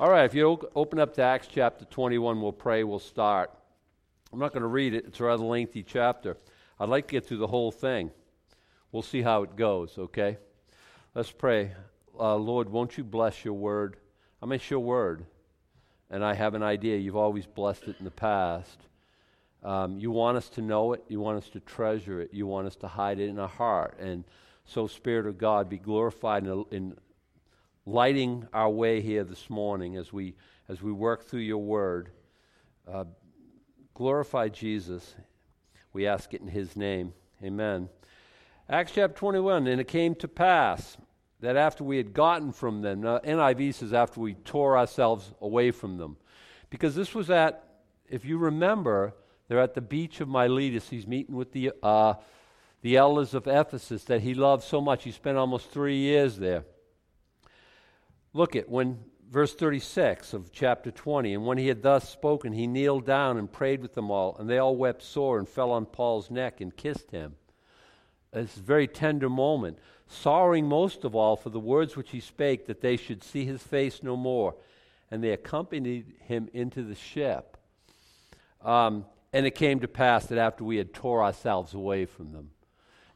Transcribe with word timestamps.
All 0.00 0.08
right, 0.08 0.24
if 0.24 0.32
you 0.32 0.60
open 0.76 1.00
up 1.00 1.14
to 1.14 1.22
Acts 1.22 1.48
chapter 1.50 1.84
21, 1.84 2.40
we'll 2.40 2.52
pray, 2.52 2.84
we'll 2.84 3.00
start. 3.00 3.50
I'm 4.32 4.38
not 4.38 4.52
going 4.52 4.62
to 4.62 4.68
read 4.68 4.94
it, 4.94 5.06
it's 5.08 5.18
a 5.18 5.24
rather 5.24 5.42
lengthy 5.42 5.82
chapter. 5.82 6.36
I'd 6.78 6.88
like 6.88 7.08
to 7.08 7.12
get 7.12 7.26
through 7.26 7.38
the 7.38 7.48
whole 7.48 7.72
thing. 7.72 8.12
We'll 8.92 9.02
see 9.02 9.22
how 9.22 9.42
it 9.42 9.56
goes, 9.56 9.98
okay? 9.98 10.38
Let's 11.16 11.32
pray. 11.32 11.72
Uh, 12.16 12.36
Lord, 12.36 12.68
won't 12.68 12.96
you 12.96 13.02
bless 13.02 13.44
your 13.44 13.54
word? 13.54 13.96
I 14.40 14.46
mean, 14.46 14.60
it's 14.60 14.70
your 14.70 14.78
word. 14.78 15.26
And 16.10 16.24
I 16.24 16.34
have 16.34 16.54
an 16.54 16.62
idea. 16.62 16.96
You've 16.96 17.16
always 17.16 17.46
blessed 17.46 17.88
it 17.88 17.96
in 17.98 18.04
the 18.04 18.12
past. 18.12 18.78
Um, 19.64 19.98
you 19.98 20.12
want 20.12 20.36
us 20.36 20.48
to 20.50 20.62
know 20.62 20.92
it. 20.92 21.02
You 21.08 21.18
want 21.18 21.38
us 21.38 21.48
to 21.50 21.60
treasure 21.60 22.20
it. 22.20 22.32
You 22.32 22.46
want 22.46 22.68
us 22.68 22.76
to 22.76 22.86
hide 22.86 23.18
it 23.18 23.28
in 23.28 23.40
our 23.40 23.48
heart. 23.48 23.98
And 23.98 24.22
so, 24.64 24.86
Spirit 24.86 25.26
of 25.26 25.38
God, 25.38 25.68
be 25.68 25.76
glorified 25.76 26.46
in, 26.46 26.64
in 26.70 26.96
lighting 27.88 28.46
our 28.52 28.68
way 28.68 29.00
here 29.00 29.24
this 29.24 29.48
morning 29.48 29.96
as 29.96 30.12
we, 30.12 30.34
as 30.68 30.82
we 30.82 30.92
work 30.92 31.24
through 31.24 31.40
your 31.40 31.56
word. 31.58 32.10
Uh, 32.86 33.04
glorify 33.94 34.46
Jesus. 34.48 35.14
We 35.94 36.06
ask 36.06 36.34
it 36.34 36.42
in 36.42 36.48
his 36.48 36.76
name. 36.76 37.14
Amen. 37.42 37.88
Acts 38.68 38.92
chapter 38.94 39.16
21. 39.16 39.66
And 39.66 39.80
it 39.80 39.88
came 39.88 40.14
to 40.16 40.28
pass 40.28 40.98
that 41.40 41.56
after 41.56 41.82
we 41.82 41.96
had 41.96 42.12
gotten 42.12 42.52
from 42.52 42.82
them, 42.82 43.06
uh, 43.06 43.20
NIV 43.20 43.72
says 43.72 43.94
after 43.94 44.20
we 44.20 44.34
tore 44.34 44.76
ourselves 44.76 45.32
away 45.40 45.70
from 45.70 45.96
them, 45.96 46.18
because 46.68 46.94
this 46.94 47.14
was 47.14 47.30
at, 47.30 47.64
if 48.06 48.22
you 48.26 48.36
remember, 48.36 49.14
they're 49.48 49.62
at 49.62 49.72
the 49.72 49.80
beach 49.80 50.20
of 50.20 50.28
Miletus. 50.28 50.90
He's 50.90 51.06
meeting 51.06 51.36
with 51.36 51.52
the, 51.52 51.72
uh, 51.82 52.14
the 52.82 52.98
elders 52.98 53.32
of 53.32 53.46
Ephesus 53.46 54.04
that 54.04 54.20
he 54.20 54.34
loved 54.34 54.64
so 54.64 54.78
much. 54.78 55.04
He 55.04 55.10
spent 55.10 55.38
almost 55.38 55.70
three 55.70 55.96
years 55.96 56.36
there. 56.36 56.64
Look 58.32 58.56
at 58.56 58.68
when 58.68 58.98
verse 59.30 59.54
36 59.54 60.32
of 60.32 60.52
chapter 60.52 60.90
20. 60.90 61.34
And 61.34 61.46
when 61.46 61.58
he 61.58 61.68
had 61.68 61.82
thus 61.82 62.08
spoken, 62.08 62.52
he 62.52 62.66
kneeled 62.66 63.06
down 63.06 63.36
and 63.36 63.50
prayed 63.50 63.80
with 63.80 63.94
them 63.94 64.10
all, 64.10 64.36
and 64.38 64.48
they 64.48 64.58
all 64.58 64.76
wept 64.76 65.02
sore 65.02 65.38
and 65.38 65.48
fell 65.48 65.70
on 65.70 65.86
Paul's 65.86 66.30
neck 66.30 66.60
and 66.60 66.76
kissed 66.76 67.10
him. 67.10 67.36
It's 68.32 68.56
a 68.56 68.60
very 68.60 68.86
tender 68.86 69.28
moment, 69.28 69.78
sorrowing 70.06 70.66
most 70.66 71.04
of 71.04 71.14
all 71.14 71.36
for 71.36 71.50
the 71.50 71.60
words 71.60 71.96
which 71.96 72.10
he 72.10 72.20
spake, 72.20 72.66
that 72.66 72.80
they 72.80 72.96
should 72.96 73.22
see 73.22 73.44
his 73.44 73.62
face 73.62 74.02
no 74.02 74.16
more. 74.16 74.54
And 75.10 75.24
they 75.24 75.30
accompanied 75.30 76.12
him 76.20 76.50
into 76.52 76.82
the 76.82 76.94
ship. 76.94 77.56
Um, 78.62 79.06
and 79.32 79.46
it 79.46 79.54
came 79.54 79.80
to 79.80 79.88
pass 79.88 80.26
that 80.26 80.38
after 80.38 80.64
we 80.64 80.76
had 80.76 80.92
tore 80.92 81.22
ourselves 81.22 81.72
away 81.72 82.04
from 82.04 82.32
them. 82.32 82.50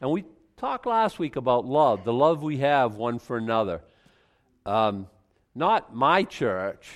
And 0.01 0.11
we 0.11 0.25
talked 0.57 0.87
last 0.87 1.19
week 1.19 1.37
about 1.37 1.67
love, 1.67 2.05
the 2.05 2.13
love 2.13 2.43
we 2.43 2.59
have 2.59 2.95
one 2.95 3.19
for 3.19 3.37
another. 3.37 3.83
Um, 4.65 5.09
not 5.55 5.95
my 5.95 6.25
church, 6.25 6.89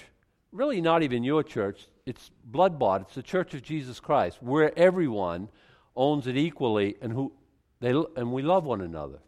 really 0.53 0.81
not 0.81 1.03
even 1.03 1.25
your 1.25 1.43
church. 1.43 1.87
It's 2.07 2.31
blood 2.45 2.79
bought. 2.79 3.03
It's 3.03 3.15
the 3.15 3.23
Church 3.23 3.55
of 3.55 3.63
Jesus 3.63 4.01
Christ, 4.01 4.43
where 4.43 4.77
everyone 4.79 5.49
owns 5.97 6.27
it 6.27 6.37
equally, 6.37 6.97
and 7.01 7.13
who 7.13 7.33
they 7.81 7.91
and 8.17 8.33
we 8.33 8.43
love 8.43 8.65
one 8.65 8.81
another. 8.81 9.19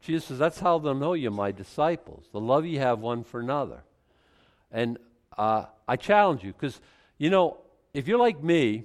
Jesus 0.00 0.26
says, 0.26 0.38
"That's 0.38 0.60
how 0.60 0.78
they'll 0.78 0.94
know 0.94 1.12
you're 1.12 1.30
my 1.30 1.52
disciples. 1.52 2.26
The 2.32 2.40
love 2.40 2.66
you 2.66 2.78
have 2.78 3.00
one 3.00 3.24
for 3.24 3.40
another." 3.40 3.84
And 4.72 4.98
uh, 5.36 5.66
I 5.86 5.96
challenge 5.96 6.42
you 6.42 6.52
because 6.52 6.80
you 7.18 7.30
know 7.30 7.58
if 7.92 8.08
you're 8.08 8.18
like 8.18 8.42
me, 8.42 8.84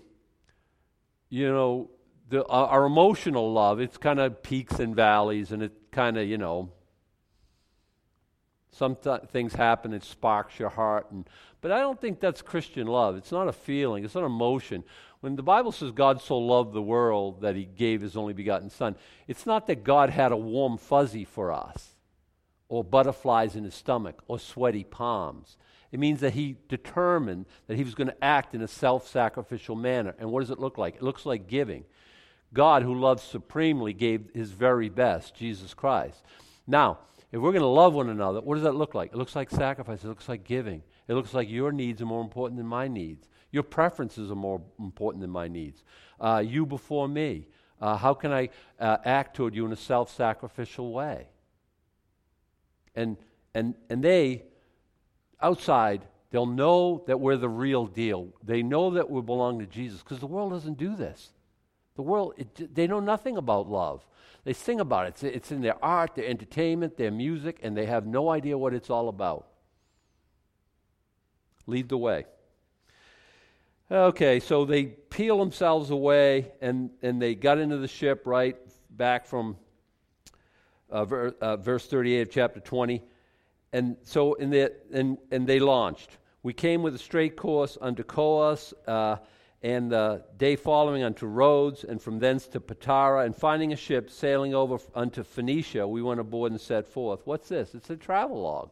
you 1.30 1.48
know 1.48 1.90
the, 2.30 2.44
uh, 2.44 2.68
our 2.68 2.86
emotional 2.86 3.52
love. 3.52 3.80
It's 3.80 3.98
kind 3.98 4.20
of 4.20 4.44
peaks 4.44 4.80
and 4.80 4.96
valleys, 4.96 5.52
and 5.52 5.64
it 5.64 5.72
kind 5.92 6.18
of 6.18 6.28
you 6.28 6.38
know 6.38 6.72
some 8.72 8.96
th- 8.96 9.22
things 9.32 9.54
happen, 9.54 9.94
it 9.94 10.04
sparks 10.04 10.60
your 10.60 10.70
heart. 10.70 11.08
And, 11.12 11.28
but 11.62 11.72
I 11.72 11.80
don't 11.80 12.00
think 12.00 12.20
that's 12.20 12.42
Christian 12.42 12.88
love. 12.88 13.16
It's 13.16 13.32
not 13.32 13.48
a 13.48 13.54
feeling, 13.54 14.04
it's 14.06 14.16
not 14.16 14.24
emotion. 14.24 14.84
When 15.22 15.36
the 15.36 15.44
Bible 15.44 15.72
says 15.72 15.92
God 15.92 16.22
so 16.22 16.38
loved 16.38 16.74
the 16.74 16.82
world 16.82 17.42
that 17.42 17.56
he 17.56 17.66
gave 17.66 18.02
his 18.02 18.16
only 18.16 18.34
begotten 18.34 18.70
Son, 18.70 18.96
it's 19.28 19.46
not 19.46 19.68
that 19.68 19.84
God 19.84 20.10
had 20.10 20.32
a 20.32 20.38
warm 20.38 20.78
fuzzy 20.78 21.26
for 21.26 21.52
us, 21.52 21.96
or 22.70 22.84
butterflies 22.84 23.56
in 23.56 23.66
his 23.66 23.76
stomach, 23.76 24.24
or 24.28 24.40
sweaty 24.40 24.86
palms. 24.86 25.58
It 25.92 26.00
means 26.00 26.20
that 26.22 26.34
he 26.34 26.56
determined 26.68 27.48
that 27.68 27.76
he 27.76 27.84
was 27.84 27.96
going 27.96 28.08
to 28.08 28.24
act 28.24 28.54
in 28.54 28.62
a 28.62 28.68
self 28.68 29.08
sacrificial 29.08 29.76
manner. 29.76 30.16
And 30.20 30.32
what 30.32 30.42
does 30.42 30.52
it 30.52 30.60
look 30.60 30.78
like? 30.78 30.96
It 30.96 31.04
looks 31.04 31.26
like 31.26 31.48
giving. 31.48 31.84
God, 32.54 32.84
who 32.84 32.96
loves 32.96 33.24
supremely, 33.24 33.94
gave 33.94 34.30
his 34.34 34.52
very 34.52 34.90
best, 34.90 35.36
Jesus 35.36 35.74
Christ. 35.74 36.24
Now, 36.66 37.00
if 37.32 37.40
we're 37.40 37.52
going 37.52 37.62
to 37.62 37.68
love 37.68 37.94
one 37.94 38.10
another, 38.10 38.42
what 38.42 38.56
does 38.56 38.64
that 38.64 38.76
look 38.76 38.96
like? 38.96 39.12
It 39.12 39.18
looks 39.18 39.36
like 39.36 39.50
sacrifice. 39.52 40.04
It 40.04 40.08
looks 40.08 40.28
like 40.28 40.44
giving. 40.44 40.82
It 41.08 41.14
looks 41.14 41.34
like 41.34 41.50
your 41.50 41.72
needs 41.72 42.02
are 42.02 42.06
more 42.06 42.22
important 42.22 42.58
than 42.58 42.68
my 42.68 42.88
needs. 42.88 43.28
Your 43.52 43.64
preferences 43.64 44.32
are 44.32 44.36
more 44.36 44.62
important 44.80 45.22
than 45.22 45.30
my 45.30 45.48
needs. 45.48 45.84
Uh, 46.20 46.44
you 46.46 46.66
before 46.66 47.08
me. 47.08 47.48
Uh, 47.82 47.96
how 47.96 48.14
can 48.14 48.32
I 48.32 48.50
uh, 48.80 48.98
act 49.06 49.36
toward 49.36 49.56
you 49.56 49.66
in 49.66 49.72
a 49.72 49.78
self 49.78 50.14
sacrificial 50.14 50.92
way? 50.92 51.28
And, 52.96 53.18
and, 53.54 53.76
and 53.90 54.04
they, 54.04 54.44
outside, 55.42 56.02
they'll 56.32 56.46
know 56.46 57.04
that 57.08 57.20
we're 57.20 57.38
the 57.38 57.48
real 57.48 57.86
deal. 57.86 58.30
They 58.44 58.64
know 58.64 58.92
that 58.92 59.10
we 59.10 59.22
belong 59.22 59.60
to 59.60 59.66
Jesus 59.66 60.02
because 60.02 60.20
the 60.20 60.28
world 60.28 60.52
doesn't 60.52 60.78
do 60.78 60.96
this. 60.96 61.32
The 61.96 62.02
world, 62.02 62.34
it, 62.38 62.76
they 62.76 62.88
know 62.88 63.00
nothing 63.00 63.38
about 63.38 63.70
love. 63.70 64.06
They 64.50 64.54
sing 64.54 64.80
about 64.80 65.06
it. 65.06 65.10
It's, 65.10 65.24
it's 65.24 65.52
in 65.52 65.62
their 65.62 65.76
art, 65.86 66.16
their 66.16 66.26
entertainment, 66.26 66.98
their 66.98 67.12
music, 67.12 67.60
and 67.62 67.78
they 67.78 67.86
have 67.86 68.08
no 68.08 68.30
idea 68.30 68.58
what 68.58 68.74
it's 68.74 68.90
all 68.90 69.08
about. 69.08 69.46
Lead 71.68 71.88
the 71.88 72.00
way. 72.00 72.26
Okay, 73.92 74.40
so 74.40 74.66
they 74.66 74.86
peel 74.86 75.38
themselves 75.38 75.92
away 75.92 76.52
and, 76.62 76.90
and 77.04 77.22
they 77.22 77.36
got 77.36 77.60
into 77.60 77.78
the 77.78 77.88
ship 77.88 78.24
right 78.26 78.58
back 78.90 79.28
from 79.28 79.56
uh, 80.90 81.06
ver, 81.06 81.28
uh, 81.40 81.58
verse 81.58 81.86
38 81.86 82.22
of 82.22 82.32
chapter 82.32 82.60
20. 82.60 83.04
And 83.72 83.98
so 84.02 84.34
in 84.34 84.50
the, 84.50 84.74
and, 84.92 85.20
and 85.30 85.46
they 85.46 85.60
launched. 85.60 86.18
We 86.42 86.54
came 86.54 86.82
with 86.82 86.96
a 86.96 86.98
straight 86.98 87.38
course 87.38 87.78
unto 87.80 88.02
Coos. 88.02 88.74
Uh, 88.88 89.18
and 89.62 89.92
the 89.92 90.24
day 90.38 90.56
following 90.56 91.04
unto 91.04 91.26
Rhodes, 91.26 91.84
and 91.84 92.02
from 92.02 92.20
thence 92.20 92.48
to 92.48 92.60
Patara, 92.60 93.26
and 93.26 93.36
finding 93.36 93.74
a 93.74 93.76
ship 93.76 94.10
sailing 94.10 94.54
over 94.54 94.78
unto 94.96 95.24
Phoenicia, 95.24 95.88
we 95.88 96.02
went 96.02 96.20
aboard 96.20 96.52
and 96.52 96.62
set 96.62 96.88
forth. 96.88 97.22
What's 97.26 97.50
this? 97.50 97.76
It's 97.76 97.90
a 97.90 97.98
travel 97.98 98.42
log. 98.42 98.72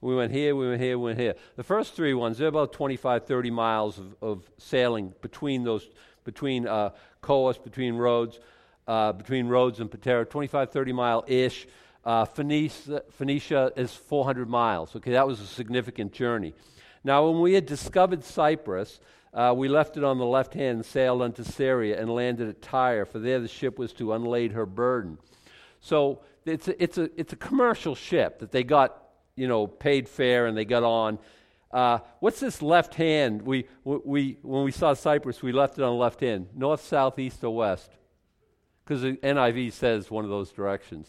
We 0.00 0.16
went 0.16 0.32
here, 0.32 0.54
we 0.56 0.68
went 0.68 0.80
here, 0.80 0.98
we 0.98 1.04
went 1.04 1.18
here. 1.18 1.34
The 1.56 1.62
first 1.62 1.94
three 1.94 2.14
ones, 2.14 2.38
they're 2.38 2.48
about 2.48 2.72
25, 2.72 3.24
30 3.24 3.50
miles 3.50 3.98
of, 3.98 4.16
of 4.20 4.50
sailing 4.58 5.12
between 5.22 5.64
those, 5.64 5.88
between 6.24 6.66
uh, 6.66 6.90
Coos, 7.20 7.58
between 7.58 7.94
Rhodes, 7.94 8.40
uh, 8.86 9.12
between 9.12 9.46
Rhodes 9.46 9.80
and 9.80 9.90
Patara, 9.90 10.28
25, 10.28 10.70
30 10.70 10.92
mile 10.92 11.24
ish. 11.26 11.66
Uh, 12.04 12.24
Phoenicia, 12.24 13.04
Phoenicia 13.10 13.72
is 13.76 13.94
400 13.94 14.48
miles. 14.48 14.94
Okay, 14.96 15.12
that 15.12 15.26
was 15.26 15.40
a 15.40 15.46
significant 15.46 16.12
journey. 16.12 16.52
Now, 17.04 17.28
when 17.28 17.40
we 17.40 17.54
had 17.54 17.66
discovered 17.66 18.24
Cyprus, 18.24 19.00
uh, 19.34 19.54
we 19.56 19.68
left 19.68 19.96
it 19.96 20.04
on 20.04 20.18
the 20.18 20.26
left 20.26 20.52
hand 20.52 20.76
and 20.76 20.86
sailed 20.86 21.22
unto 21.22 21.42
Syria 21.42 22.00
and 22.00 22.10
landed 22.10 22.48
at 22.48 22.60
Tyre, 22.60 23.06
for 23.06 23.18
there 23.18 23.40
the 23.40 23.48
ship 23.48 23.78
was 23.78 23.92
to 23.94 24.12
unlade 24.12 24.52
her 24.52 24.66
burden. 24.66 25.18
So 25.80 26.20
it's 26.44 26.68
a, 26.68 26.82
it's 26.82 26.98
a, 26.98 27.10
it's 27.18 27.32
a 27.32 27.36
commercial 27.36 27.94
ship 27.94 28.40
that 28.40 28.52
they 28.52 28.62
got, 28.62 29.02
you 29.34 29.48
know, 29.48 29.66
paid 29.66 30.08
fare 30.08 30.46
and 30.46 30.56
they 30.56 30.66
got 30.66 30.82
on. 30.82 31.18
Uh, 31.70 32.00
what's 32.20 32.40
this 32.40 32.60
left 32.60 32.94
hand? 32.94 33.40
We, 33.40 33.66
we, 33.84 34.36
when 34.42 34.64
we 34.64 34.70
saw 34.70 34.92
Cyprus, 34.92 35.42
we 35.42 35.52
left 35.52 35.78
it 35.78 35.82
on 35.82 35.94
the 35.94 35.98
left 35.98 36.20
hand. 36.20 36.48
North, 36.54 36.84
south, 36.84 37.18
east, 37.18 37.42
or 37.42 37.56
west? 37.56 37.90
Because 38.84 39.00
the 39.00 39.12
NIV 39.16 39.72
says 39.72 40.10
one 40.10 40.24
of 40.24 40.30
those 40.30 40.52
directions. 40.52 41.08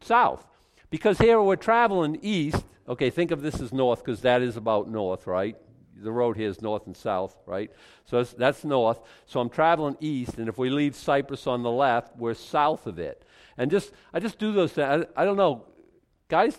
South. 0.00 0.44
Because 0.90 1.18
here 1.18 1.40
we're 1.40 1.54
traveling 1.54 2.18
east. 2.22 2.64
Okay, 2.88 3.10
think 3.10 3.30
of 3.30 3.42
this 3.42 3.60
as 3.60 3.72
north 3.72 4.04
because 4.04 4.22
that 4.22 4.42
is 4.42 4.56
about 4.56 4.90
north, 4.90 5.28
right? 5.28 5.56
The 6.02 6.12
road 6.12 6.36
here 6.36 6.48
is 6.48 6.62
north 6.62 6.86
and 6.86 6.96
south, 6.96 7.36
right? 7.46 7.70
So 8.06 8.18
that's, 8.18 8.32
that's, 8.32 8.64
north. 8.64 9.00
So 9.26 9.40
I'm 9.40 9.50
traveling 9.50 9.96
east, 10.00 10.38
and 10.38 10.48
if 10.48 10.58
we 10.58 10.70
leave 10.70 10.96
Cyprus 10.96 11.46
on 11.46 11.62
the 11.62 11.70
left, 11.70 12.16
we're 12.16 12.34
south 12.34 12.86
of 12.86 12.98
it. 12.98 13.24
And 13.56 13.70
just 13.70 13.92
I 14.12 14.20
just 14.20 14.38
do 14.38 14.52
those 14.52 14.72
things. 14.72 15.06
I, 15.16 15.22
I 15.22 15.24
don't 15.24 15.36
know, 15.36 15.66
guys 16.28 16.58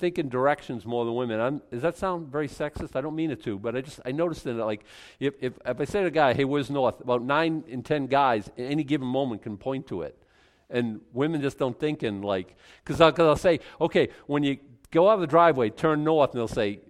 think 0.00 0.18
in 0.18 0.28
directions 0.28 0.86
more 0.86 1.04
than 1.04 1.14
women. 1.14 1.38
I'm, 1.38 1.62
does 1.70 1.82
that 1.82 1.96
sound 1.96 2.32
very 2.32 2.48
sexist? 2.48 2.96
I 2.96 3.02
don't 3.02 3.14
mean 3.14 3.30
it 3.30 3.42
to, 3.44 3.58
but 3.58 3.76
I 3.76 3.82
just 3.82 4.00
I 4.04 4.12
noticed 4.12 4.44
that 4.44 4.54
like 4.54 4.84
if, 5.20 5.34
if 5.40 5.52
if 5.64 5.80
I 5.80 5.84
say 5.84 6.00
to 6.00 6.06
a 6.06 6.10
guy, 6.10 6.32
"Hey, 6.32 6.44
where's 6.44 6.70
north?" 6.70 7.00
About 7.00 7.22
nine 7.22 7.62
in 7.68 7.82
ten 7.82 8.06
guys 8.06 8.48
at 8.48 8.64
any 8.64 8.82
given 8.82 9.06
moment 9.06 9.42
can 9.42 9.56
point 9.58 9.86
to 9.88 10.02
it, 10.02 10.16
and 10.70 11.00
women 11.12 11.42
just 11.42 11.58
don't 11.58 11.78
think 11.78 12.02
in 12.02 12.22
like 12.22 12.56
because 12.82 13.00
I'll, 13.00 13.14
I'll 13.18 13.36
say, 13.36 13.60
"Okay, 13.80 14.08
when 14.26 14.42
you 14.42 14.58
go 14.90 15.08
out 15.08 15.14
of 15.14 15.20
the 15.20 15.26
driveway, 15.26 15.70
turn 15.70 16.02
north," 16.02 16.30
and 16.30 16.40
they'll 16.40 16.48
say, 16.48 16.80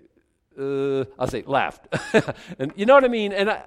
uh, 0.58 1.05
I'll 1.19 1.29
say 1.29 1.43
left. 1.47 1.87
and 2.58 2.73
you 2.76 2.87
know 2.87 2.94
what 2.94 3.05
I 3.05 3.08
mean? 3.08 3.32
And 3.32 3.50
I, 3.50 3.62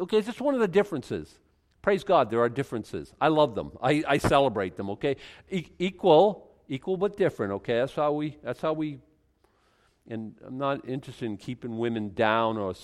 okay, 0.00 0.18
it's 0.18 0.26
just 0.26 0.40
one 0.40 0.54
of 0.54 0.60
the 0.60 0.68
differences. 0.68 1.38
Praise 1.82 2.04
God, 2.04 2.30
there 2.30 2.40
are 2.40 2.48
differences. 2.48 3.14
I 3.20 3.28
love 3.28 3.54
them. 3.54 3.72
I, 3.82 4.04
I 4.06 4.18
celebrate 4.18 4.76
them. 4.76 4.90
Okay, 4.90 5.16
e- 5.50 5.68
equal, 5.78 6.50
equal 6.68 6.96
but 6.96 7.16
different. 7.16 7.52
Okay, 7.54 7.78
that's 7.78 7.94
how 7.94 8.12
we. 8.12 8.36
That's 8.42 8.60
how 8.60 8.74
we 8.74 8.98
and 10.10 10.34
I'm 10.44 10.58
not 10.58 10.88
interested 10.88 11.26
in 11.26 11.36
keeping 11.36 11.78
women 11.78 12.12
down 12.14 12.58
or, 12.58 12.74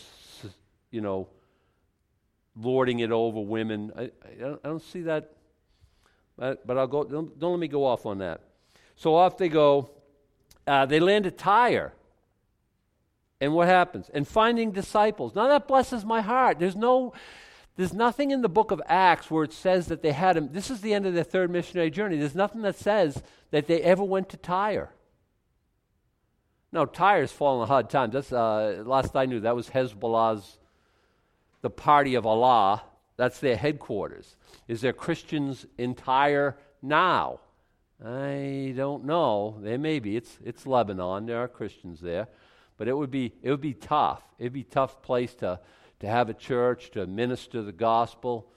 you 0.93 1.01
know, 1.01 1.29
lording 2.55 3.01
it 3.01 3.11
over 3.11 3.41
women. 3.41 3.93
I, 3.97 4.03
I, 4.03 4.35
don't, 4.39 4.61
I 4.65 4.69
don't 4.69 4.83
see 4.83 5.03
that. 5.03 5.33
But, 6.39 6.65
but 6.67 6.79
I'll 6.79 6.87
go, 6.87 7.03
don't, 7.03 7.39
don't, 7.39 7.51
let 7.51 7.59
me 7.59 7.69
go 7.69 7.85
off 7.85 8.07
on 8.07 8.19
that. 8.19 8.43
So 8.95 9.17
off 9.17 9.37
they 9.37 9.49
go. 9.49 9.91
Uh, 10.67 10.87
they 10.87 11.01
land 11.01 11.27
at 11.27 11.37
Tyre. 11.37 11.93
And 13.41 13.53
what 13.53 13.69
happens? 13.69 14.11
And 14.13 14.27
finding 14.27 14.73
disciples. 14.73 15.35
Now 15.35 15.49
that 15.49 15.69
blesses 15.69 16.05
my 16.05 16.21
heart. 16.21 16.59
There's 16.59 16.77
no, 16.77 17.13
there's 17.77 17.93
nothing 17.93 18.31
in 18.31 18.43
the 18.43 18.49
book 18.49 18.71
of 18.71 18.81
Acts 18.87 19.31
where 19.31 19.45
it 19.45 19.53
says 19.53 19.89
that 19.89 20.03
they 20.03 20.13
had 20.13 20.37
him. 20.37 20.51
This 20.53 20.71
is 20.71 20.81
the 20.81 20.95
end 20.95 21.07
of 21.07 21.15
their 21.15 21.25
third 21.25 21.51
missionary 21.51 21.91
journey. 21.91 22.17
There's 22.17 22.35
nothing 22.35 22.63
that 22.63 22.77
says 22.77 23.23
that 23.51 23.67
they 23.67 23.83
ever 23.83 24.03
went 24.05 24.31
to 24.31 24.37
Tyre. 24.37 24.91
No, 26.73 26.85
Tyre's 26.85 27.33
fallen 27.33 27.63
a 27.63 27.67
hard 27.67 27.91
time. 27.91 28.11
That's 28.11 28.33
uh, 28.33 28.83
last 28.85 29.15
I 29.17 29.27
knew. 29.27 29.41
That 29.41 29.57
was 29.57 29.71
Hezbollah's, 29.71 30.59
the 31.63 31.71
party 31.71 32.15
of 32.17 32.27
Allah. 32.27 32.83
That's 33.17 33.39
their 33.39 33.57
headquarters. 33.57 34.37
Is 34.69 34.81
there 34.81 34.93
Christians 34.93 35.65
in 35.79 35.95
Tyre 35.95 36.57
now? 36.83 37.41
I 38.05 38.75
don't 38.77 39.05
know. 39.05 39.57
There 39.63 39.79
may 39.79 40.01
be. 40.01 40.17
It's 40.17 40.39
it's 40.45 40.67
Lebanon. 40.67 41.25
There 41.25 41.39
are 41.39 41.49
Christians 41.49 42.01
there, 42.01 42.29
but 42.77 42.89
it 42.89 42.97
would 42.97 43.11
be 43.11 43.33
it 43.43 43.51
would 43.51 43.61
be 43.61 43.75
tough. 43.75 44.23
It'd 44.39 44.53
be 44.53 44.65
tough 44.65 45.03
place 45.03 45.35
to 45.37 45.61
to 46.01 46.07
have 46.07 46.29
a 46.29 46.35
church 46.35 46.91
to 46.93 47.07
minister 47.07 47.63
the 47.63 47.73
gospel. 47.73 48.53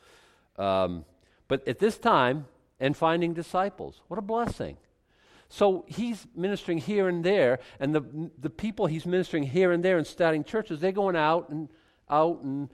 Um, 0.58 1.06
but 1.48 1.68
at 1.68 1.80
this 1.80 1.98
time, 1.98 2.46
and 2.80 2.96
finding 2.96 3.34
disciples, 3.34 4.02
what 4.08 4.18
a 4.18 4.22
blessing! 4.22 4.78
So 5.50 5.84
he's 5.88 6.28
ministering 6.36 6.78
here 6.78 7.08
and 7.10 7.24
there, 7.24 7.60
and 7.80 7.94
the, 7.94 8.30
the 8.40 8.52
people 8.52 8.86
he's 8.86 9.06
ministering 9.08 9.44
here 9.44 9.72
and 9.72 9.84
there 9.84 9.98
and 9.98 10.06
starting 10.06 10.44
churches, 10.44 10.80
they're 10.80 10.92
going 10.92 11.16
out 11.16 11.50
and 11.50 11.70
out. 12.08 12.42
And 12.44 12.70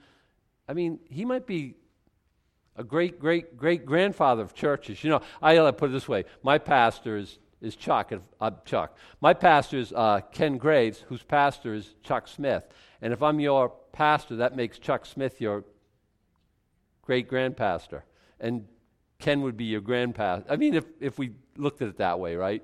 I 0.68 0.74
mean, 0.74 1.00
he 1.08 1.24
might 1.24 1.46
be 1.46 1.74
a 2.76 2.84
great, 2.84 3.18
great, 3.18 3.56
great 3.56 3.86
grandfather 3.86 4.42
of 4.42 4.54
churches. 4.54 5.02
You 5.02 5.10
know, 5.10 5.22
I 5.40 5.70
put 5.70 5.90
it 5.90 5.92
this 5.92 6.08
way 6.08 6.24
my 6.42 6.58
pastor 6.58 7.16
is, 7.16 7.38
is 7.66 7.76
Chuck, 7.76 8.12
uh, 8.40 8.50
Chuck. 8.64 8.96
My 9.20 9.34
pastor 9.34 9.78
is 9.78 9.92
uh, 9.92 10.20
Ken 10.32 10.56
Graves, 10.56 11.04
whose 11.08 11.22
pastor 11.22 11.74
is 11.74 11.94
Chuck 12.02 12.28
Smith. 12.28 12.64
And 13.02 13.12
if 13.12 13.22
I'm 13.22 13.40
your 13.40 13.72
pastor, 13.92 14.36
that 14.36 14.56
makes 14.56 14.78
Chuck 14.78 15.04
Smith 15.04 15.40
your 15.40 15.64
great 17.02 17.28
grandpastor. 17.28 18.02
And 18.40 18.66
Ken 19.18 19.42
would 19.42 19.56
be 19.56 19.64
your 19.64 19.80
grandpastor. 19.80 20.44
I 20.48 20.56
mean, 20.56 20.74
if, 20.74 20.84
if 21.00 21.18
we 21.18 21.32
looked 21.56 21.82
at 21.82 21.88
it 21.88 21.98
that 21.98 22.18
way, 22.18 22.36
right? 22.36 22.62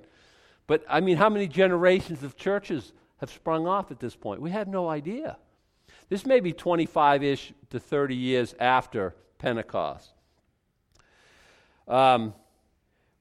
But 0.66 0.84
I 0.88 1.00
mean, 1.00 1.16
how 1.16 1.28
many 1.28 1.49
generations 1.49 2.22
of 2.22 2.37
churches 2.37 2.93
have 3.19 3.31
sprung 3.31 3.66
off 3.66 3.90
at 3.90 4.00
this 4.00 4.14
point? 4.14 4.40
We 4.40 4.50
have 4.50 4.69
no 4.69 4.88
idea. 4.88 5.37
This 6.08 6.26
may 6.26 6.40
be 6.40 6.52
25 6.52 7.22
ish 7.22 7.52
to 7.70 7.81
30 7.81 8.14
years 8.14 8.54
after 8.60 9.14
Pentecost. 9.38 10.12
Um, 11.88 12.34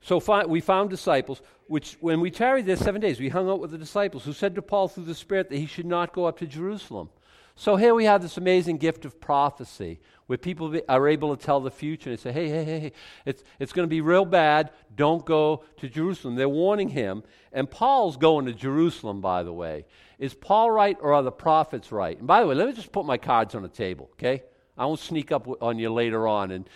so 0.01 0.19
fi- 0.19 0.45
we 0.45 0.61
found 0.61 0.89
disciples, 0.89 1.41
which 1.67 1.97
when 2.01 2.19
we 2.19 2.31
tarried 2.31 2.65
there 2.65 2.75
seven 2.75 2.99
days, 2.99 3.19
we 3.19 3.29
hung 3.29 3.49
out 3.49 3.59
with 3.59 3.71
the 3.71 3.77
disciples 3.77 4.25
who 4.25 4.33
said 4.33 4.55
to 4.55 4.61
Paul 4.61 4.87
through 4.87 5.05
the 5.05 5.15
Spirit 5.15 5.49
that 5.49 5.57
he 5.57 5.67
should 5.67 5.85
not 5.85 6.13
go 6.13 6.25
up 6.25 6.39
to 6.39 6.47
Jerusalem. 6.47 7.09
So 7.55 7.75
here 7.75 7.93
we 7.93 8.05
have 8.05 8.21
this 8.21 8.37
amazing 8.37 8.77
gift 8.77 9.05
of 9.05 9.19
prophecy 9.19 9.99
where 10.25 10.37
people 10.37 10.75
are 10.89 11.07
able 11.07 11.35
to 11.35 11.45
tell 11.45 11.59
the 11.59 11.69
future 11.69 12.09
and 12.09 12.19
say, 12.19 12.31
hey, 12.31 12.49
hey, 12.49 12.63
hey, 12.63 12.79
hey 12.79 12.91
it's, 13.25 13.43
it's 13.59 13.73
going 13.73 13.87
to 13.87 13.89
be 13.89 14.01
real 14.01 14.25
bad. 14.25 14.71
Don't 14.95 15.25
go 15.25 15.63
to 15.77 15.89
Jerusalem. 15.89 16.35
They're 16.35 16.49
warning 16.49 16.89
him. 16.89 17.23
And 17.51 17.69
Paul's 17.69 18.17
going 18.17 18.45
to 18.45 18.53
Jerusalem, 18.53 19.21
by 19.21 19.43
the 19.43 19.53
way. 19.53 19.85
Is 20.17 20.33
Paul 20.33 20.71
right 20.71 20.97
or 21.01 21.13
are 21.13 21.23
the 21.23 21.31
prophets 21.31 21.91
right? 21.91 22.17
And 22.17 22.25
by 22.25 22.41
the 22.41 22.47
way, 22.47 22.55
let 22.55 22.67
me 22.67 22.73
just 22.73 22.91
put 22.91 23.05
my 23.05 23.17
cards 23.17 23.53
on 23.53 23.61
the 23.61 23.69
table, 23.69 24.09
okay? 24.13 24.43
I 24.77 24.85
won't 24.85 24.99
sneak 24.99 25.31
up 25.31 25.47
on 25.61 25.77
you 25.77 25.91
later 25.91 26.27
on 26.27 26.51
and 26.51 26.69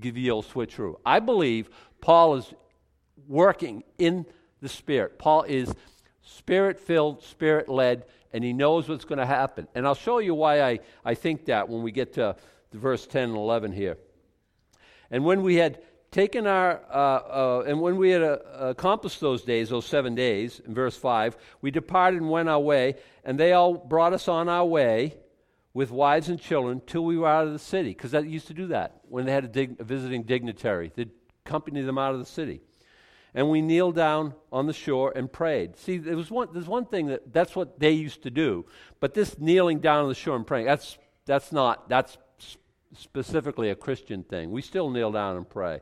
give 0.00 0.16
you 0.16 0.38
a 0.38 0.42
switcheroo. 0.42 0.96
I 1.04 1.20
believe 1.20 1.68
Paul 2.06 2.36
is 2.36 2.54
working 3.26 3.82
in 3.98 4.26
the 4.62 4.68
Spirit. 4.68 5.18
Paul 5.18 5.42
is 5.42 5.74
spirit 6.22 6.78
filled, 6.78 7.24
spirit 7.24 7.68
led, 7.68 8.04
and 8.32 8.44
he 8.44 8.52
knows 8.52 8.88
what's 8.88 9.04
going 9.04 9.18
to 9.18 9.26
happen. 9.26 9.66
And 9.74 9.84
I'll 9.84 9.96
show 9.96 10.20
you 10.20 10.32
why 10.32 10.62
I, 10.62 10.78
I 11.04 11.14
think 11.14 11.46
that 11.46 11.68
when 11.68 11.82
we 11.82 11.90
get 11.90 12.12
to 12.12 12.36
verse 12.72 13.08
10 13.08 13.30
and 13.30 13.36
11 13.36 13.72
here. 13.72 13.98
And 15.10 15.24
when 15.24 15.42
we 15.42 15.56
had 15.56 15.82
taken 16.12 16.46
our, 16.46 16.80
uh, 16.88 16.94
uh, 16.94 17.64
and 17.66 17.80
when 17.80 17.96
we 17.96 18.10
had 18.10 18.22
uh, 18.22 18.38
accomplished 18.60 19.18
those 19.18 19.42
days, 19.42 19.70
those 19.70 19.86
seven 19.86 20.14
days, 20.14 20.60
in 20.64 20.74
verse 20.74 20.96
5, 20.96 21.36
we 21.60 21.72
departed 21.72 22.20
and 22.20 22.30
went 22.30 22.48
our 22.48 22.60
way, 22.60 22.94
and 23.24 23.36
they 23.36 23.52
all 23.52 23.74
brought 23.74 24.12
us 24.12 24.28
on 24.28 24.48
our 24.48 24.64
way 24.64 25.16
with 25.74 25.90
wives 25.90 26.28
and 26.28 26.40
children 26.40 26.80
till 26.86 27.04
we 27.04 27.18
were 27.18 27.26
out 27.26 27.48
of 27.48 27.52
the 27.52 27.58
city. 27.58 27.88
Because 27.88 28.12
that 28.12 28.26
used 28.26 28.46
to 28.46 28.54
do 28.54 28.68
that 28.68 29.00
when 29.08 29.26
they 29.26 29.32
had 29.32 29.42
a, 29.42 29.48
dig- 29.48 29.80
a 29.80 29.84
visiting 29.84 30.22
dignitary. 30.22 30.92
They'd 30.94 31.10
accompany 31.46 31.82
them 31.82 31.98
out 31.98 32.12
of 32.12 32.18
the 32.18 32.26
city 32.26 32.60
and 33.36 33.50
we 33.50 33.60
kneeled 33.60 33.94
down 33.94 34.34
on 34.50 34.66
the 34.66 34.72
shore 34.72 35.12
and 35.14 35.30
prayed. 35.30 35.76
See, 35.76 35.98
there 35.98 36.16
was 36.16 36.30
one, 36.30 36.48
there's 36.54 36.66
one 36.66 36.86
thing 36.86 37.08
that 37.08 37.34
that's 37.34 37.54
what 37.54 37.78
they 37.78 37.90
used 37.90 38.22
to 38.22 38.30
do, 38.30 38.64
but 38.98 39.12
this 39.12 39.38
kneeling 39.38 39.80
down 39.80 40.02
on 40.02 40.08
the 40.08 40.14
shore 40.14 40.36
and 40.36 40.46
praying, 40.46 40.64
that's, 40.64 40.96
that's 41.26 41.52
not, 41.52 41.86
that's 41.86 42.16
specifically 42.96 43.68
a 43.68 43.74
Christian 43.74 44.22
thing. 44.22 44.50
We 44.50 44.62
still 44.62 44.88
kneel 44.88 45.12
down 45.12 45.36
and 45.36 45.46
pray. 45.46 45.80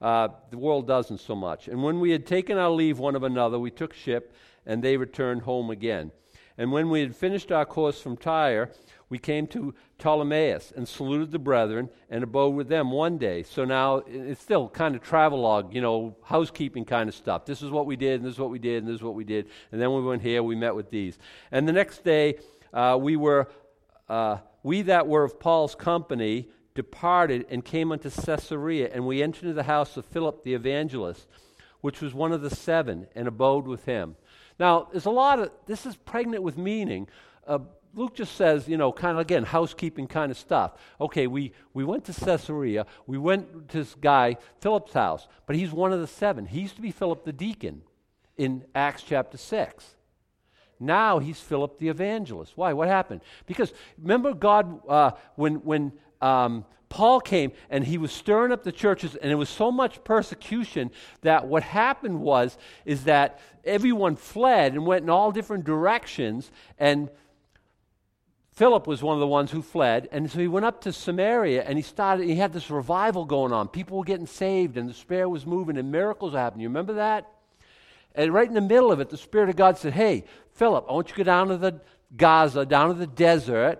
Uh, 0.00 0.28
the 0.50 0.58
world 0.58 0.86
doesn't 0.86 1.18
so 1.18 1.34
much. 1.34 1.66
And 1.66 1.82
when 1.82 1.98
we 1.98 2.12
had 2.12 2.24
taken 2.24 2.56
our 2.56 2.70
leave 2.70 3.00
one 3.00 3.16
of 3.16 3.24
another, 3.24 3.58
we 3.58 3.72
took 3.72 3.92
ship, 3.92 4.32
and 4.64 4.80
they 4.80 4.96
returned 4.96 5.42
home 5.42 5.70
again. 5.70 6.12
And 6.58 6.72
when 6.72 6.88
we 6.88 7.00
had 7.00 7.14
finished 7.14 7.52
our 7.52 7.66
course 7.66 8.00
from 8.00 8.16
Tyre, 8.16 8.70
we 9.08 9.18
came 9.18 9.46
to 9.48 9.74
Ptolemais 9.98 10.72
and 10.74 10.88
saluted 10.88 11.30
the 11.30 11.38
brethren 11.38 11.90
and 12.10 12.24
abode 12.24 12.54
with 12.54 12.68
them 12.68 12.90
one 12.90 13.18
day. 13.18 13.42
So 13.42 13.64
now 13.64 14.02
it's 14.06 14.42
still 14.42 14.68
kind 14.68 14.96
of 14.96 15.02
travelogue, 15.02 15.74
you 15.74 15.80
know, 15.80 16.16
housekeeping 16.24 16.84
kind 16.84 17.08
of 17.08 17.14
stuff. 17.14 17.44
This 17.44 17.62
is 17.62 17.70
what 17.70 17.86
we 17.86 17.96
did, 17.96 18.20
and 18.20 18.24
this 18.24 18.34
is 18.34 18.40
what 18.40 18.50
we 18.50 18.58
did, 18.58 18.82
and 18.82 18.88
this 18.88 18.96
is 18.96 19.02
what 19.02 19.14
we 19.14 19.24
did. 19.24 19.48
And 19.70 19.80
then 19.80 19.92
we 19.94 20.02
went 20.02 20.22
here, 20.22 20.42
we 20.42 20.56
met 20.56 20.74
with 20.74 20.90
these. 20.90 21.18
And 21.52 21.68
the 21.68 21.72
next 21.72 22.04
day, 22.04 22.38
uh, 22.72 22.98
we 23.00 23.16
were, 23.16 23.48
uh, 24.08 24.38
we 24.62 24.82
that 24.82 25.06
were 25.06 25.24
of 25.24 25.38
Paul's 25.38 25.74
company 25.74 26.48
departed 26.74 27.46
and 27.48 27.64
came 27.64 27.92
unto 27.92 28.10
Caesarea, 28.10 28.90
and 28.92 29.06
we 29.06 29.22
entered 29.22 29.44
into 29.44 29.54
the 29.54 29.62
house 29.64 29.96
of 29.96 30.04
Philip 30.04 30.42
the 30.42 30.54
evangelist, 30.54 31.26
which 31.80 32.00
was 32.00 32.12
one 32.12 32.32
of 32.32 32.42
the 32.42 32.50
seven, 32.50 33.06
and 33.14 33.28
abode 33.28 33.66
with 33.66 33.84
him. 33.84 34.16
Now, 34.58 34.88
there's 34.90 35.06
a 35.06 35.10
lot 35.10 35.38
of, 35.38 35.50
this 35.66 35.86
is 35.86 35.96
pregnant 35.96 36.42
with 36.42 36.56
meaning. 36.56 37.08
Uh, 37.46 37.58
Luke 37.94 38.14
just 38.14 38.36
says, 38.36 38.68
you 38.68 38.76
know, 38.76 38.92
kind 38.92 39.12
of 39.12 39.18
again, 39.18 39.44
housekeeping 39.44 40.06
kind 40.06 40.30
of 40.30 40.38
stuff. 40.38 40.72
Okay, 41.00 41.26
we, 41.26 41.52
we 41.72 41.82
went 41.84 42.04
to 42.04 42.12
Caesarea. 42.12 42.86
We 43.06 43.18
went 43.18 43.68
to 43.70 43.78
this 43.78 43.94
guy, 43.94 44.36
Philip's 44.60 44.92
house, 44.92 45.26
but 45.46 45.56
he's 45.56 45.72
one 45.72 45.92
of 45.92 46.00
the 46.00 46.06
seven. 46.06 46.46
He 46.46 46.60
used 46.60 46.76
to 46.76 46.82
be 46.82 46.90
Philip 46.90 47.24
the 47.24 47.32
deacon 47.32 47.82
in 48.36 48.64
Acts 48.74 49.02
chapter 49.02 49.38
6. 49.38 49.96
Now 50.78 51.18
he's 51.18 51.40
Philip 51.40 51.78
the 51.78 51.88
evangelist. 51.88 52.52
Why? 52.54 52.74
What 52.74 52.88
happened? 52.88 53.22
Because 53.46 53.72
remember, 53.98 54.34
God, 54.34 54.86
uh, 54.86 55.12
when, 55.36 55.56
when 55.56 55.92
um, 56.20 56.66
Paul 56.88 57.20
came 57.20 57.52
and 57.68 57.84
he 57.84 57.98
was 57.98 58.12
stirring 58.12 58.52
up 58.52 58.62
the 58.62 58.72
churches, 58.72 59.16
and 59.16 59.30
it 59.30 59.34
was 59.34 59.48
so 59.48 59.72
much 59.72 60.02
persecution 60.04 60.90
that 61.22 61.46
what 61.46 61.62
happened 61.62 62.20
was 62.20 62.56
is 62.84 63.04
that 63.04 63.40
everyone 63.64 64.16
fled 64.16 64.72
and 64.72 64.86
went 64.86 65.02
in 65.02 65.10
all 65.10 65.32
different 65.32 65.64
directions, 65.64 66.50
and 66.78 67.10
Philip 68.52 68.86
was 68.86 69.02
one 69.02 69.14
of 69.14 69.20
the 69.20 69.26
ones 69.26 69.50
who 69.50 69.60
fled, 69.60 70.08
and 70.12 70.30
so 70.30 70.38
he 70.38 70.48
went 70.48 70.64
up 70.64 70.80
to 70.82 70.92
Samaria 70.92 71.62
and 71.64 71.76
he 71.76 71.82
started, 71.82 72.26
he 72.26 72.36
had 72.36 72.52
this 72.54 72.70
revival 72.70 73.26
going 73.26 73.52
on. 73.52 73.68
People 73.68 73.98
were 73.98 74.04
getting 74.04 74.26
saved, 74.26 74.78
and 74.78 74.88
the 74.88 74.94
Spirit 74.94 75.28
was 75.28 75.44
moving, 75.44 75.76
and 75.76 75.92
miracles 75.92 76.32
were 76.32 76.38
happening. 76.38 76.62
You 76.62 76.68
remember 76.68 76.94
that? 76.94 77.30
And 78.14 78.32
right 78.32 78.48
in 78.48 78.54
the 78.54 78.62
middle 78.62 78.90
of 78.90 78.98
it, 79.00 79.10
the 79.10 79.18
Spirit 79.18 79.50
of 79.50 79.56
God 79.56 79.76
said, 79.76 79.92
Hey, 79.92 80.24
Philip, 80.54 80.86
I 80.88 80.92
want 80.94 81.08
you 81.08 81.14
to 81.16 81.18
go 81.18 81.24
down 81.24 81.48
to 81.48 81.58
the 81.58 81.80
Gaza, 82.16 82.64
down 82.64 82.88
to 82.88 82.94
the 82.94 83.06
desert. 83.06 83.78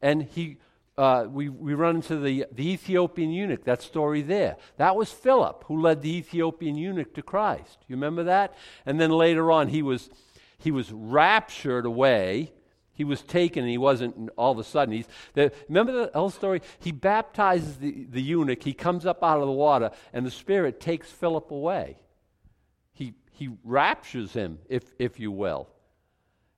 And 0.00 0.22
he, 0.22 0.56
uh, 0.98 1.26
we, 1.28 1.48
we 1.48 1.74
run 1.74 1.96
into 1.96 2.18
the, 2.18 2.46
the 2.52 2.70
Ethiopian 2.72 3.30
eunuch, 3.30 3.64
that 3.64 3.82
story 3.82 4.22
there. 4.22 4.56
That 4.76 4.96
was 4.96 5.12
Philip 5.12 5.64
who 5.66 5.80
led 5.80 6.02
the 6.02 6.16
Ethiopian 6.16 6.76
eunuch 6.76 7.14
to 7.14 7.22
Christ. 7.22 7.78
You 7.88 7.96
remember 7.96 8.24
that? 8.24 8.54
And 8.84 9.00
then 9.00 9.10
later 9.10 9.50
on, 9.50 9.68
he 9.68 9.82
was, 9.82 10.08
he 10.58 10.70
was 10.70 10.90
raptured 10.92 11.86
away 11.86 12.52
he 12.96 13.04
was 13.04 13.20
taken 13.20 13.62
and 13.62 13.70
he 13.70 13.78
wasn't 13.78 14.30
all 14.36 14.52
of 14.52 14.58
a 14.58 14.64
sudden. 14.64 14.94
He's, 14.94 15.06
the, 15.34 15.52
remember 15.68 15.92
the 15.92 16.10
whole 16.14 16.30
story? 16.30 16.62
He 16.78 16.92
baptizes 16.92 17.76
the, 17.76 18.06
the 18.08 18.22
eunuch. 18.22 18.62
He 18.62 18.72
comes 18.72 19.04
up 19.04 19.22
out 19.22 19.38
of 19.38 19.46
the 19.46 19.52
water, 19.52 19.90
and 20.14 20.24
the 20.24 20.30
Spirit 20.30 20.80
takes 20.80 21.10
Philip 21.10 21.50
away. 21.50 21.98
He, 22.94 23.12
he 23.32 23.50
raptures 23.64 24.32
him, 24.32 24.58
if, 24.68 24.82
if 24.98 25.20
you 25.20 25.30
will. 25.30 25.68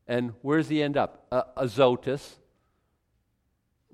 And 0.07 0.33
where 0.43 0.59
does 0.59 0.69
he 0.69 0.81
end 0.81 0.97
up? 0.97 1.27
Uh, 1.33 1.43
Azotus, 1.57 2.39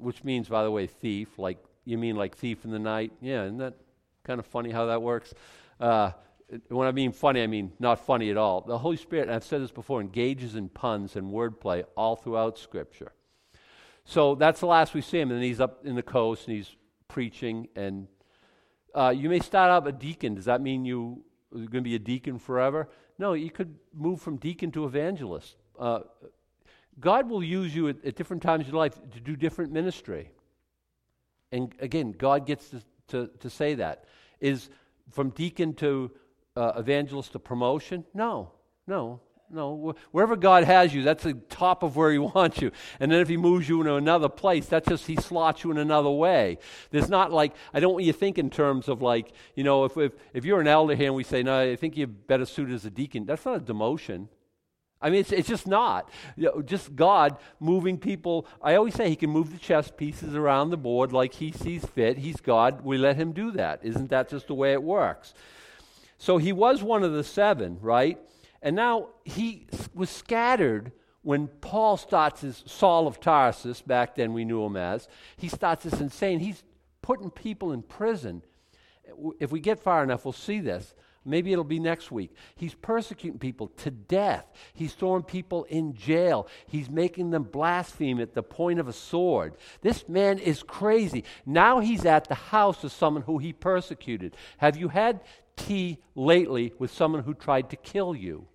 which 0.04 0.22
means, 0.24 0.48
by 0.48 0.62
the 0.62 0.70
way, 0.70 0.86
thief. 0.86 1.38
Like 1.38 1.58
you 1.84 1.98
mean 1.98 2.16
like 2.16 2.36
thief 2.36 2.64
in 2.64 2.70
the 2.70 2.78
night? 2.78 3.12
Yeah, 3.20 3.44
isn't 3.44 3.58
that 3.58 3.74
kind 4.24 4.38
of 4.38 4.46
funny 4.46 4.70
how 4.70 4.86
that 4.86 5.02
works? 5.02 5.34
Uh, 5.80 6.12
when 6.68 6.86
I 6.86 6.92
mean 6.92 7.12
funny, 7.12 7.42
I 7.42 7.46
mean 7.46 7.72
not 7.78 7.98
funny 7.98 8.30
at 8.30 8.36
all. 8.36 8.60
The 8.60 8.78
Holy 8.78 8.96
Spirit, 8.96 9.28
I've 9.28 9.44
said 9.44 9.62
this 9.62 9.70
before, 9.70 10.00
engages 10.00 10.56
in 10.56 10.68
puns 10.68 11.16
and 11.16 11.32
wordplay 11.32 11.84
all 11.96 12.16
throughout 12.16 12.58
Scripture. 12.58 13.12
So 14.04 14.34
that's 14.34 14.60
the 14.60 14.66
last 14.66 14.94
we 14.94 15.00
see 15.00 15.18
him, 15.18 15.30
and 15.30 15.42
he's 15.42 15.60
up 15.60 15.84
in 15.86 15.94
the 15.94 16.02
coast 16.02 16.46
and 16.46 16.56
he's 16.56 16.76
preaching. 17.08 17.68
And 17.74 18.06
uh, 18.94 19.14
you 19.16 19.28
may 19.28 19.40
start 19.40 19.70
out 19.70 19.88
a 19.88 19.92
deacon. 19.92 20.34
Does 20.34 20.44
that 20.44 20.60
mean 20.60 20.84
you 20.84 21.24
are 21.54 21.58
going 21.58 21.70
to 21.70 21.80
be 21.80 21.94
a 21.94 22.00
deacon 22.00 22.38
forever? 22.38 22.88
No, 23.18 23.32
you 23.32 23.50
could 23.50 23.76
move 23.94 24.20
from 24.20 24.36
deacon 24.36 24.70
to 24.72 24.84
evangelist. 24.84 25.56
Uh, 25.78 26.00
God 27.00 27.28
will 27.28 27.42
use 27.42 27.74
you 27.74 27.88
at, 27.88 28.04
at, 28.04 28.16
different 28.16 28.42
times 28.42 28.66
in 28.66 28.72
your 28.72 28.78
life 28.78 28.98
to 29.12 29.20
do 29.20 29.36
different 29.36 29.72
ministry. 29.72 30.30
And 31.52 31.72
again, 31.80 32.12
God 32.12 32.46
gets 32.46 32.70
to, 32.70 32.82
to, 33.08 33.30
to 33.40 33.50
say 33.50 33.74
that. 33.74 34.04
Is 34.40 34.68
from 35.10 35.30
deacon 35.30 35.74
to 35.74 36.10
uh, 36.56 36.72
evangelist 36.76 37.32
to 37.32 37.38
promotion? 37.38 38.04
No, 38.14 38.52
no, 38.86 39.20
no. 39.50 39.94
Wherever 40.10 40.36
God 40.36 40.64
has 40.64 40.94
you, 40.94 41.02
that's 41.02 41.24
the 41.24 41.34
top 41.34 41.82
of 41.82 41.96
where 41.96 42.12
He 42.12 42.18
wants 42.34 42.60
you. 42.60 42.70
And 43.00 43.10
then 43.10 43.20
if 43.20 43.28
He 43.28 43.36
moves 43.36 43.68
you 43.68 43.80
into 43.80 43.94
another 43.94 44.28
place, 44.28 44.66
that's 44.66 44.88
just 44.88 45.06
He 45.06 45.16
slots 45.16 45.64
you 45.64 45.70
in 45.70 45.78
another 45.78 46.10
way. 46.10 46.58
There's 46.90 47.08
not 47.08 47.32
like, 47.32 47.54
I 47.72 47.80
don't 47.80 47.92
want 47.92 48.04
you 48.04 48.12
to 48.12 48.18
think 48.18 48.38
in 48.38 48.50
terms 48.50 48.88
of 48.88 49.02
like, 49.02 49.32
you 49.54 49.64
know, 49.64 49.84
if, 49.84 49.96
if, 49.96 50.12
if 50.32 50.44
you're 50.44 50.60
an 50.60 50.68
elder 50.68 50.94
here 50.94 51.06
and 51.06 51.14
we 51.14 51.24
say, 51.24 51.42
no, 51.42 51.60
I 51.60 51.76
think 51.76 51.96
you're 51.96 52.06
better 52.06 52.46
suited 52.46 52.74
as 52.74 52.84
a 52.84 52.90
deacon, 52.90 53.26
that's 53.26 53.44
not 53.44 53.56
a 53.56 53.60
demotion. 53.60 54.28
I 55.04 55.10
mean, 55.10 55.20
it's, 55.20 55.32
it's 55.32 55.48
just 55.48 55.66
not. 55.66 56.08
You 56.34 56.44
know, 56.44 56.62
just 56.62 56.96
God 56.96 57.36
moving 57.60 57.98
people. 57.98 58.46
I 58.62 58.74
always 58.74 58.94
say 58.94 59.10
He 59.10 59.16
can 59.16 59.28
move 59.28 59.52
the 59.52 59.58
chess 59.58 59.90
pieces 59.94 60.34
around 60.34 60.70
the 60.70 60.78
board 60.78 61.12
like 61.12 61.34
He 61.34 61.52
sees 61.52 61.84
fit. 61.84 62.16
He's 62.18 62.40
God. 62.40 62.82
We 62.82 62.96
let 62.96 63.16
Him 63.16 63.32
do 63.32 63.50
that. 63.52 63.80
Isn't 63.82 64.08
that 64.08 64.30
just 64.30 64.46
the 64.46 64.54
way 64.54 64.72
it 64.72 64.82
works? 64.82 65.34
So 66.16 66.38
He 66.38 66.52
was 66.52 66.82
one 66.82 67.04
of 67.04 67.12
the 67.12 67.22
seven, 67.22 67.78
right? 67.82 68.18
And 68.62 68.74
now 68.74 69.10
He 69.24 69.66
was 69.94 70.08
scattered 70.08 70.90
when 71.20 71.48
Paul 71.48 71.96
starts 71.96 72.42
his 72.42 72.62
Saul 72.66 73.06
of 73.06 73.18
Tarsus, 73.18 73.80
back 73.80 74.14
then 74.14 74.34
we 74.34 74.44
knew 74.44 74.62
him 74.62 74.76
as, 74.76 75.08
he 75.38 75.48
starts 75.48 75.84
this 75.84 75.98
insane. 75.98 76.38
He's 76.38 76.62
putting 77.00 77.30
people 77.30 77.72
in 77.72 77.82
prison. 77.82 78.42
If 79.40 79.50
we 79.50 79.60
get 79.60 79.80
far 79.80 80.04
enough, 80.04 80.26
we'll 80.26 80.32
see 80.32 80.60
this. 80.60 80.94
Maybe 81.24 81.52
it'll 81.52 81.64
be 81.64 81.78
next 81.78 82.12
week. 82.12 82.34
He's 82.54 82.74
persecuting 82.74 83.38
people 83.38 83.68
to 83.78 83.90
death. 83.90 84.46
He's 84.74 84.92
throwing 84.92 85.22
people 85.22 85.64
in 85.64 85.94
jail. 85.94 86.48
He's 86.66 86.90
making 86.90 87.30
them 87.30 87.44
blaspheme 87.44 88.20
at 88.20 88.34
the 88.34 88.42
point 88.42 88.78
of 88.78 88.88
a 88.88 88.92
sword. 88.92 89.54
This 89.80 90.08
man 90.08 90.38
is 90.38 90.62
crazy. 90.62 91.24
Now 91.46 91.80
he's 91.80 92.04
at 92.04 92.28
the 92.28 92.34
house 92.34 92.84
of 92.84 92.92
someone 92.92 93.22
who 93.22 93.38
he 93.38 93.52
persecuted. 93.52 94.36
Have 94.58 94.76
you 94.76 94.88
had 94.88 95.20
tea 95.56 95.98
lately 96.14 96.72
with 96.78 96.90
someone 96.90 97.22
who 97.22 97.34
tried 97.34 97.70
to 97.70 97.76
kill 97.76 98.14
you? 98.14 98.46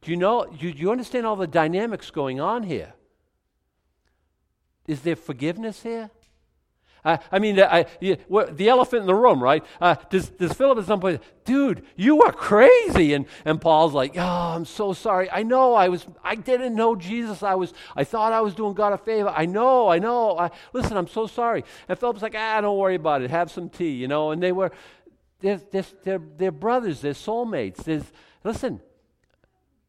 Do 0.00 0.10
you 0.10 0.16
know, 0.16 0.46
do 0.46 0.68
you 0.68 0.90
understand 0.90 1.26
all 1.26 1.36
the 1.36 1.46
dynamics 1.46 2.10
going 2.10 2.40
on 2.40 2.62
here? 2.62 2.94
Is 4.86 5.00
there 5.00 5.16
forgiveness 5.16 5.82
here? 5.82 6.10
I, 7.04 7.18
I 7.30 7.38
mean, 7.38 7.60
I, 7.60 7.86
the 8.00 8.68
elephant 8.68 9.02
in 9.02 9.06
the 9.06 9.14
room, 9.14 9.42
right? 9.42 9.64
Uh, 9.80 9.96
does, 10.08 10.30
does 10.30 10.52
Philip 10.54 10.78
at 10.78 10.86
some 10.86 11.00
point, 11.00 11.22
dude, 11.44 11.84
you 11.96 12.22
are 12.22 12.32
crazy? 12.32 13.12
And, 13.12 13.26
and 13.44 13.60
Paul's 13.60 13.92
like, 13.92 14.16
oh, 14.16 14.22
I'm 14.22 14.64
so 14.64 14.92
sorry. 14.94 15.30
I 15.30 15.42
know 15.42 15.74
I 15.74 15.88
was, 15.88 16.06
I 16.22 16.34
didn't 16.34 16.74
know 16.74 16.96
Jesus. 16.96 17.42
I 17.42 17.54
was, 17.54 17.74
I 17.94 18.04
thought 18.04 18.32
I 18.32 18.40
was 18.40 18.54
doing 18.54 18.72
God 18.74 18.92
a 18.94 18.98
favor. 18.98 19.28
I 19.28 19.44
know, 19.44 19.88
I 19.88 19.98
know. 19.98 20.38
I, 20.38 20.50
listen, 20.72 20.96
I'm 20.96 21.08
so 21.08 21.26
sorry. 21.26 21.64
And 21.88 21.98
Philip's 21.98 22.22
like, 22.22 22.34
ah, 22.36 22.60
don't 22.60 22.78
worry 22.78 22.94
about 22.94 23.22
it. 23.22 23.30
Have 23.30 23.50
some 23.50 23.68
tea, 23.68 23.92
you 23.92 24.08
know. 24.08 24.30
And 24.30 24.42
they 24.42 24.52
were, 24.52 24.72
they're, 25.40 25.60
they're, 25.70 25.84
they're, 26.04 26.22
they're 26.38 26.52
brothers. 26.52 27.02
They're 27.02 27.12
soulmates. 27.12 27.84
There's, 27.84 28.10
listen, 28.44 28.80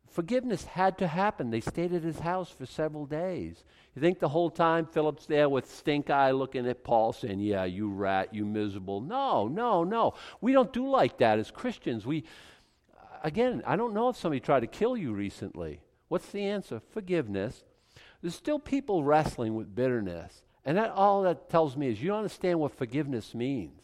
forgiveness 0.10 0.66
had 0.66 0.98
to 0.98 1.08
happen. 1.08 1.50
They 1.50 1.62
stayed 1.62 1.94
at 1.94 2.04
his 2.04 2.20
house 2.20 2.50
for 2.50 2.66
several 2.66 3.06
days. 3.06 3.64
You 3.96 4.02
think 4.02 4.20
the 4.20 4.30
whole 4.30 4.50
time 4.50 4.86
Philip's 4.86 5.26
there 5.26 5.48
with 5.48 5.72
stink 5.72 6.10
eye 6.10 6.32
looking 6.32 6.68
at 6.68 6.84
Paul 6.84 7.14
saying, 7.14 7.40
Yeah, 7.40 7.64
you 7.64 7.90
rat, 7.90 8.34
you 8.34 8.46
miserable. 8.46 9.00
No, 9.00 9.48
no, 9.48 9.86
no. 9.86 10.16
We 10.42 10.52
don't 10.52 10.74
do 10.74 10.90
like 10.90 11.18
that 11.20 11.40
as 11.40 11.50
Christians. 11.50 12.06
We, 12.06 12.26
again, 13.24 13.64
I 13.66 13.78
don't 13.78 13.94
know 13.94 14.10
if 14.10 14.18
somebody 14.18 14.42
tried 14.42 14.62
to 14.62 14.68
kill 14.68 14.98
you 14.98 15.14
recently. 15.14 15.82
What's 16.10 16.30
the 16.32 16.44
answer? 16.44 16.82
Forgiveness. 16.92 17.64
There's 18.22 18.36
still 18.36 18.60
people 18.60 19.04
wrestling 19.04 19.56
with 19.56 19.74
bitterness. 19.74 20.44
And 20.66 20.78
that 20.78 20.90
all 20.92 21.22
that 21.24 21.50
tells 21.50 21.78
me 21.78 21.88
is 21.88 22.02
you 22.02 22.10
don't 22.10 22.18
understand 22.18 22.60
what 22.60 22.76
forgiveness 22.76 23.34
means. 23.34 23.82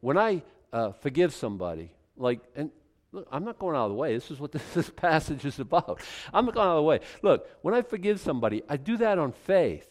When 0.00 0.18
I 0.18 0.42
uh, 0.72 0.92
forgive 0.92 1.32
somebody, 1.32 1.92
like, 2.16 2.40
and 2.56 2.70
Look, 3.12 3.26
I'm 3.32 3.44
not 3.44 3.58
going 3.58 3.76
out 3.76 3.86
of 3.86 3.90
the 3.90 3.96
way. 3.96 4.14
This 4.14 4.30
is 4.30 4.38
what 4.38 4.52
this, 4.52 4.62
this 4.74 4.90
passage 4.90 5.44
is 5.44 5.58
about. 5.58 6.00
I'm 6.32 6.44
not 6.44 6.54
going 6.54 6.68
out 6.68 6.76
of 6.76 6.78
the 6.78 6.82
way. 6.82 7.00
Look, 7.22 7.48
when 7.62 7.74
I 7.74 7.82
forgive 7.82 8.20
somebody, 8.20 8.62
I 8.68 8.76
do 8.76 8.96
that 8.98 9.18
on 9.18 9.32
faith. 9.32 9.86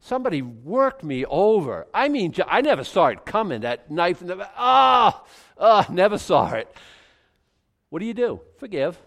Somebody 0.00 0.42
worked 0.42 1.04
me 1.04 1.24
over. 1.26 1.86
I 1.94 2.08
mean, 2.08 2.34
I 2.48 2.60
never 2.60 2.82
saw 2.82 3.06
it 3.06 3.24
coming, 3.24 3.60
that 3.60 3.90
knife 3.90 4.20
in 4.20 4.26
the 4.26 4.48
ah, 4.56 5.22
oh, 5.56 5.86
oh, 5.88 5.92
never 5.92 6.18
saw 6.18 6.52
it. 6.54 6.74
What 7.90 8.00
do 8.00 8.06
you 8.06 8.14
do? 8.14 8.40
Forgive. 8.58 9.00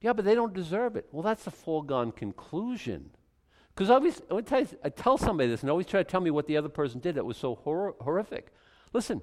Yeah, 0.00 0.12
but 0.12 0.24
they 0.24 0.34
don't 0.34 0.52
deserve 0.52 0.96
it. 0.96 1.08
Well, 1.10 1.22
that's 1.22 1.46
a 1.46 1.50
foregone 1.50 2.12
conclusion. 2.12 3.10
Because 3.74 3.90
I, 3.90 4.64
I 4.84 4.88
tell 4.90 5.16
somebody 5.16 5.48
this 5.48 5.62
and 5.62 5.70
always 5.70 5.86
try 5.86 6.02
to 6.02 6.08
tell 6.08 6.20
me 6.20 6.30
what 6.30 6.46
the 6.46 6.56
other 6.56 6.68
person 6.68 7.00
did 7.00 7.14
that 7.14 7.24
was 7.24 7.36
so 7.36 7.56
hor- 7.56 7.96
horrific. 8.00 8.48
Listen, 8.92 9.22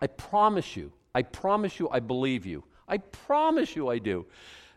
I 0.00 0.08
promise 0.08 0.76
you, 0.76 0.92
I 1.14 1.22
promise 1.22 1.78
you, 1.78 1.88
I 1.90 2.00
believe 2.00 2.44
you. 2.44 2.64
I 2.88 2.98
promise 2.98 3.76
you 3.76 3.88
I 3.88 3.98
do. 3.98 4.26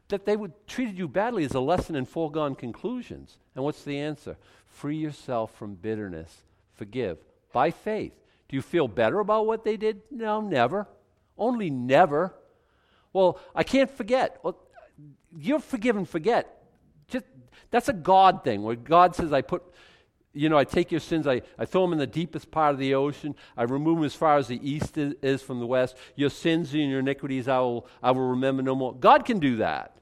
That 0.09 0.25
they 0.25 0.35
would 0.35 0.51
treated 0.67 0.97
you 0.97 1.07
badly 1.07 1.45
is 1.45 1.53
a 1.53 1.59
lesson 1.61 1.95
in 1.95 2.05
foregone 2.05 2.55
conclusions. 2.55 3.37
And 3.55 3.63
what's 3.63 3.83
the 3.83 3.97
answer? 3.97 4.35
Free 4.67 4.97
yourself 4.97 5.55
from 5.55 5.75
bitterness. 5.75 6.43
Forgive 6.73 7.17
by 7.53 7.71
faith. 7.71 8.13
Do 8.49 8.55
you 8.55 8.61
feel 8.61 8.87
better 8.87 9.19
about 9.19 9.45
what 9.45 9.63
they 9.63 9.77
did? 9.77 10.01
No, 10.11 10.41
never. 10.41 10.87
Only 11.37 11.69
never. 11.69 12.33
Well, 13.13 13.39
I 13.55 13.63
can't 13.63 13.89
forget. 13.89 14.39
Well, 14.43 14.57
you're 15.37 15.61
and 15.71 16.07
forget. 16.07 16.61
Just, 17.07 17.25
that's 17.69 17.89
a 17.89 17.93
God 17.93 18.43
thing 18.43 18.63
where 18.63 18.75
God 18.75 19.15
says, 19.15 19.31
I 19.31 19.41
put 19.41 19.63
you 20.33 20.49
know, 20.49 20.57
I 20.57 20.63
take 20.63 20.91
your 20.91 21.01
sins, 21.01 21.27
I, 21.27 21.41
I 21.57 21.65
throw 21.65 21.81
them 21.81 21.93
in 21.93 21.99
the 21.99 22.07
deepest 22.07 22.51
part 22.51 22.73
of 22.73 22.79
the 22.79 22.95
ocean, 22.95 23.35
I 23.57 23.63
remove 23.63 23.97
them 23.97 24.05
as 24.05 24.15
far 24.15 24.37
as 24.37 24.47
the 24.47 24.59
east 24.67 24.97
is, 24.97 25.13
is 25.21 25.41
from 25.41 25.59
the 25.59 25.65
west. 25.65 25.95
Your 26.15 26.29
sins 26.29 26.73
and 26.73 26.89
your 26.89 26.99
iniquities 26.99 27.47
I 27.47 27.59
will, 27.59 27.87
I 28.01 28.11
will 28.11 28.29
remember 28.29 28.63
no 28.63 28.75
more. 28.75 28.95
God 28.95 29.25
can 29.25 29.39
do 29.39 29.57
that. 29.57 29.95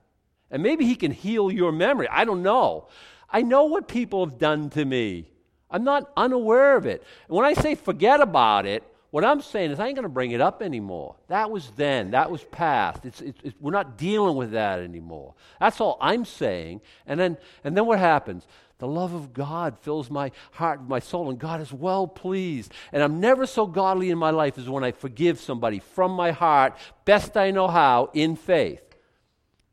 And 0.51 0.61
maybe 0.61 0.85
He 0.85 0.95
can 0.95 1.11
heal 1.11 1.51
your 1.51 1.71
memory. 1.71 2.07
I 2.09 2.25
don't 2.25 2.43
know. 2.43 2.87
I 3.29 3.41
know 3.41 3.65
what 3.65 3.87
people 3.87 4.25
have 4.25 4.37
done 4.37 4.69
to 4.71 4.85
me. 4.85 5.31
I'm 5.71 5.83
not 5.83 6.11
unaware 6.17 6.75
of 6.75 6.85
it. 6.85 7.03
And 7.27 7.37
when 7.37 7.45
I 7.45 7.53
say 7.53 7.75
forget 7.75 8.21
about 8.21 8.65
it, 8.65 8.83
what 9.11 9.25
I'm 9.25 9.41
saying 9.41 9.71
is 9.71 9.79
I 9.79 9.87
ain't 9.87 9.95
going 9.95 10.03
to 10.03 10.09
bring 10.09 10.31
it 10.31 10.41
up 10.41 10.61
anymore. 10.61 11.15
That 11.29 11.49
was 11.49 11.71
then. 11.75 12.11
That 12.11 12.29
was 12.29 12.43
past. 12.43 13.05
It's, 13.05 13.21
it's, 13.21 13.39
it's, 13.43 13.55
we're 13.59 13.71
not 13.71 13.97
dealing 13.97 14.35
with 14.35 14.51
that 14.51 14.79
anymore. 14.79 15.33
That's 15.59 15.81
all 15.81 15.97
I'm 15.99 16.25
saying. 16.25 16.81
And 17.07 17.19
then, 17.19 17.37
and 17.63 17.75
then 17.75 17.87
what 17.87 17.97
happens? 17.97 18.45
The 18.79 18.87
love 18.87 19.13
of 19.13 19.33
God 19.33 19.77
fills 19.77 20.09
my 20.09 20.31
heart, 20.51 20.87
my 20.87 20.99
soul, 20.99 21.29
and 21.29 21.37
God 21.37 21.59
is 21.59 21.71
well 21.71 22.07
pleased. 22.07 22.73
And 22.93 23.03
I'm 23.03 23.19
never 23.19 23.45
so 23.45 23.67
godly 23.67 24.09
in 24.09 24.17
my 24.17 24.29
life 24.29 24.57
as 24.57 24.69
when 24.69 24.85
I 24.85 24.91
forgive 24.91 25.39
somebody 25.39 25.79
from 25.79 26.11
my 26.11 26.31
heart, 26.31 26.77
best 27.03 27.35
I 27.35 27.51
know 27.51 27.67
how, 27.67 28.09
in 28.13 28.37
faith. 28.37 28.81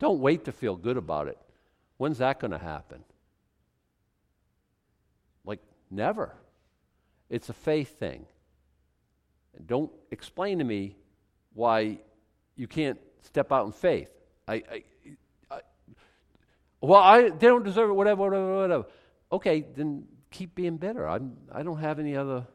Don't 0.01 0.19
wait 0.19 0.45
to 0.47 0.53
feel 0.53 0.77
good 0.77 0.97
about 0.97 1.29
it. 1.29 1.39
When's 1.99 2.19
that 2.19 2.41
going 2.41 2.51
to 2.51 2.59
happen? 2.59 3.05
Like, 5.45 5.61
never. 5.89 6.35
It's 7.31 7.49
a 7.49 7.55
faith 7.55 7.99
thing. 7.99 8.27
And 9.57 9.69
don't 9.69 9.93
explain 10.11 10.59
to 10.59 10.65
me 10.65 10.97
why 11.55 11.99
you 12.57 12.67
can't 12.67 12.99
step 13.23 13.53
out 13.53 13.67
in 13.67 13.73
faith. 13.73 14.11
I, 14.49 14.55
I 14.55 14.83
well, 16.81 17.01
I, 17.01 17.31
they 17.31 17.47
don't 17.47 17.65
deserve 17.65 17.91
it, 17.91 17.95
whatever, 17.95 18.23
whatever, 18.23 18.57
whatever. 18.57 18.85
Okay, 19.33 19.65
then 19.75 20.05
keep 20.31 20.55
being 20.55 20.77
bitter. 20.77 21.09
I'm, 21.09 21.37
I 21.53 21.63
don't 21.63 21.79
have 21.79 21.99
any 21.99 22.17
other. 22.17 22.47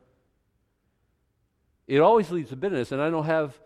It 1.87 1.99
always 1.99 2.31
leads 2.31 2.49
to 2.49 2.55
bitterness, 2.55 2.91
and 2.91 3.01
I 3.01 3.09
don't 3.09 3.25
have 3.25 3.59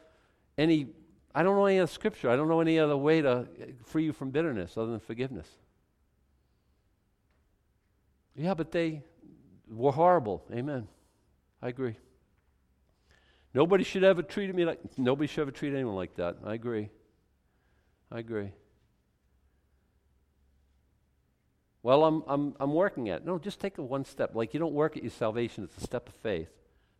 any. 0.57 0.88
I 1.33 1.43
don't 1.43 1.57
know 1.57 1.65
any 1.65 1.79
other 1.79 1.91
scripture. 1.91 2.29
I 2.29 2.38
don't 2.38 2.47
know 2.47 2.62
any 2.62 2.79
other 2.79 2.95
way 2.95 3.21
to 3.21 3.29
uh, 3.29 3.45
free 3.83 4.05
you 4.05 4.13
from 4.13 4.31
bitterness 4.31 4.77
other 4.77 4.91
than 4.91 5.01
forgiveness. 5.01 5.50
Yeah, 8.35 8.53
but 8.53 8.71
they 8.71 9.03
were 9.69 9.91
horrible. 9.91 10.43
Amen. 10.53 10.88
I 11.62 11.69
agree. 11.69 11.95
Nobody 13.53 13.83
should 13.83 14.03
ever 14.03 14.21
treat 14.21 14.53
me 14.53 14.65
like 14.65 14.79
nobody 14.97 15.27
should 15.27 15.41
ever 15.41 15.51
treat 15.51 15.74
anyone 15.74 15.95
like 15.95 16.15
that. 16.15 16.38
I 16.43 16.53
agree. 16.53 16.89
I 18.12 18.19
agree. 18.19 18.51
Well, 21.85 22.03
I'm, 22.03 22.23
I'm, 22.27 22.55
I'm 22.59 22.73
working 22.73 23.09
at 23.09 23.17
it. 23.17 23.27
No, 23.27 23.37
just 23.37 23.59
take 23.59 23.77
it 23.77 23.81
one 23.83 24.05
step. 24.05 24.33
Like 24.33 24.55
you 24.55 24.59
don't 24.59 24.73
work 24.73 24.97
at 24.97 25.03
your 25.03 25.11
salvation, 25.11 25.65
it's 25.65 25.77
a 25.77 25.81
step 25.81 26.09
of 26.09 26.15
faith. 26.15 26.49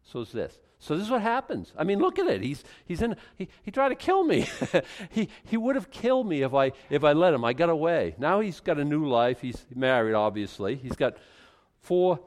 So 0.04 0.20
is 0.20 0.32
this. 0.32 0.60
So 0.78 0.96
this 0.96 1.06
is 1.06 1.10
what 1.10 1.24
happens. 1.24 1.74
I 1.76 1.84
mean, 1.84 1.98
look 1.98 2.20
at 2.20 2.28
it. 2.28 2.44
He's, 2.44 2.64
he's 2.86 3.02
in, 3.02 3.16
he, 3.36 3.48
he 3.64 3.72
tried 3.72 3.90
to 3.90 3.96
kill 3.96 4.24
me. 4.24 4.48
he, 5.10 5.28
he 5.44 5.58
would 5.58 5.76
have 5.76 5.90
killed 5.90 6.28
me 6.28 6.44
if 6.44 6.54
I, 6.54 6.72
if 6.92 7.04
I 7.04 7.14
let 7.14 7.34
him. 7.34 7.44
I 7.44 7.54
got 7.54 7.70
away. 7.70 8.14
Now 8.20 8.42
he's 8.42 8.60
got 8.60 8.78
a 8.78 8.86
new 8.86 9.08
life. 9.08 9.42
He's 9.42 9.66
married, 9.74 10.14
obviously. 10.14 10.76
He's 10.76 10.96
got 10.96 11.18
four, 11.82 12.20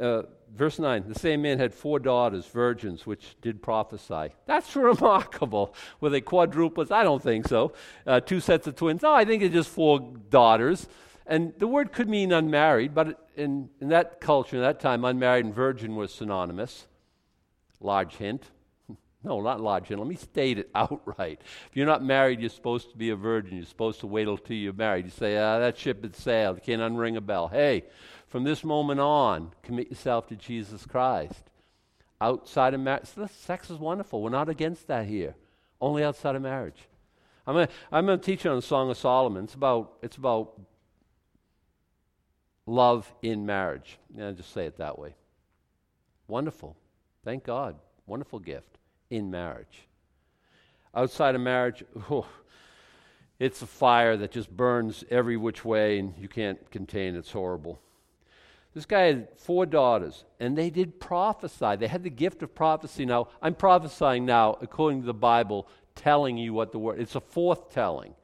uh, 0.00 0.22
verse 0.56 0.78
9, 0.78 1.04
the 1.08 1.18
same 1.18 1.42
man 1.42 1.58
had 1.58 1.74
four 1.74 1.98
daughters, 1.98 2.46
virgins, 2.46 3.06
which 3.06 3.36
did 3.42 3.60
prophesy. 3.60 4.32
That's 4.46 4.74
remarkable. 4.76 5.74
Were 6.00 6.08
they 6.08 6.22
quadruplets? 6.22 6.90
I 6.90 7.02
don't 7.02 7.22
think 7.22 7.46
so. 7.46 7.74
Uh, 8.06 8.20
two 8.20 8.40
sets 8.40 8.66
of 8.66 8.76
twins? 8.76 9.02
No, 9.02 9.12
I 9.12 9.26
think 9.26 9.42
it's 9.42 9.52
just 9.52 9.68
four 9.68 10.00
daughters. 10.30 10.88
And 11.28 11.52
the 11.58 11.66
word 11.66 11.92
could 11.92 12.08
mean 12.08 12.32
unmarried, 12.32 12.94
but 12.94 13.28
in, 13.36 13.68
in 13.82 13.88
that 13.88 14.18
culture, 14.18 14.56
in 14.56 14.62
that 14.62 14.80
time, 14.80 15.04
unmarried 15.04 15.44
and 15.44 15.54
virgin 15.54 15.94
was 15.94 16.12
synonymous. 16.12 16.88
Large 17.80 18.16
hint. 18.16 18.44
No, 19.24 19.40
not 19.40 19.60
large 19.60 19.88
hint. 19.88 19.98
Let 19.98 20.08
me 20.08 20.14
state 20.14 20.58
it 20.58 20.70
outright. 20.76 21.40
If 21.68 21.70
you're 21.74 21.86
not 21.86 22.04
married, 22.04 22.40
you're 22.40 22.48
supposed 22.48 22.92
to 22.92 22.96
be 22.96 23.10
a 23.10 23.16
virgin. 23.16 23.56
You're 23.56 23.66
supposed 23.66 23.98
to 24.00 24.06
wait 24.06 24.28
until 24.28 24.56
you're 24.56 24.72
married. 24.72 25.06
You 25.06 25.10
say, 25.10 25.36
ah, 25.36 25.58
that 25.58 25.76
ship 25.76 26.04
has 26.04 26.16
sailed. 26.16 26.58
You 26.58 26.62
can't 26.62 26.80
unring 26.80 27.16
a 27.16 27.20
bell. 27.20 27.48
Hey, 27.48 27.82
from 28.28 28.44
this 28.44 28.62
moment 28.62 29.00
on, 29.00 29.50
commit 29.64 29.90
yourself 29.90 30.28
to 30.28 30.36
Jesus 30.36 30.86
Christ. 30.86 31.50
Outside 32.20 32.74
of 32.74 32.80
marriage, 32.80 33.08
sex 33.30 33.70
is 33.70 33.78
wonderful. 33.78 34.22
We're 34.22 34.30
not 34.30 34.48
against 34.48 34.86
that 34.86 35.06
here. 35.06 35.34
Only 35.80 36.04
outside 36.04 36.36
of 36.36 36.42
marriage. 36.42 36.88
I'm 37.44 37.66
I'm 37.90 38.08
a 38.08 38.18
teacher 38.18 38.50
on 38.50 38.56
the 38.56 38.62
Song 38.62 38.88
of 38.88 38.96
Solomon. 38.96 39.44
It's 39.44 39.54
about, 39.54 39.94
it's 40.00 40.16
about 40.16 40.60
love 42.68 43.12
in 43.22 43.46
marriage. 43.46 43.98
Yeah, 44.16 44.30
just 44.32 44.52
say 44.52 44.66
it 44.66 44.76
that 44.76 44.98
way. 44.98 45.14
Wonderful. 46.28 46.76
Thank 47.24 47.44
God. 47.44 47.76
Wonderful 48.06 48.38
gift 48.38 48.78
in 49.10 49.30
marriage. 49.30 49.86
Outside 50.94 51.34
of 51.34 51.40
marriage, 51.40 51.82
oh, 52.10 52.26
it's 53.38 53.62
a 53.62 53.66
fire 53.66 54.16
that 54.16 54.32
just 54.32 54.54
burns 54.54 55.04
every 55.10 55.36
which 55.36 55.64
way 55.64 55.98
and 55.98 56.14
you 56.18 56.28
can't 56.28 56.70
contain 56.70 57.14
it. 57.14 57.18
It's 57.18 57.32
horrible. 57.32 57.80
This 58.74 58.84
guy 58.86 59.02
had 59.06 59.28
four 59.36 59.66
daughters, 59.66 60.24
and 60.38 60.56
they 60.56 60.70
did 60.70 61.00
prophesy. 61.00 61.76
They 61.76 61.88
had 61.88 62.04
the 62.04 62.10
gift 62.10 62.42
of 62.42 62.54
prophecy. 62.54 63.06
Now, 63.06 63.28
I'm 63.42 63.54
prophesying 63.54 64.26
now 64.26 64.58
according 64.60 65.00
to 65.00 65.06
the 65.06 65.14
Bible, 65.14 65.66
telling 65.94 66.36
you 66.36 66.52
what 66.52 66.70
the 66.70 66.78
word. 66.78 67.00
It's 67.00 67.16
a 67.16 67.20
forth 67.20 67.72
telling. 67.72 68.14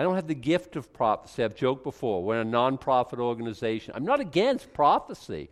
I 0.00 0.02
don't 0.02 0.14
have 0.14 0.28
the 0.28 0.34
gift 0.34 0.76
of 0.76 0.94
prophecy. 0.94 1.44
I've 1.44 1.54
joked 1.54 1.84
before. 1.84 2.24
We're 2.24 2.40
a 2.40 2.44
nonprofit 2.44 3.18
organization. 3.18 3.92
I'm 3.94 4.06
not 4.06 4.18
against 4.18 4.72
prophecy. 4.72 5.50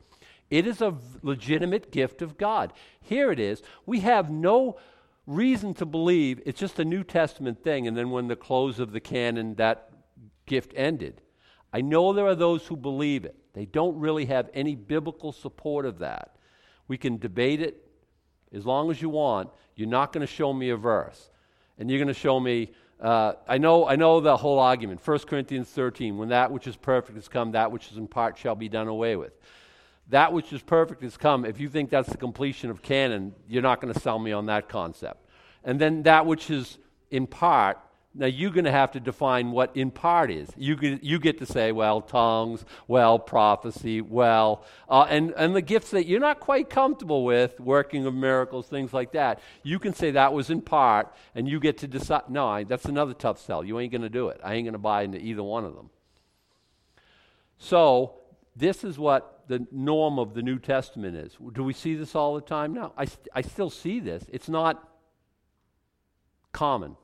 It 0.48 0.66
is 0.66 0.80
a 0.80 0.94
legitimate 1.22 1.92
gift 1.92 2.22
of 2.22 2.38
God. 2.38 2.72
Here 3.02 3.30
it 3.30 3.38
is. 3.38 3.60
We 3.84 4.00
have 4.00 4.30
no 4.30 4.78
reason 5.26 5.74
to 5.74 5.84
believe 5.84 6.40
it's 6.46 6.58
just 6.58 6.78
a 6.78 6.84
New 6.86 7.04
Testament 7.04 7.62
thing, 7.62 7.86
and 7.86 7.94
then 7.94 8.08
when 8.08 8.26
the 8.26 8.36
close 8.36 8.80
of 8.80 8.92
the 8.92 9.00
canon, 9.00 9.54
that 9.56 9.90
gift 10.46 10.72
ended. 10.74 11.20
I 11.70 11.82
know 11.82 12.14
there 12.14 12.26
are 12.26 12.34
those 12.34 12.66
who 12.66 12.74
believe 12.78 13.26
it. 13.26 13.36
They 13.52 13.66
don't 13.66 13.98
really 13.98 14.24
have 14.24 14.48
any 14.54 14.76
biblical 14.76 15.32
support 15.32 15.84
of 15.84 15.98
that. 15.98 16.36
We 16.86 16.96
can 16.96 17.18
debate 17.18 17.60
it 17.60 17.86
as 18.54 18.64
long 18.64 18.90
as 18.90 19.02
you 19.02 19.10
want. 19.10 19.50
You're 19.76 19.88
not 19.88 20.14
going 20.14 20.26
to 20.26 20.32
show 20.32 20.54
me 20.54 20.70
a 20.70 20.76
verse. 20.78 21.28
And 21.76 21.90
you're 21.90 21.98
going 21.98 22.08
to 22.08 22.14
show 22.14 22.40
me, 22.40 22.72
uh, 23.00 23.34
I, 23.46 23.58
know, 23.58 23.86
I 23.86 23.96
know 23.96 24.20
the 24.20 24.36
whole 24.36 24.58
argument. 24.58 25.06
1 25.06 25.18
Corinthians 25.20 25.68
13, 25.68 26.18
when 26.18 26.30
that 26.30 26.50
which 26.50 26.66
is 26.66 26.76
perfect 26.76 27.16
has 27.16 27.28
come, 27.28 27.52
that 27.52 27.70
which 27.70 27.90
is 27.90 27.96
in 27.96 28.08
part 28.08 28.36
shall 28.36 28.54
be 28.54 28.68
done 28.68 28.88
away 28.88 29.16
with 29.16 29.32
that 30.10 30.32
which 30.32 30.52
is 30.52 30.62
perfect 30.62 31.02
has 31.02 31.16
come. 31.16 31.44
If 31.44 31.60
you 31.60 31.68
think 31.68 31.90
that's 31.90 32.08
the 32.08 32.16
completion 32.16 32.70
of 32.70 32.82
canon, 32.82 33.34
you're 33.46 33.62
not 33.62 33.80
going 33.80 33.92
to 33.92 34.00
sell 34.00 34.18
me 34.18 34.32
on 34.32 34.46
that 34.46 34.68
concept. 34.68 35.26
And 35.64 35.78
then 35.80 36.02
that 36.04 36.24
which 36.24 36.50
is 36.50 36.78
in 37.10 37.26
part, 37.26 37.78
now 38.14 38.26
you're 38.26 38.50
going 38.50 38.64
to 38.64 38.72
have 38.72 38.92
to 38.92 39.00
define 39.00 39.52
what 39.52 39.76
in 39.76 39.90
part 39.90 40.30
is. 40.30 40.48
You 40.56 40.76
get, 40.76 41.04
you 41.04 41.18
get 41.18 41.38
to 41.38 41.46
say, 41.46 41.72
well, 41.72 42.00
tongues, 42.00 42.64
well, 42.86 43.18
prophecy, 43.18 44.00
well, 44.00 44.64
uh, 44.88 45.06
and, 45.08 45.32
and 45.36 45.54
the 45.54 45.62
gifts 45.62 45.90
that 45.90 46.06
you're 46.06 46.18
not 46.18 46.40
quite 46.40 46.70
comfortable 46.70 47.24
with, 47.24 47.60
working 47.60 48.06
of 48.06 48.14
miracles, 48.14 48.66
things 48.66 48.92
like 48.92 49.12
that. 49.12 49.40
You 49.62 49.78
can 49.78 49.94
say 49.94 50.12
that 50.12 50.32
was 50.32 50.50
in 50.50 50.62
part, 50.62 51.14
and 51.34 51.48
you 51.48 51.60
get 51.60 51.78
to 51.78 51.86
decide. 51.86 52.22
No, 52.28 52.48
I, 52.48 52.64
that's 52.64 52.86
another 52.86 53.14
tough 53.14 53.40
sell. 53.40 53.62
You 53.62 53.78
ain't 53.78 53.92
going 53.92 54.02
to 54.02 54.08
do 54.08 54.28
it. 54.28 54.40
I 54.42 54.54
ain't 54.54 54.64
going 54.64 54.72
to 54.72 54.78
buy 54.78 55.02
into 55.02 55.18
either 55.18 55.42
one 55.42 55.64
of 55.64 55.74
them. 55.76 55.90
So, 57.58 58.14
this 58.56 58.84
is 58.84 58.98
what 58.98 59.44
the 59.48 59.66
norm 59.70 60.18
of 60.18 60.34
the 60.34 60.42
New 60.42 60.58
Testament 60.58 61.16
is. 61.16 61.36
Do 61.52 61.62
we 61.62 61.72
see 61.72 61.94
this 61.94 62.14
all 62.14 62.34
the 62.34 62.40
time? 62.40 62.72
No. 62.72 62.92
I, 62.96 63.06
I 63.34 63.42
still 63.42 63.70
see 63.70 64.00
this. 64.00 64.24
It's 64.32 64.48
not 64.48 64.86
common. 66.52 66.96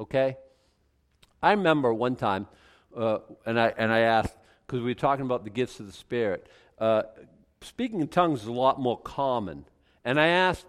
Okay? 0.00 0.36
I 1.42 1.52
remember 1.52 1.92
one 1.92 2.16
time, 2.16 2.46
uh, 2.96 3.18
and, 3.46 3.58
I, 3.58 3.72
and 3.76 3.92
I 3.92 4.00
asked, 4.00 4.36
because 4.66 4.80
we 4.80 4.90
were 4.90 4.94
talking 4.94 5.24
about 5.24 5.44
the 5.44 5.50
gifts 5.50 5.80
of 5.80 5.86
the 5.86 5.92
Spirit, 5.92 6.48
uh, 6.78 7.02
speaking 7.60 8.00
in 8.00 8.08
tongues 8.08 8.42
is 8.42 8.46
a 8.46 8.52
lot 8.52 8.80
more 8.80 8.98
common. 8.98 9.64
And 10.04 10.20
I 10.20 10.28
asked, 10.28 10.66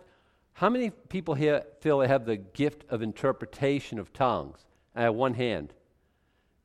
how 0.53 0.69
many 0.69 0.89
people 0.89 1.35
here 1.35 1.63
feel 1.79 1.99
they 1.99 2.07
have 2.07 2.25
the 2.25 2.37
gift 2.37 2.83
of 2.89 3.01
interpretation 3.01 3.99
of 3.99 4.11
tongues? 4.11 4.65
I 4.95 5.03
have 5.03 5.15
one 5.15 5.35
hand. 5.35 5.73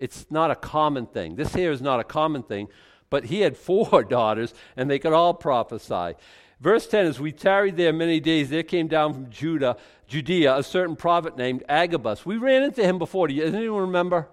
It's 0.01 0.27
not 0.31 0.51
a 0.51 0.57
common 0.57 1.07
thing. 1.07 1.37
This 1.37 1.55
here 1.55 1.71
is 1.71 1.81
not 1.81 2.01
a 2.01 2.05
common 2.05 2.43
thing, 2.43 2.69
but 3.11 3.27
he 3.27 3.41
had 3.41 3.57
four 3.57 4.03
daughters, 4.09 4.53
and 4.77 4.91
they 4.91 4.99
could 4.99 5.13
all 5.13 5.35
prophesy. 5.35 6.17
Verse 6.61 6.87
10 6.87 7.07
As 7.07 7.21
we 7.21 7.33
tarried 7.33 7.77
there 7.77 7.93
many 7.93 8.21
days, 8.21 8.51
there 8.51 8.63
came 8.63 8.89
down 8.89 9.13
from 9.13 9.31
Judah, 9.31 9.77
Judea, 10.07 10.57
a 10.57 10.63
certain 10.63 10.97
prophet 10.97 11.37
named 11.37 11.65
Agabus. 11.69 12.25
We 12.25 12.37
ran 12.37 12.63
into 12.63 12.83
him 12.83 12.99
before. 12.99 13.29
Does 13.29 13.55
anyone 13.55 13.83
remember? 13.83 14.29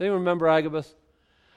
Anyone 0.00 0.20
remember 0.20 0.48
Agabus? 0.48 0.94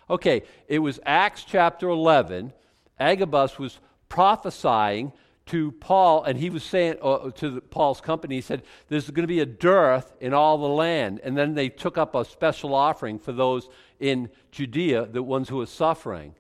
Okay, 0.10 0.44
it 0.68 0.80
was 0.80 1.00
Acts 1.06 1.44
chapter 1.44 1.88
11. 1.90 2.54
Agabus 3.00 3.58
was 3.58 3.80
prophesying 4.10 5.14
to 5.48 5.72
Paul, 5.74 6.24
and 6.24 6.38
he 6.38 6.50
was 6.50 6.64
saying 6.64 6.96
uh, 7.02 7.32
to 7.32 7.50
the, 7.50 7.62
Paul's 7.62 8.02
company, 8.02 8.36
he 8.36 8.42
said, 8.42 8.64
There's 8.88 9.10
going 9.10 9.24
to 9.24 9.28
be 9.28 9.40
a 9.40 9.46
dearth 9.46 10.14
in 10.20 10.34
all 10.34 10.58
the 10.58 10.68
land. 10.68 11.20
And 11.24 11.38
then 11.38 11.56
they 11.56 11.70
took 11.70 11.98
up 11.98 12.16
a 12.16 12.24
special 12.24 12.74
offering 12.74 13.20
for 13.20 13.32
those 13.32 13.68
in 14.00 14.30
Judea, 14.52 15.08
the 15.08 15.24
ones 15.24 15.50
who 15.50 15.58
were 15.58 15.66
suffering. 15.66 16.36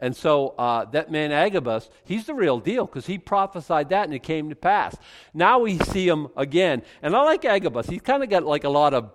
And 0.00 0.14
so 0.14 0.48
uh, 0.58 0.84
that 0.86 1.10
man 1.10 1.32
Agabus, 1.32 1.88
he's 2.04 2.26
the 2.26 2.34
real 2.34 2.58
deal 2.58 2.86
because 2.86 3.06
he 3.06 3.16
prophesied 3.18 3.88
that 3.90 4.04
and 4.04 4.14
it 4.14 4.22
came 4.22 4.50
to 4.50 4.56
pass. 4.56 4.96
Now 5.32 5.60
we 5.60 5.78
see 5.78 6.06
him 6.08 6.28
again. 6.36 6.82
And 7.02 7.14
I 7.16 7.22
like 7.22 7.44
Agabus. 7.44 7.86
He's 7.86 8.02
kind 8.02 8.22
of 8.22 8.28
got 8.28 8.44
like 8.44 8.64
a 8.64 8.68
lot 8.68 8.92
of 8.92 9.10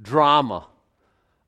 drama. 0.00 0.66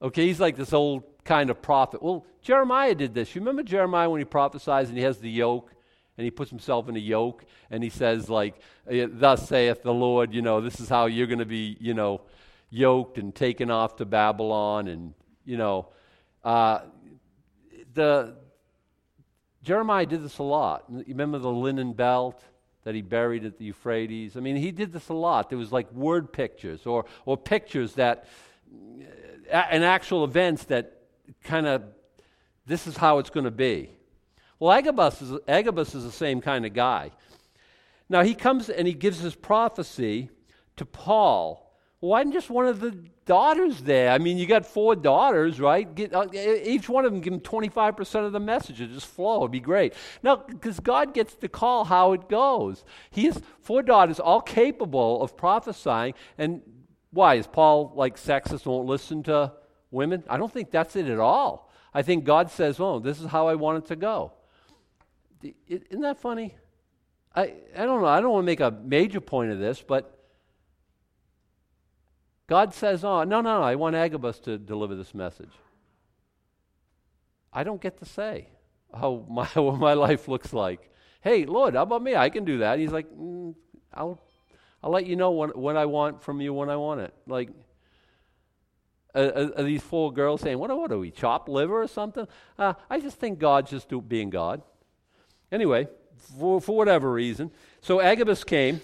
Okay, 0.00 0.26
he's 0.26 0.40
like 0.40 0.56
this 0.56 0.72
old 0.72 1.02
kind 1.24 1.50
of 1.50 1.60
prophet. 1.60 2.02
Well, 2.02 2.24
Jeremiah 2.40 2.94
did 2.94 3.14
this. 3.14 3.34
You 3.34 3.40
remember 3.40 3.62
Jeremiah 3.62 4.08
when 4.08 4.20
he 4.20 4.24
prophesies 4.24 4.88
and 4.88 4.96
he 4.96 5.04
has 5.04 5.18
the 5.18 5.30
yoke 5.30 5.72
and 6.16 6.24
he 6.24 6.30
puts 6.30 6.50
himself 6.50 6.88
in 6.88 6.96
a 6.96 7.00
yoke 7.00 7.44
and 7.70 7.82
he 7.82 7.90
says, 7.90 8.28
like, 8.28 8.60
thus 8.86 9.48
saith 9.48 9.82
the 9.82 9.94
Lord, 9.94 10.34
you 10.34 10.42
know, 10.42 10.60
this 10.60 10.80
is 10.80 10.88
how 10.88 11.06
you're 11.06 11.26
going 11.26 11.38
to 11.38 11.46
be, 11.46 11.76
you 11.80 11.94
know, 11.94 12.22
yoked 12.70 13.18
and 13.18 13.34
taken 13.34 13.70
off 13.70 13.96
to 13.96 14.04
Babylon 14.04 14.88
and, 14.88 15.14
you 15.44 15.56
know, 15.56 15.88
uh, 16.42 16.80
the 17.94 18.34
Jeremiah 19.62 20.06
did 20.06 20.24
this 20.24 20.38
a 20.38 20.42
lot. 20.42 20.84
You 20.90 21.04
remember 21.08 21.38
the 21.38 21.50
linen 21.50 21.92
belt 21.92 22.42
that 22.84 22.94
he 22.94 23.02
buried 23.02 23.44
at 23.44 23.58
the 23.58 23.66
Euphrates? 23.66 24.36
I 24.36 24.40
mean, 24.40 24.56
he 24.56 24.72
did 24.72 24.92
this 24.92 25.08
a 25.08 25.14
lot. 25.14 25.50
There 25.50 25.58
was 25.58 25.70
like 25.70 25.92
word 25.92 26.32
pictures 26.32 26.84
or, 26.84 27.04
or 27.24 27.36
pictures 27.36 27.94
that, 27.94 28.26
uh, 29.52 29.64
and 29.70 29.84
actual 29.84 30.24
events 30.24 30.64
that 30.64 30.98
kind 31.44 31.66
of, 31.66 31.84
this 32.66 32.86
is 32.86 32.96
how 32.96 33.18
it's 33.18 33.30
going 33.30 33.44
to 33.44 33.52
be. 33.52 33.90
Well, 34.58 34.72
Agabus 34.72 35.22
is, 35.22 35.38
Agabus 35.46 35.94
is 35.94 36.04
the 36.04 36.12
same 36.12 36.40
kind 36.40 36.66
of 36.66 36.74
guy. 36.74 37.12
Now, 38.08 38.22
he 38.22 38.34
comes 38.34 38.68
and 38.68 38.86
he 38.86 38.94
gives 38.94 39.20
his 39.20 39.34
prophecy 39.34 40.30
to 40.76 40.84
Paul 40.84 41.61
why 42.08 42.24
didn't 42.24 42.32
just 42.32 42.50
one 42.50 42.66
of 42.66 42.80
the 42.80 42.90
daughters 43.26 43.80
there? 43.80 44.10
I 44.10 44.18
mean, 44.18 44.36
you 44.36 44.46
got 44.46 44.66
four 44.66 44.96
daughters, 44.96 45.60
right? 45.60 45.94
Get, 45.94 46.12
uh, 46.12 46.26
each 46.32 46.88
one 46.88 47.04
of 47.04 47.12
them 47.12 47.20
give 47.20 47.32
them 47.32 47.40
25% 47.40 48.26
of 48.26 48.32
the 48.32 48.40
message. 48.40 48.80
It 48.80 48.90
just 48.90 49.06
flow. 49.06 49.38
It'd 49.42 49.52
be 49.52 49.60
great. 49.60 49.94
Now, 50.20 50.34
because 50.34 50.80
God 50.80 51.14
gets 51.14 51.36
to 51.36 51.48
call 51.48 51.84
how 51.84 52.12
it 52.12 52.28
goes. 52.28 52.84
He 53.12 53.26
has 53.26 53.40
four 53.60 53.84
daughters, 53.84 54.18
all 54.18 54.40
capable 54.40 55.22
of 55.22 55.36
prophesying. 55.36 56.14
And 56.38 56.62
why? 57.12 57.36
Is 57.36 57.46
Paul 57.46 57.92
like 57.94 58.16
sexist, 58.16 58.66
won't 58.66 58.88
listen 58.88 59.22
to 59.24 59.52
women? 59.92 60.24
I 60.28 60.38
don't 60.38 60.52
think 60.52 60.72
that's 60.72 60.96
it 60.96 61.06
at 61.06 61.20
all. 61.20 61.70
I 61.94 62.02
think 62.02 62.24
God 62.24 62.50
says, 62.50 62.80
oh, 62.80 62.98
this 62.98 63.20
is 63.20 63.26
how 63.26 63.46
I 63.46 63.54
want 63.54 63.84
it 63.84 63.86
to 63.88 63.96
go. 63.96 64.32
Isn't 65.68 66.00
that 66.00 66.18
funny? 66.18 66.56
I, 67.32 67.54
I 67.76 67.84
don't 67.84 68.02
know. 68.02 68.08
I 68.08 68.20
don't 68.20 68.32
want 68.32 68.42
to 68.42 68.46
make 68.46 68.60
a 68.60 68.72
major 68.72 69.20
point 69.20 69.52
of 69.52 69.60
this, 69.60 69.84
but 69.86 70.18
God 72.52 72.74
says, 72.74 73.02
Oh, 73.02 73.24
no, 73.24 73.40
no, 73.40 73.60
no, 73.60 73.62
I 73.62 73.76
want 73.76 73.96
Agabus 73.96 74.38
to 74.40 74.58
deliver 74.58 74.94
this 74.94 75.14
message. 75.14 75.52
I 77.50 77.64
don't 77.64 77.80
get 77.80 77.98
to 78.00 78.04
say 78.04 78.48
how 78.92 79.24
my, 79.30 79.46
what 79.54 79.78
my 79.78 79.94
life 79.94 80.28
looks 80.28 80.52
like. 80.52 80.90
Hey, 81.22 81.46
Lord, 81.46 81.72
how 81.72 81.84
about 81.84 82.02
me? 82.02 82.14
I 82.14 82.28
can 82.28 82.44
do 82.44 82.58
that. 82.58 82.78
He's 82.78 82.92
like, 82.92 83.10
mm, 83.10 83.54
I'll, 83.94 84.20
I'll 84.82 84.90
let 84.90 85.06
you 85.06 85.16
know 85.16 85.30
what, 85.30 85.56
what 85.56 85.78
I 85.78 85.86
want 85.86 86.22
from 86.22 86.42
you 86.42 86.52
when 86.52 86.68
I 86.68 86.76
want 86.76 87.00
it. 87.00 87.14
Like, 87.26 87.48
are, 89.14 89.52
are 89.56 89.62
these 89.62 89.82
four 89.82 90.12
girls 90.12 90.42
saying, 90.42 90.58
what, 90.58 90.68
what 90.76 90.92
are 90.92 90.98
we, 90.98 91.10
chopped 91.10 91.48
liver 91.48 91.80
or 91.80 91.88
something? 91.88 92.28
Uh, 92.58 92.74
I 92.90 93.00
just 93.00 93.18
think 93.18 93.38
God's 93.38 93.70
just 93.70 93.88
do, 93.88 94.02
being 94.02 94.28
God. 94.28 94.60
Anyway, 95.50 95.88
for, 96.38 96.60
for 96.60 96.76
whatever 96.76 97.10
reason. 97.10 97.50
So 97.80 98.02
Agabus 98.02 98.44
came, 98.44 98.82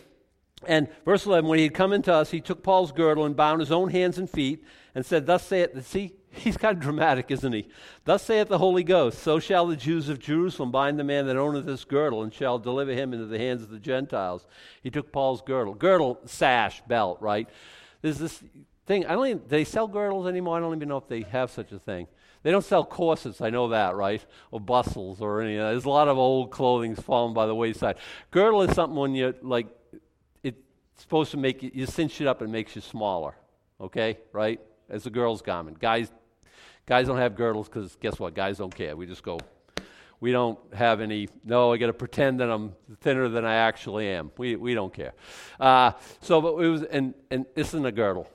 and 0.67 0.89
verse 1.05 1.27
11, 1.27 1.49
when 1.49 1.59
he 1.59 1.65
had 1.65 1.75
come 1.75 1.93
into 1.93 2.13
us, 2.13 2.31
he 2.31 2.41
took 2.41 2.63
Paul's 2.63 2.93
girdle 2.93 3.25
and 3.25 3.37
bound 3.37 3.61
his 3.61 3.71
own 3.71 3.91
hands 3.91 4.19
and 4.19 4.29
feet 4.29 4.65
and 4.95 5.05
said, 5.05 5.27
Thus 5.27 5.45
saith, 5.45 5.87
see, 5.87 6.15
he's 6.31 6.57
kind 6.57 6.77
of 6.77 6.83
dramatic, 6.83 7.31
isn't 7.31 7.53
he? 7.53 7.69
Thus 8.05 8.23
saith 8.23 8.49
the 8.49 8.59
Holy 8.59 8.85
Ghost, 8.85 9.19
so 9.19 9.39
shall 9.39 9.67
the 9.67 9.77
Jews 9.77 10.09
of 10.09 10.19
Jerusalem 10.19 10.71
bind 10.71 10.99
the 10.99 11.05
man 11.05 11.27
that 11.27 11.37
owneth 11.37 11.67
this 11.67 11.85
girdle 11.85 12.23
and 12.23 12.33
shall 12.33 12.59
deliver 12.59 12.93
him 12.93 13.13
into 13.13 13.27
the 13.27 13.39
hands 13.39 13.63
of 13.63 13.71
the 13.71 13.79
Gentiles. 13.79 14.47
He 14.83 14.91
took 14.91 15.13
Paul's 15.13 15.43
girdle. 15.43 15.75
Girdle, 15.75 16.19
sash, 16.25 16.83
belt, 16.87 17.19
right? 17.21 17.49
There's 18.03 18.19
this 18.19 18.43
thing. 18.87 19.07
I 19.07 19.15
don't 19.15 19.27
even, 19.27 19.43
they 19.49 19.65
sell 19.65 19.87
girdles 19.87 20.27
anymore? 20.27 20.57
I 20.57 20.61
don't 20.61 20.75
even 20.75 20.89
know 20.89 20.97
if 20.97 21.09
they 21.09 21.23
have 21.23 21.51
such 21.51 21.73
a 21.73 21.79
thing. 21.79 22.09
They 22.43 22.53
don't 22.53 22.65
sell 22.65 22.85
corsets, 22.85 23.41
I 23.41 23.51
know 23.51 23.69
that, 23.69 23.97
right? 23.97 24.25
Or 24.51 24.61
bustles 24.61 25.21
or 25.21 25.43
any. 25.43 25.57
There's 25.57 25.85
a 25.85 25.91
lot 25.91 26.09
of 26.09 26.19
old 26.19 26.51
clothing 26.51 26.95
falling 26.95 27.35
by 27.35 27.47
the 27.47 27.55
wayside. 27.55 27.97
Girdle 28.31 28.63
is 28.63 28.75
something 28.75 28.97
when 28.97 29.15
you 29.15 29.35
like, 29.43 29.67
it's 30.99 31.05
supposed 31.05 31.31
to 31.31 31.37
make 31.37 31.63
you, 31.63 31.71
you 31.73 31.87
cinch 31.87 32.21
it 32.21 32.27
up 32.27 32.41
and 32.41 32.51
it 32.51 32.53
makes 32.53 32.75
you 32.75 32.83
smaller. 32.83 33.37
Okay, 33.81 34.19
right? 34.33 34.61
As 34.91 35.07
a 35.07 35.11
girl's 35.11 35.43
garment. 35.43 35.79
Guys, 35.79 36.11
guys 36.87 37.07
don't 37.07 37.19
have 37.19 37.37
girdles 37.37 37.69
because 37.69 37.95
guess 38.01 38.19
what? 38.19 38.35
Guys 38.35 38.59
don't 38.59 38.75
care. 38.75 38.97
We 38.97 39.07
just 39.07 39.23
go. 39.23 39.39
We 40.19 40.33
don't 40.33 40.59
have 40.75 41.01
any. 41.01 41.29
No, 41.45 41.73
I 41.73 41.77
got 41.77 41.87
to 41.87 41.93
pretend 41.93 42.41
that 42.41 42.51
I'm 42.51 42.75
thinner 43.01 43.29
than 43.29 43.45
I 43.45 43.55
actually 43.55 44.09
am. 44.09 44.33
We 44.37 44.57
we 44.57 44.75
don't 44.75 44.93
care. 44.93 45.13
Uh, 45.61 45.93
so, 46.21 46.41
but 46.41 46.57
it 46.57 46.69
was, 46.69 46.83
and 46.83 47.15
and 47.31 47.47
this 47.55 47.69
isn't 47.69 47.87
a 47.87 47.93
girdle 47.93 48.29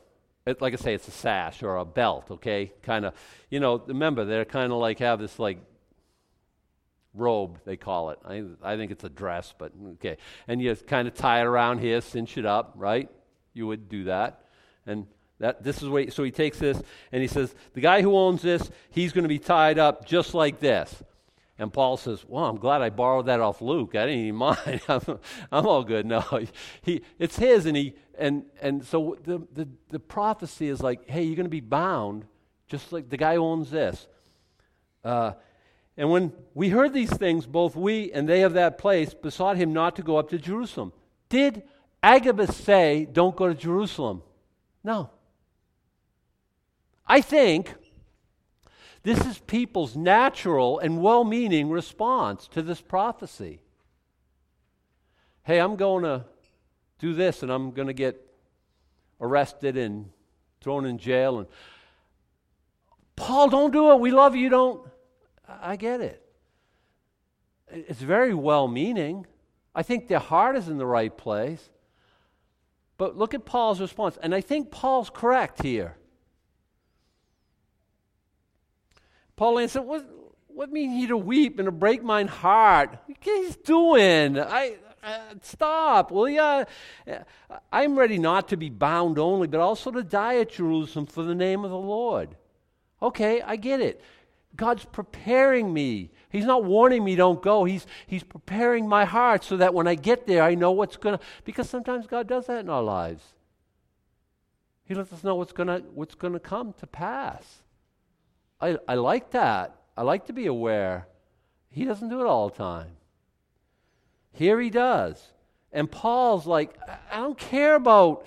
it, 0.45 0.62
like 0.62 0.73
I 0.73 0.78
say, 0.78 0.93
it's 0.93 1.08
a 1.08 1.12
sash 1.12 1.63
or 1.63 1.78
a 1.78 1.86
belt, 1.86 2.30
okay? 2.30 2.73
Kind 2.82 3.06
of, 3.06 3.13
you 3.49 3.60
know, 3.60 3.82
remember, 3.88 4.26
they're 4.26 4.45
kind 4.45 4.71
of 4.71 4.80
like 4.80 4.99
have 4.99 5.19
this 5.19 5.39
like 5.39 5.58
robe, 7.13 7.60
they 7.65 7.78
call 7.78 8.10
it. 8.12 8.19
I, 8.26 8.43
I 8.62 8.78
think 8.78 8.91
it's 8.91 9.04
a 9.04 9.10
dress, 9.10 9.54
but 9.58 9.71
okay. 9.93 10.17
And 10.47 10.62
you 10.62 10.76
kind 10.76 11.08
of 11.08 11.13
tie 11.13 11.41
it 11.41 11.45
around 11.45 11.80
here, 11.80 12.02
cinch 12.02 12.38
it 12.38 12.45
up, 12.45 12.73
right? 12.76 13.10
You 13.54 13.67
would 13.67 13.89
do 13.89 14.06
that. 14.06 14.45
And 14.86 15.08
that, 15.39 15.63
this 15.63 15.82
is 15.82 15.89
what, 15.89 16.12
so 16.13 16.23
he 16.23 16.32
takes 16.32 16.60
this 16.60 16.82
and 17.12 17.21
he 17.21 17.28
says, 17.28 17.54
the 17.73 17.82
guy 17.82 18.02
who 18.02 18.15
owns 18.15 18.41
this, 18.41 18.69
he's 18.89 19.13
going 19.13 19.23
to 19.23 19.30
be 19.30 19.39
tied 19.39 19.80
up 19.80 20.06
just 20.06 20.34
like 20.34 20.60
this. 20.60 21.04
And 21.60 21.71
Paul 21.71 21.97
says, 21.97 22.26
Well, 22.28 22.45
I'm 22.45 22.58
glad 22.58 22.82
I 22.82 22.89
borrowed 22.89 23.28
that 23.28 23.39
off 23.39 23.62
Luke. 23.62 23.95
I 23.95 24.06
didn't 24.08 24.21
even 24.21 24.36
mind. 24.38 24.82
I'm, 24.88 25.19
I'm 25.52 25.67
all 25.67 25.84
good. 25.84 26.06
No, 26.06 26.23
he, 26.82 27.02
it's 27.19 27.38
his, 27.38 27.65
and 27.65 27.78
he 27.78 27.93
and 28.17 28.45
and 28.62 28.84
so 28.86 29.17
the, 29.23 29.39
the, 29.54 29.67
the 29.89 29.99
prophecy 29.99 30.67
is 30.67 30.82
like, 30.82 31.10
hey, 31.10 31.23
you're 31.23 31.36
going 31.36 31.45
to 31.45 31.49
be 31.49 31.60
bound, 31.60 32.26
just 32.67 32.91
like 32.91 33.10
the 33.10 33.17
guy 33.17 33.36
who 33.36 33.43
owns 33.43 33.69
this. 33.69 34.08
Uh, 35.04 35.34
and 35.95 36.10
when 36.10 36.34
we 36.53 36.69
heard 36.69 36.93
these 36.93 37.12
things, 37.12 37.45
both 37.45 37.75
we 37.75 38.12
and 38.12 38.27
they 38.27 38.41
of 38.41 38.53
that 38.53 38.77
place 38.77 39.13
besought 39.13 39.58
him 39.58 39.73
not 39.73 39.95
to 39.97 40.01
go 40.01 40.17
up 40.17 40.29
to 40.29 40.39
Jerusalem. 40.39 40.91
Did 41.29 41.63
Agabus 42.01 42.56
say, 42.56 43.08
Don't 43.12 43.36
go 43.36 43.47
to 43.47 43.53
Jerusalem? 43.53 44.23
No. 44.84 45.12
I 47.06 47.21
think 47.21 47.73
this 49.03 49.23
is 49.25 49.38
people's 49.39 49.95
natural 49.95 50.79
and 50.79 51.01
well 51.01 51.23
meaning 51.23 51.69
response 51.69 52.47
to 52.49 52.62
this 52.62 52.82
prophecy. 52.82 53.60
Hey, 55.43 55.60
I'm 55.60 55.75
going 55.75 56.03
to 56.03 56.25
do 56.99 57.13
this 57.13 57.43
and 57.43 57.51
I'm 57.51 57.71
going 57.71 57.88
to 57.88 57.93
get 57.93 58.19
arrested 59.19 59.77
and 59.77 60.10
thrown 60.62 60.86
in 60.86 60.97
jail. 60.97 61.39
And 61.39 61.47
Paul, 63.15 63.49
don't 63.49 63.71
do 63.71 63.91
it. 63.91 63.99
We 63.99 64.12
love 64.12 64.36
you. 64.36 64.49
Don't. 64.49 64.88
I 65.47 65.75
get 65.75 66.01
it. 66.01 66.25
It's 67.69 68.01
very 68.01 68.34
well 68.34 68.67
meaning. 68.67 69.25
I 69.75 69.84
think 69.84 70.08
their 70.08 70.19
heart 70.19 70.56
is 70.56 70.67
in 70.67 70.77
the 70.77 70.86
right 70.86 71.15
place. 71.15 71.69
But 72.97 73.17
look 73.17 73.34
at 73.34 73.45
Paul's 73.45 73.82
response. 73.82 74.17
And 74.21 74.34
I 74.36 74.41
think 74.41 74.71
Paul's 74.71 75.10
correct 75.10 75.62
here. 75.62 75.97
Paul 79.36 79.60
answered, 79.60 79.82
What, 79.82 80.06
what 80.47 80.71
mean 80.71 80.91
he 80.91 81.08
to 81.08 81.17
weep 81.17 81.60
and 81.60 81.65
to 81.65 81.71
break 81.71 82.03
mine 82.03 82.27
heart? 82.27 82.97
What 83.08 83.17
he's 83.23 83.56
doing? 83.58 84.39
I, 84.39 84.75
uh, 85.03 85.19
stop, 85.41 86.12
will 86.12 86.29
you? 86.29 86.65
I'm 87.71 87.97
ready 87.97 88.17
not 88.17 88.47
to 88.49 88.58
be 88.58 88.69
bound 88.69 89.19
only, 89.19 89.47
but 89.47 89.60
also 89.60 89.91
to 89.91 90.03
die 90.03 90.38
at 90.38 90.51
Jerusalem 90.51 91.08
for 91.08 91.23
the 91.23 91.36
name 91.36 91.65
of 91.65 91.71
the 91.71 91.77
Lord. 91.77 92.36
Okay, 93.01 93.41
I 93.41 93.56
get 93.56 93.82
it. 93.82 94.01
God's 94.55 94.85
preparing 94.85 95.73
me. 95.73 96.11
He's 96.29 96.45
not 96.45 96.63
warning 96.63 97.03
me 97.03 97.15
don't 97.15 97.41
go. 97.41 97.63
He's, 97.63 97.87
he's 98.05 98.23
preparing 98.23 98.87
my 98.87 99.05
heart 99.05 99.43
so 99.43 99.57
that 99.57 99.73
when 99.73 99.87
I 99.87 99.95
get 99.95 100.27
there, 100.27 100.43
I 100.43 100.55
know 100.55 100.71
what's 100.71 100.97
going 100.97 101.17
to. 101.17 101.23
Because 101.43 101.69
sometimes 101.69 102.07
God 102.07 102.27
does 102.27 102.47
that 102.47 102.59
in 102.59 102.69
our 102.69 102.83
lives. 102.83 103.23
He 104.85 104.93
lets 104.93 105.13
us 105.13 105.23
know 105.23 105.35
what's 105.35 105.53
going 105.53 105.83
what's 105.93 106.15
to 106.15 106.39
come 106.39 106.73
to 106.73 106.87
pass. 106.87 107.63
I, 108.59 108.77
I 108.87 108.95
like 108.95 109.31
that. 109.31 109.75
I 109.95 110.03
like 110.03 110.25
to 110.27 110.33
be 110.33 110.45
aware. 110.45 111.07
He 111.69 111.85
doesn't 111.85 112.09
do 112.09 112.21
it 112.21 112.27
all 112.27 112.49
the 112.49 112.55
time. 112.55 112.91
Here 114.31 114.59
he 114.59 114.69
does. 114.69 115.21
And 115.71 115.89
Paul's 115.89 116.45
like, 116.45 116.77
I 117.11 117.17
don't 117.17 117.37
care 117.37 117.75
about 117.75 118.25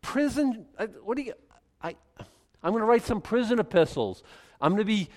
prison. 0.00 0.66
What 1.04 1.16
do 1.16 1.22
you, 1.22 1.34
I, 1.82 1.96
I'm 2.62 2.72
going 2.72 2.80
to 2.80 2.86
write 2.86 3.04
some 3.04 3.20
prison 3.20 3.58
epistles. 3.58 4.22
I'm 4.60 4.72
going 4.72 4.80
to 4.80 4.84
be, 4.84 5.08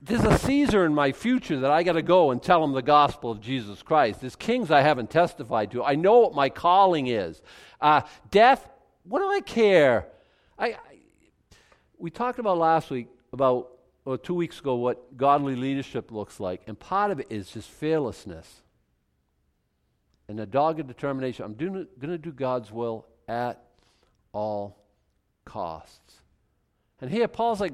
there's 0.00 0.24
a 0.24 0.38
Caesar 0.38 0.84
in 0.84 0.94
my 0.94 1.12
future 1.12 1.60
that 1.60 1.70
I 1.70 1.82
got 1.82 1.92
to 1.92 2.02
go 2.02 2.30
and 2.30 2.42
tell 2.42 2.62
him 2.62 2.72
the 2.72 2.82
gospel 2.82 3.30
of 3.30 3.40
Jesus 3.40 3.82
Christ. 3.82 4.20
There's 4.20 4.36
kings 4.36 4.70
I 4.70 4.82
haven't 4.82 5.10
testified 5.10 5.70
to. 5.72 5.84
I 5.84 5.94
know 5.94 6.20
what 6.20 6.34
my 6.34 6.48
calling 6.48 7.06
is. 7.08 7.42
Uh, 7.80 8.02
death, 8.30 8.68
what 9.04 9.20
do 9.20 9.28
I 9.30 9.40
care? 9.40 10.06
I, 10.58 10.76
we 11.98 12.10
talked 12.10 12.38
about 12.38 12.58
last 12.58 12.90
week 12.90 13.08
about 13.32 13.70
or 14.04 14.16
two 14.16 14.34
weeks 14.34 14.60
ago 14.60 14.76
what 14.76 15.16
godly 15.16 15.56
leadership 15.56 16.12
looks 16.12 16.38
like, 16.38 16.62
and 16.68 16.78
part 16.78 17.10
of 17.10 17.18
it 17.18 17.26
is 17.28 17.50
just 17.50 17.68
fearlessness 17.68 18.62
and 20.28 20.38
a 20.40 20.46
dogged 20.46 20.86
determination. 20.86 21.44
I'm 21.44 21.54
going 21.54 21.86
to 22.00 22.18
do 22.18 22.32
God's 22.32 22.70
will 22.70 23.06
at 23.28 23.62
all 24.32 24.78
costs. 25.44 26.20
And 27.00 27.10
here 27.10 27.28
Paul's 27.28 27.60
like, 27.60 27.72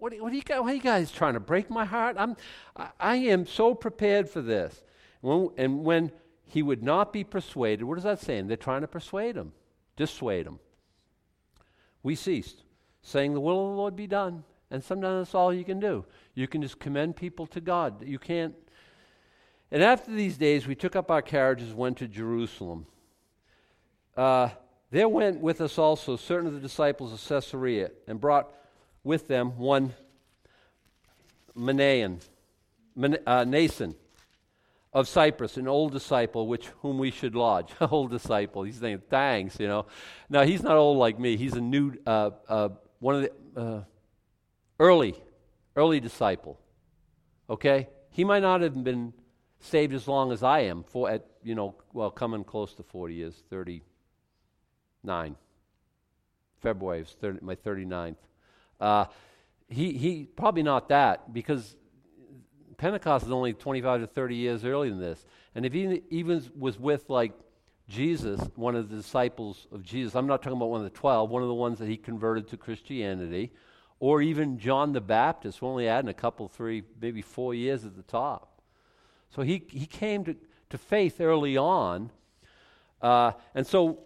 what, 0.00 0.14
what, 0.18 0.32
are 0.32 0.36
you, 0.36 0.42
what 0.48 0.72
are 0.72 0.74
you 0.74 0.80
guys 0.80 1.12
trying 1.12 1.34
to 1.34 1.40
break 1.40 1.70
my 1.70 1.84
heart? 1.84 2.16
I'm, 2.18 2.36
I, 2.76 2.88
I 2.98 3.16
am 3.16 3.46
so 3.46 3.74
prepared 3.74 4.28
for 4.28 4.40
this. 4.40 4.82
When, 5.20 5.50
and 5.56 5.84
when 5.84 6.10
he 6.46 6.62
would 6.62 6.82
not 6.82 7.12
be 7.12 7.22
persuaded, 7.22 7.84
what 7.84 7.98
is 7.98 8.04
that 8.04 8.18
saying? 8.18 8.48
They're 8.48 8.56
trying 8.56 8.80
to 8.80 8.88
persuade 8.88 9.36
him, 9.36 9.52
dissuade 9.96 10.46
him. 10.46 10.58
We 12.02 12.14
ceased 12.14 12.64
saying, 13.02 13.34
The 13.34 13.40
will 13.40 13.66
of 13.66 13.72
the 13.72 13.76
Lord 13.76 13.94
be 13.94 14.06
done. 14.06 14.44
And 14.70 14.82
sometimes 14.82 15.26
that's 15.26 15.34
all 15.34 15.52
you 15.52 15.64
can 15.64 15.80
do. 15.80 16.04
You 16.34 16.46
can 16.46 16.62
just 16.62 16.78
commend 16.78 17.16
people 17.16 17.46
to 17.48 17.60
God. 17.60 18.06
You 18.06 18.18
can't. 18.18 18.54
And 19.70 19.82
after 19.82 20.12
these 20.12 20.36
days, 20.38 20.66
we 20.66 20.76
took 20.76 20.96
up 20.96 21.10
our 21.10 21.22
carriages, 21.22 21.74
went 21.74 21.98
to 21.98 22.08
Jerusalem. 22.08 22.86
Uh, 24.16 24.50
there 24.90 25.08
went 25.08 25.40
with 25.40 25.60
us 25.60 25.76
also 25.76 26.16
certain 26.16 26.46
of 26.46 26.54
the 26.54 26.60
disciples 26.60 27.12
of 27.12 27.28
Caesarea, 27.28 27.90
and 28.06 28.20
brought 28.20 28.52
with 29.04 29.28
them 29.28 29.56
one 29.58 29.94
Manaen, 31.56 32.20
Man, 32.94 33.18
uh, 33.26 33.44
Nason 33.44 33.94
of 34.92 35.08
Cyprus, 35.08 35.56
an 35.56 35.68
old 35.68 35.92
disciple, 35.92 36.46
which 36.46 36.66
whom 36.82 36.98
we 36.98 37.10
should 37.10 37.34
lodge. 37.34 37.70
old 37.80 38.10
disciple. 38.10 38.62
He's 38.64 38.76
saying 38.76 39.02
thanks, 39.08 39.58
you 39.60 39.68
know. 39.68 39.86
Now 40.28 40.42
he's 40.42 40.62
not 40.62 40.76
old 40.76 40.98
like 40.98 41.18
me. 41.18 41.36
He's 41.36 41.54
a 41.54 41.60
new 41.60 41.94
uh, 42.06 42.30
uh 42.48 42.68
one 42.98 43.16
of 43.16 43.22
the 43.54 43.60
uh, 43.60 43.82
early, 44.78 45.14
early 45.76 46.00
disciple. 46.00 46.58
Okay? 47.48 47.88
He 48.10 48.24
might 48.24 48.40
not 48.40 48.60
have 48.60 48.82
been 48.84 49.12
saved 49.60 49.94
as 49.94 50.06
long 50.06 50.32
as 50.32 50.42
I 50.42 50.60
am, 50.60 50.84
for 50.84 51.10
at, 51.10 51.26
you 51.42 51.54
know, 51.54 51.74
well, 51.92 52.10
coming 52.10 52.44
close 52.44 52.74
to 52.74 52.82
40 52.82 53.14
years, 53.14 53.42
39. 53.50 55.36
February 56.60 57.00
is 57.00 57.16
30, 57.20 57.38
my 57.42 57.54
39th. 57.54 58.16
Uh, 58.80 59.06
he, 59.68 59.92
he, 59.92 60.24
probably 60.24 60.62
not 60.62 60.88
that, 60.88 61.32
because 61.32 61.76
Pentecost 62.76 63.26
is 63.26 63.32
only 63.32 63.52
25 63.52 64.00
to 64.00 64.06
30 64.06 64.34
years 64.34 64.64
earlier 64.64 64.90
than 64.90 65.00
this. 65.00 65.24
And 65.54 65.66
if 65.66 65.72
he 65.72 66.02
even 66.10 66.42
was 66.58 66.78
with, 66.78 67.08
like, 67.08 67.32
Jesus, 67.88 68.40
one 68.54 68.76
of 68.76 68.88
the 68.88 68.96
disciples 68.96 69.66
of 69.72 69.82
Jesus, 69.82 70.14
I'm 70.14 70.26
not 70.26 70.42
talking 70.42 70.56
about 70.56 70.70
one 70.70 70.80
of 70.80 70.84
the 70.84 70.98
12, 70.98 71.28
one 71.28 71.42
of 71.42 71.48
the 71.48 71.54
ones 71.54 71.78
that 71.80 71.88
he 71.88 71.96
converted 71.96 72.48
to 72.48 72.56
Christianity, 72.56 73.52
or 73.98 74.22
even 74.22 74.58
John 74.58 74.92
the 74.92 75.00
Baptist, 75.00 75.60
we're 75.60 75.68
only 75.68 75.88
adding 75.88 76.08
a 76.08 76.14
couple, 76.14 76.48
three, 76.48 76.84
maybe 77.00 77.20
four 77.20 77.52
years 77.52 77.84
at 77.84 77.96
the 77.96 78.02
top. 78.02 78.62
So 79.28 79.42
he, 79.42 79.64
he 79.70 79.86
came 79.86 80.24
to, 80.24 80.36
to 80.70 80.78
faith 80.78 81.20
early 81.20 81.56
on. 81.56 82.10
Uh, 83.02 83.32
and 83.54 83.66
so, 83.66 83.98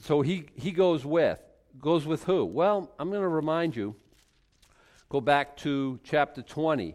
so 0.00 0.22
he, 0.22 0.46
he 0.54 0.70
goes 0.70 1.04
with. 1.04 1.40
Goes 1.78 2.06
with 2.06 2.24
who? 2.24 2.44
Well, 2.44 2.90
I'm 2.98 3.10
going 3.10 3.22
to 3.22 3.28
remind 3.28 3.76
you. 3.76 3.96
Go 5.08 5.20
back 5.20 5.56
to 5.58 5.98
chapter 6.04 6.42
20. 6.42 6.94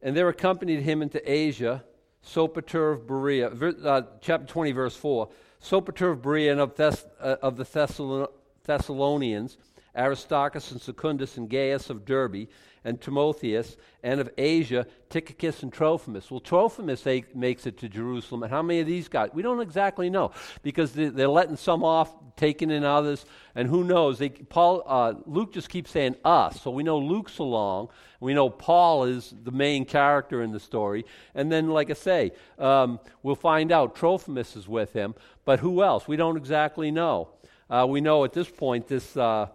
And 0.00 0.16
there 0.16 0.28
accompanied 0.28 0.80
him 0.82 1.02
into 1.02 1.20
Asia 1.30 1.84
Sopater 2.24 2.92
of 2.92 3.06
Berea, 3.06 3.48
uh, 3.48 4.02
chapter 4.20 4.46
20, 4.46 4.72
verse 4.72 4.96
4. 4.96 5.28
Sopater 5.62 6.12
of 6.12 6.22
Berea 6.22 6.52
and 6.52 6.60
of, 6.60 6.74
Thess- 6.74 7.06
uh, 7.20 7.36
of 7.42 7.56
the 7.56 7.64
Thessalon- 7.64 8.28
Thessalonians, 8.64 9.58
Aristarchus 9.96 10.72
and 10.72 10.80
Secundus 10.80 11.36
and 11.36 11.48
Gaius 11.48 11.90
of 11.90 12.04
Derbe, 12.04 12.48
and 12.84 13.00
Timotheus, 13.00 13.76
and 14.02 14.20
of 14.20 14.28
Asia, 14.36 14.86
Tychicus 15.08 15.62
and 15.62 15.72
Trophimus. 15.72 16.30
Well, 16.30 16.40
Trophimus 16.40 17.06
makes 17.34 17.66
it 17.66 17.78
to 17.78 17.88
Jerusalem. 17.88 18.42
And 18.42 18.50
how 18.50 18.62
many 18.62 18.80
of 18.80 18.86
these 18.86 19.08
guys? 19.08 19.30
We 19.32 19.42
don't 19.42 19.60
exactly 19.60 20.10
know 20.10 20.32
because 20.62 20.92
they're 20.92 21.28
letting 21.28 21.56
some 21.56 21.84
off, 21.84 22.12
taking 22.36 22.70
in 22.70 22.82
others, 22.82 23.24
and 23.54 23.68
who 23.68 23.84
knows? 23.84 24.18
They, 24.18 24.30
Paul, 24.30 24.82
uh, 24.86 25.14
Luke 25.26 25.52
just 25.52 25.68
keeps 25.68 25.90
saying 25.90 26.16
us, 26.24 26.60
so 26.60 26.70
we 26.70 26.82
know 26.82 26.98
Luke's 26.98 27.38
along. 27.38 27.90
We 28.18 28.34
know 28.34 28.50
Paul 28.50 29.04
is 29.04 29.34
the 29.44 29.52
main 29.52 29.84
character 29.84 30.42
in 30.42 30.50
the 30.50 30.60
story. 30.60 31.04
And 31.34 31.52
then, 31.52 31.68
like 31.68 31.90
I 31.90 31.94
say, 31.94 32.32
um, 32.58 32.98
we'll 33.22 33.36
find 33.36 33.70
out 33.70 33.94
Trophimus 33.94 34.56
is 34.56 34.66
with 34.66 34.92
him, 34.92 35.14
but 35.44 35.60
who 35.60 35.82
else? 35.82 36.08
We 36.08 36.16
don't 36.16 36.36
exactly 36.36 36.90
know. 36.90 37.28
Uh, 37.70 37.86
we 37.88 38.00
know 38.00 38.24
at 38.24 38.32
this 38.32 38.50
point 38.50 38.88
this 38.88 39.16
uh, 39.16 39.46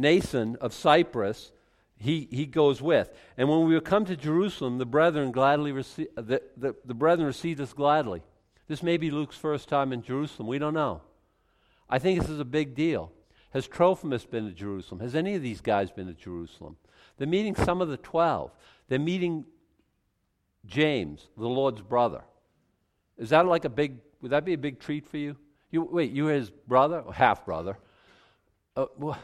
Mnason 0.00 0.56
of 0.56 0.72
Cyprus 0.72 1.52
he, 1.96 2.26
he 2.30 2.46
goes 2.46 2.80
with. 2.80 3.10
And 3.36 3.48
when 3.48 3.66
we 3.66 3.78
come 3.80 4.06
to 4.06 4.16
Jerusalem, 4.16 4.78
the 4.78 4.86
brethren 4.86 5.32
gladly 5.32 5.70
rece- 5.70 6.08
the, 6.14 6.42
the, 6.56 6.74
the 6.84 6.94
brethren 6.94 7.26
received 7.26 7.60
us 7.60 7.74
gladly. 7.74 8.22
This 8.68 8.82
may 8.82 8.96
be 8.96 9.10
Luke's 9.10 9.36
first 9.36 9.68
time 9.68 9.92
in 9.92 10.02
Jerusalem. 10.02 10.48
We 10.48 10.58
don't 10.58 10.74
know. 10.74 11.02
I 11.90 11.98
think 11.98 12.20
this 12.20 12.30
is 12.30 12.40
a 12.40 12.44
big 12.44 12.74
deal. 12.74 13.12
Has 13.50 13.66
Trophimus 13.66 14.24
been 14.24 14.46
to 14.46 14.52
Jerusalem? 14.52 15.00
Has 15.00 15.14
any 15.14 15.34
of 15.34 15.42
these 15.42 15.60
guys 15.60 15.90
been 15.90 16.06
to 16.06 16.14
Jerusalem? 16.14 16.76
They're 17.18 17.26
meeting 17.26 17.54
some 17.54 17.82
of 17.82 17.88
the 17.88 17.96
twelve. 17.96 18.52
They're 18.88 18.98
meeting 18.98 19.44
James, 20.64 21.26
the 21.36 21.48
Lord's 21.48 21.82
brother. 21.82 22.22
Is 23.18 23.30
that 23.30 23.44
like 23.46 23.64
a 23.64 23.68
big, 23.68 23.98
would 24.22 24.30
that 24.30 24.44
be 24.44 24.54
a 24.54 24.58
big 24.58 24.78
treat 24.78 25.04
for 25.04 25.18
you? 25.18 25.36
You 25.70 25.82
Wait, 25.82 26.12
you 26.12 26.26
his 26.26 26.48
brother? 26.48 27.02
Half 27.12 27.44
brother. 27.44 27.76
Uh, 28.76 28.86
well, 28.96 29.18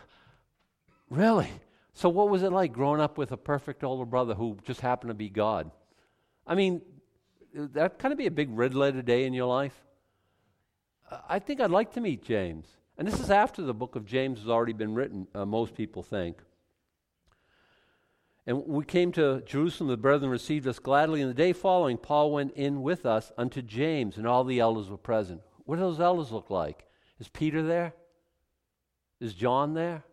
really? 1.10 1.50
So, 1.92 2.08
what 2.08 2.28
was 2.28 2.42
it 2.42 2.52
like 2.52 2.72
growing 2.72 3.00
up 3.00 3.16
with 3.16 3.32
a 3.32 3.36
perfect 3.36 3.82
older 3.82 4.04
brother 4.04 4.34
who 4.34 4.58
just 4.64 4.80
happened 4.80 5.10
to 5.10 5.14
be 5.14 5.28
God? 5.28 5.70
I 6.46 6.54
mean, 6.54 6.82
that 7.54 7.98
kind 7.98 8.12
of 8.12 8.18
be 8.18 8.26
a 8.26 8.30
big 8.30 8.50
red 8.50 8.74
letter 8.74 9.02
day 9.02 9.24
in 9.24 9.32
your 9.32 9.46
life. 9.46 9.84
I 11.28 11.38
think 11.38 11.60
I'd 11.60 11.70
like 11.70 11.92
to 11.94 12.00
meet 12.00 12.22
James. 12.22 12.66
And 12.98 13.06
this 13.06 13.20
is 13.20 13.30
after 13.30 13.62
the 13.62 13.74
book 13.74 13.96
of 13.96 14.06
James 14.06 14.40
has 14.40 14.48
already 14.48 14.72
been 14.72 14.94
written, 14.94 15.26
uh, 15.34 15.44
most 15.44 15.74
people 15.74 16.02
think. 16.02 16.38
And 18.46 18.64
we 18.66 18.84
came 18.84 19.10
to 19.12 19.42
Jerusalem, 19.44 19.90
the 19.90 19.96
brethren 19.96 20.30
received 20.30 20.66
us 20.68 20.78
gladly. 20.78 21.20
And 21.20 21.30
the 21.30 21.34
day 21.34 21.52
following, 21.52 21.98
Paul 21.98 22.30
went 22.30 22.52
in 22.54 22.82
with 22.82 23.04
us 23.04 23.32
unto 23.36 23.60
James, 23.60 24.16
and 24.16 24.26
all 24.26 24.44
the 24.44 24.60
elders 24.60 24.88
were 24.88 24.96
present. 24.96 25.40
What 25.64 25.76
do 25.76 25.82
those 25.82 26.00
elders 26.00 26.30
look 26.30 26.48
like? 26.48 26.86
Is 27.18 27.28
Peter 27.28 27.62
there? 27.62 27.92
Is 29.20 29.34
John 29.34 29.74
there? 29.74 30.04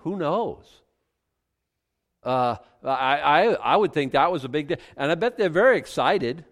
Who 0.00 0.16
knows? 0.16 0.82
Uh, 2.22 2.56
I, 2.84 3.18
I, 3.18 3.42
I 3.54 3.76
would 3.76 3.92
think 3.92 4.12
that 4.12 4.30
was 4.30 4.44
a 4.44 4.48
big 4.48 4.68
deal. 4.68 4.78
And 4.96 5.10
I 5.10 5.14
bet 5.14 5.38
they're 5.38 5.48
very 5.48 5.78
excited. 5.78 6.44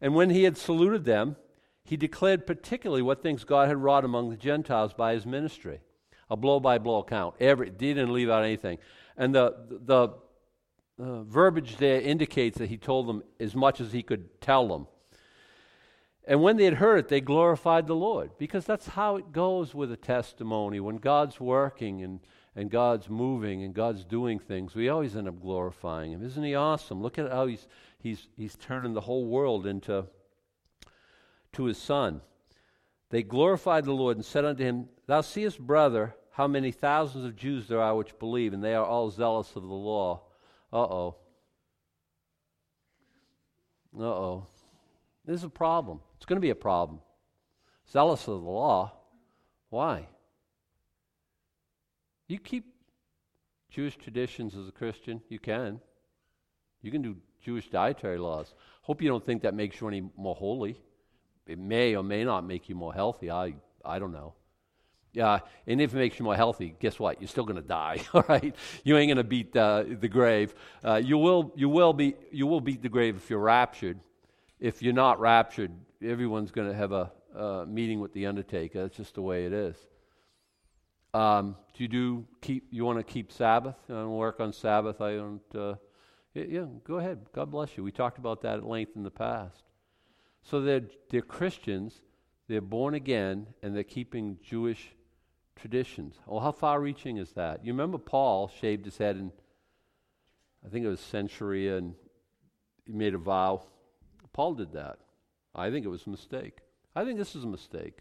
And 0.00 0.14
when 0.14 0.30
he 0.30 0.44
had 0.44 0.56
saluted 0.56 1.04
them, 1.04 1.36
he 1.84 1.96
declared 1.96 2.46
particularly 2.46 3.02
what 3.02 3.22
things 3.22 3.44
God 3.44 3.68
had 3.68 3.76
wrought 3.76 4.04
among 4.04 4.30
the 4.30 4.36
Gentiles 4.36 4.94
by 4.94 5.14
his 5.14 5.26
ministry. 5.26 5.80
A 6.30 6.36
blow 6.36 6.60
by 6.60 6.78
blow 6.78 7.00
account. 7.00 7.34
Every, 7.40 7.66
he 7.66 7.72
didn't 7.72 8.12
leave 8.12 8.30
out 8.30 8.44
anything. 8.44 8.78
And 9.16 9.34
the, 9.34 9.54
the 9.68 10.08
uh, 10.98 11.22
verbiage 11.24 11.76
there 11.76 12.00
indicates 12.00 12.58
that 12.58 12.68
he 12.68 12.76
told 12.76 13.08
them 13.08 13.22
as 13.40 13.54
much 13.54 13.80
as 13.80 13.92
he 13.92 14.02
could 14.02 14.40
tell 14.40 14.68
them. 14.68 14.86
And 16.24 16.40
when 16.40 16.56
they 16.56 16.64
had 16.64 16.74
heard 16.74 16.98
it, 16.98 17.08
they 17.08 17.20
glorified 17.20 17.86
the 17.88 17.96
Lord. 17.96 18.30
Because 18.38 18.64
that's 18.64 18.86
how 18.86 19.16
it 19.16 19.32
goes 19.32 19.74
with 19.74 19.90
a 19.90 19.96
testimony. 19.96 20.78
When 20.78 20.96
God's 20.96 21.40
working 21.40 22.02
and 22.02 22.20
and 22.54 22.70
God's 22.70 23.08
moving 23.08 23.62
and 23.62 23.74
God's 23.74 24.04
doing 24.04 24.38
things, 24.38 24.74
we 24.74 24.88
always 24.88 25.16
end 25.16 25.28
up 25.28 25.40
glorifying 25.40 26.12
Him. 26.12 26.24
Isn't 26.24 26.44
He 26.44 26.54
awesome? 26.54 27.02
Look 27.02 27.18
at 27.18 27.30
how 27.30 27.46
He's, 27.46 27.66
he's, 27.98 28.28
he's 28.36 28.56
turning 28.56 28.92
the 28.92 29.00
whole 29.00 29.26
world 29.26 29.66
into 29.66 30.06
to 31.52 31.64
His 31.64 31.78
Son. 31.78 32.20
They 33.10 33.22
glorified 33.22 33.84
the 33.84 33.92
Lord 33.92 34.16
and 34.16 34.24
said 34.24 34.44
unto 34.44 34.64
Him, 34.64 34.88
Thou 35.06 35.20
seest, 35.20 35.58
brother, 35.58 36.14
how 36.32 36.46
many 36.46 36.72
thousands 36.72 37.26
of 37.26 37.36
Jews 37.36 37.68
there 37.68 37.80
are 37.80 37.94
which 37.94 38.18
believe, 38.18 38.52
and 38.54 38.64
they 38.64 38.74
are 38.74 38.84
all 38.84 39.10
zealous 39.10 39.54
of 39.54 39.62
the 39.62 39.68
law. 39.68 40.22
Uh 40.72 40.76
oh. 40.78 41.16
Uh 43.98 44.02
oh. 44.02 44.46
This 45.26 45.36
is 45.36 45.44
a 45.44 45.50
problem. 45.50 46.00
It's 46.16 46.24
going 46.24 46.38
to 46.38 46.40
be 46.40 46.50
a 46.50 46.54
problem. 46.54 47.00
Zealous 47.90 48.22
of 48.22 48.42
the 48.42 48.50
law. 48.50 48.92
Why? 49.68 50.08
You 52.32 52.38
keep 52.38 52.64
Jewish 53.68 53.98
traditions 53.98 54.56
as 54.56 54.66
a 54.66 54.72
Christian, 54.72 55.20
you 55.28 55.38
can. 55.38 55.80
You 56.80 56.90
can 56.90 57.02
do 57.02 57.16
Jewish 57.44 57.68
dietary 57.68 58.16
laws. 58.16 58.54
Hope 58.80 59.02
you 59.02 59.08
don't 59.10 59.24
think 59.24 59.42
that 59.42 59.52
makes 59.52 59.78
you 59.78 59.86
any 59.86 60.02
more 60.16 60.34
holy. 60.34 60.80
It 61.46 61.58
may 61.58 61.94
or 61.94 62.02
may 62.02 62.24
not 62.24 62.46
make 62.46 62.70
you 62.70 62.74
more 62.74 62.94
healthy. 62.94 63.30
I, 63.30 63.56
I 63.84 63.98
don't 63.98 64.12
know. 64.12 64.32
Yeah, 65.12 65.40
and 65.66 65.78
if 65.78 65.92
it 65.92 65.98
makes 65.98 66.18
you 66.18 66.24
more 66.24 66.34
healthy, 66.34 66.74
guess 66.80 66.98
what? 66.98 67.20
You're 67.20 67.28
still 67.28 67.44
going 67.44 67.60
to 67.60 67.68
die. 67.68 68.00
All 68.14 68.24
right, 68.26 68.56
you 68.82 68.96
ain't 68.96 69.10
going 69.10 69.18
to 69.18 69.24
beat 69.24 69.54
uh, 69.54 69.84
the 70.00 70.08
grave. 70.08 70.54
Uh, 70.82 71.02
you 71.04 71.18
will, 71.18 71.52
you 71.54 71.68
will 71.68 71.92
be, 71.92 72.14
you 72.30 72.46
will 72.46 72.62
beat 72.62 72.80
the 72.80 72.88
grave 72.88 73.16
if 73.16 73.28
you're 73.28 73.40
raptured. 73.40 74.00
If 74.58 74.80
you're 74.80 74.94
not 74.94 75.20
raptured, 75.20 75.72
everyone's 76.02 76.50
going 76.50 76.70
to 76.70 76.74
have 76.74 76.92
a 76.92 77.12
uh, 77.36 77.66
meeting 77.68 78.00
with 78.00 78.14
the 78.14 78.24
undertaker. 78.24 78.80
That's 78.80 78.96
just 78.96 79.16
the 79.16 79.22
way 79.22 79.44
it 79.44 79.52
is. 79.52 79.76
Um, 81.14 81.56
do 81.74 81.84
you 81.84 81.88
do 81.88 82.26
keep? 82.40 82.68
You 82.70 82.84
want 82.84 82.98
to 82.98 83.04
keep 83.04 83.30
Sabbath 83.32 83.76
and 83.88 84.10
work 84.12 84.40
on 84.40 84.52
Sabbath? 84.52 85.00
I 85.00 85.16
don't. 85.16 85.54
Uh, 85.54 85.74
yeah, 86.34 86.64
go 86.84 86.96
ahead. 86.96 87.26
God 87.34 87.50
bless 87.50 87.76
you. 87.76 87.84
We 87.84 87.92
talked 87.92 88.18
about 88.18 88.40
that 88.42 88.58
at 88.58 88.66
length 88.66 88.96
in 88.96 89.02
the 89.02 89.10
past. 89.10 89.62
So 90.42 90.60
they're 90.60 90.82
they're 91.10 91.22
Christians. 91.22 92.00
They're 92.48 92.60
born 92.60 92.94
again, 92.94 93.46
and 93.62 93.74
they're 93.74 93.84
keeping 93.84 94.38
Jewish 94.42 94.94
traditions. 95.56 96.16
Well, 96.26 96.40
how 96.40 96.52
far-reaching 96.52 97.16
is 97.18 97.32
that? 97.32 97.64
You 97.64 97.72
remember 97.72 97.98
Paul 97.98 98.50
shaved 98.60 98.84
his 98.84 98.98
head, 98.98 99.16
and 99.16 99.30
I 100.66 100.68
think 100.68 100.84
it 100.84 100.88
was 100.88 101.00
Cenchrea, 101.00 101.78
and 101.78 101.94
he 102.84 102.92
made 102.92 103.14
a 103.14 103.18
vow. 103.18 103.66
Paul 104.32 104.54
did 104.54 104.72
that. 104.72 104.98
I 105.54 105.70
think 105.70 105.86
it 105.86 105.88
was 105.88 106.06
a 106.06 106.10
mistake. 106.10 106.58
I 106.96 107.04
think 107.04 107.18
this 107.18 107.36
is 107.36 107.44
a 107.44 107.48
mistake. 107.48 108.00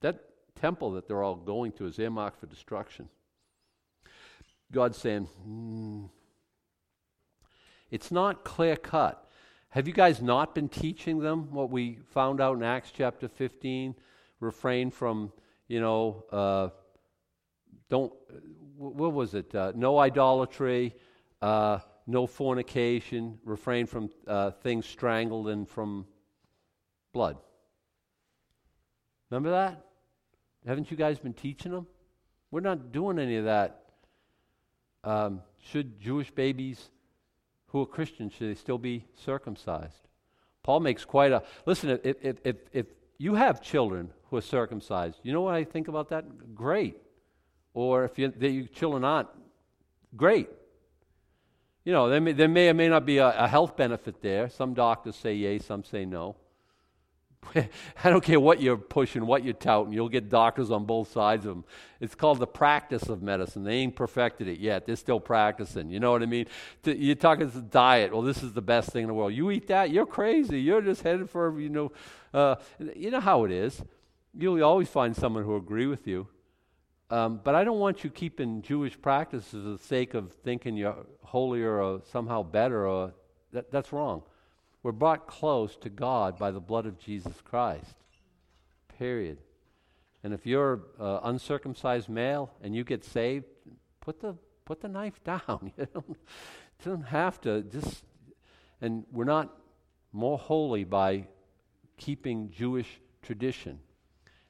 That 0.00 0.31
temple 0.60 0.92
that 0.92 1.08
they're 1.08 1.22
all 1.22 1.36
going 1.36 1.72
to 1.72 1.86
is 1.86 1.98
earmarked 1.98 2.38
for 2.38 2.46
destruction. 2.46 3.08
God's 4.70 4.96
saying, 4.96 5.28
mm, 5.46 6.08
it's 7.90 8.10
not 8.10 8.44
clear 8.44 8.76
cut. 8.76 9.28
Have 9.70 9.86
you 9.86 9.94
guys 9.94 10.22
not 10.22 10.54
been 10.54 10.68
teaching 10.68 11.18
them 11.18 11.50
what 11.50 11.70
we 11.70 11.98
found 12.10 12.40
out 12.40 12.56
in 12.56 12.62
Acts 12.62 12.90
chapter 12.94 13.28
15? 13.28 13.94
Refrain 14.40 14.90
from, 14.90 15.32
you 15.68 15.80
know, 15.80 16.24
uh, 16.32 16.68
don't, 17.88 18.12
what 18.76 19.12
was 19.12 19.34
it? 19.34 19.54
Uh, 19.54 19.72
no 19.74 19.98
idolatry, 19.98 20.94
uh, 21.42 21.78
no 22.06 22.26
fornication, 22.26 23.38
refrain 23.44 23.86
from 23.86 24.10
uh, 24.26 24.50
things 24.50 24.86
strangled 24.86 25.48
and 25.48 25.68
from 25.68 26.06
blood. 27.12 27.36
Remember 29.30 29.50
that? 29.50 29.84
Haven't 30.66 30.90
you 30.90 30.96
guys 30.96 31.18
been 31.18 31.34
teaching 31.34 31.72
them? 31.72 31.86
We're 32.50 32.60
not 32.60 32.92
doing 32.92 33.18
any 33.18 33.36
of 33.36 33.44
that. 33.46 33.82
Um, 35.04 35.40
should 35.58 36.00
Jewish 36.00 36.30
babies 36.30 36.90
who 37.68 37.82
are 37.82 37.86
Christians, 37.86 38.32
should 38.34 38.50
they 38.50 38.54
still 38.54 38.78
be 38.78 39.04
circumcised? 39.24 40.08
Paul 40.62 40.80
makes 40.80 41.04
quite 41.04 41.32
a 41.32 41.42
listen. 41.66 41.98
If, 42.04 42.16
if, 42.22 42.36
if, 42.44 42.56
if 42.72 42.86
you 43.18 43.34
have 43.34 43.60
children 43.60 44.10
who 44.28 44.36
are 44.36 44.42
circumcised, 44.42 45.18
you 45.22 45.32
know 45.32 45.40
what 45.40 45.54
I 45.54 45.64
think 45.64 45.88
about 45.88 46.10
that? 46.10 46.54
Great. 46.54 46.96
Or 47.74 48.04
if 48.04 48.18
you, 48.18 48.32
your 48.38 48.66
children 48.66 49.04
aren't, 49.04 49.28
great. 50.16 50.48
You 51.84 51.92
know, 51.92 52.08
there 52.08 52.20
may, 52.20 52.32
there 52.32 52.48
may 52.48 52.68
or 52.68 52.74
may 52.74 52.88
not 52.88 53.04
be 53.04 53.18
a, 53.18 53.28
a 53.30 53.48
health 53.48 53.76
benefit 53.76 54.22
there. 54.22 54.48
Some 54.48 54.74
doctors 54.74 55.16
say 55.16 55.34
yay, 55.34 55.58
some 55.58 55.82
say 55.82 56.04
no. 56.04 56.36
I 58.04 58.10
don't 58.10 58.22
care 58.22 58.40
what 58.40 58.60
you're 58.60 58.76
pushing, 58.76 59.26
what 59.26 59.44
you're 59.44 59.54
touting, 59.54 59.92
you'll 59.92 60.08
get 60.08 60.28
doctors 60.28 60.70
on 60.70 60.84
both 60.84 61.10
sides 61.10 61.44
of 61.44 61.54
them. 61.54 61.64
It's 62.00 62.14
called 62.14 62.38
the 62.38 62.46
practice 62.46 63.08
of 63.08 63.22
medicine. 63.22 63.64
They 63.64 63.76
ain't 63.76 63.96
perfected 63.96 64.48
it 64.48 64.58
yet. 64.58 64.86
They're 64.86 64.96
still 64.96 65.20
practicing. 65.20 65.90
You 65.90 66.00
know 66.00 66.12
what 66.12 66.22
I 66.22 66.26
mean? 66.26 66.46
You're 66.84 67.14
talking 67.14 67.50
the 67.50 67.60
diet. 67.60 68.12
Well, 68.12 68.22
this 68.22 68.42
is 68.42 68.52
the 68.52 68.62
best 68.62 68.90
thing 68.90 69.02
in 69.02 69.08
the 69.08 69.14
world. 69.14 69.34
You 69.34 69.50
eat 69.50 69.66
that, 69.68 69.90
you're 69.90 70.06
crazy. 70.06 70.60
You're 70.60 70.82
just 70.82 71.02
headed 71.02 71.28
for, 71.28 71.60
you 71.60 71.68
know, 71.68 71.92
uh, 72.32 72.56
you 72.96 73.10
know 73.10 73.20
how 73.20 73.44
it 73.44 73.52
is. 73.52 73.82
You'll 74.36 74.62
always 74.64 74.88
find 74.88 75.14
someone 75.14 75.44
who 75.44 75.56
agree 75.56 75.86
with 75.86 76.06
you. 76.06 76.28
Um, 77.10 77.40
but 77.44 77.54
I 77.54 77.62
don't 77.64 77.78
want 77.78 78.04
you 78.04 78.10
keeping 78.10 78.62
Jewish 78.62 78.98
practices 79.00 79.50
for 79.50 79.58
the 79.58 79.78
sake 79.78 80.14
of 80.14 80.32
thinking 80.32 80.76
you're 80.78 80.96
holier 81.22 81.82
or 81.82 82.00
somehow 82.10 82.42
better. 82.42 82.86
Or 82.86 83.12
that, 83.52 83.70
that's 83.70 83.92
wrong. 83.92 84.22
We're 84.82 84.92
brought 84.92 85.26
close 85.26 85.76
to 85.76 85.88
God 85.88 86.38
by 86.38 86.50
the 86.50 86.60
blood 86.60 86.86
of 86.86 86.98
Jesus 86.98 87.34
Christ. 87.44 87.94
Period. 88.98 89.38
And 90.24 90.32
if 90.32 90.46
you're 90.46 90.82
uh, 91.00 91.20
uncircumcised 91.22 92.08
male 92.08 92.50
and 92.62 92.74
you 92.74 92.84
get 92.84 93.04
saved, 93.04 93.44
put 94.00 94.20
the 94.20 94.36
put 94.64 94.80
the 94.80 94.88
knife 94.88 95.22
down. 95.24 95.72
you 95.76 95.86
don't, 95.92 96.16
don't 96.84 97.02
have 97.02 97.40
to 97.42 97.62
just. 97.62 98.04
And 98.80 99.04
we're 99.12 99.24
not 99.24 99.56
more 100.12 100.38
holy 100.38 100.84
by 100.84 101.26
keeping 101.96 102.50
Jewish 102.50 103.00
tradition. 103.22 103.78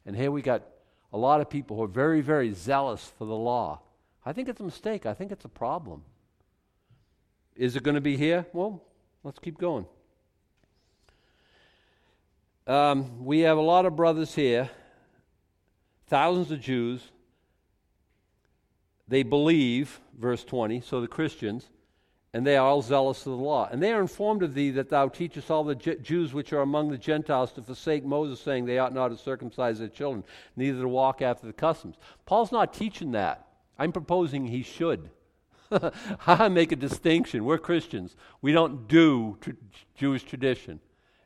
And 0.06 0.16
here 0.16 0.30
we 0.30 0.42
got 0.42 0.62
a 1.12 1.18
lot 1.18 1.40
of 1.40 1.50
people 1.50 1.76
who 1.76 1.82
are 1.82 1.88
very, 1.88 2.22
very 2.22 2.52
zealous 2.52 3.12
for 3.18 3.26
the 3.26 3.34
law. 3.34 3.80
I 4.24 4.32
think 4.32 4.48
it's 4.48 4.60
a 4.60 4.64
mistake. 4.64 5.04
I 5.04 5.12
think 5.14 5.30
it's 5.30 5.44
a 5.44 5.50
problem. 5.50 6.02
Is 7.54 7.76
it 7.76 7.82
going 7.82 7.96
to 7.96 8.00
be 8.00 8.16
here? 8.16 8.46
Well, 8.52 8.82
let's 9.22 9.38
keep 9.38 9.58
going. 9.58 9.84
Um, 12.66 13.24
we 13.24 13.40
have 13.40 13.58
a 13.58 13.62
lot 13.62 13.86
of 13.86 13.96
brothers 13.96 14.34
here, 14.34 14.70
thousands 16.06 16.50
of 16.52 16.60
Jews. 16.60 17.02
They 19.08 19.24
believe, 19.24 20.00
verse 20.16 20.44
20, 20.44 20.80
so 20.80 21.00
the 21.00 21.08
Christians, 21.08 21.68
and 22.32 22.46
they 22.46 22.56
are 22.56 22.66
all 22.66 22.80
zealous 22.80 23.26
of 23.26 23.32
the 23.32 23.44
law. 23.44 23.68
And 23.70 23.82
they 23.82 23.92
are 23.92 24.00
informed 24.00 24.42
of 24.44 24.54
thee 24.54 24.70
that 24.70 24.88
thou 24.88 25.08
teachest 25.08 25.50
all 25.50 25.64
the 25.64 25.74
Jews 25.74 26.32
which 26.32 26.52
are 26.52 26.60
among 26.60 26.90
the 26.90 26.98
Gentiles 26.98 27.52
to 27.52 27.62
forsake 27.62 28.04
Moses, 28.04 28.40
saying 28.40 28.64
they 28.64 28.78
ought 28.78 28.94
not 28.94 29.08
to 29.08 29.18
circumcise 29.18 29.80
their 29.80 29.88
children, 29.88 30.24
neither 30.56 30.80
to 30.80 30.88
walk 30.88 31.20
after 31.20 31.46
the 31.46 31.52
customs. 31.52 31.96
Paul's 32.26 32.52
not 32.52 32.72
teaching 32.72 33.10
that. 33.12 33.46
I'm 33.76 33.92
proposing 33.92 34.46
he 34.46 34.62
should. 34.62 35.10
I 36.26 36.48
make 36.48 36.70
a 36.70 36.76
distinction. 36.76 37.44
We're 37.44 37.58
Christians. 37.58 38.14
We 38.40 38.52
don't 38.52 38.86
do 38.86 39.36
tr- 39.40 39.50
Jewish 39.96 40.22
tradition 40.22 40.80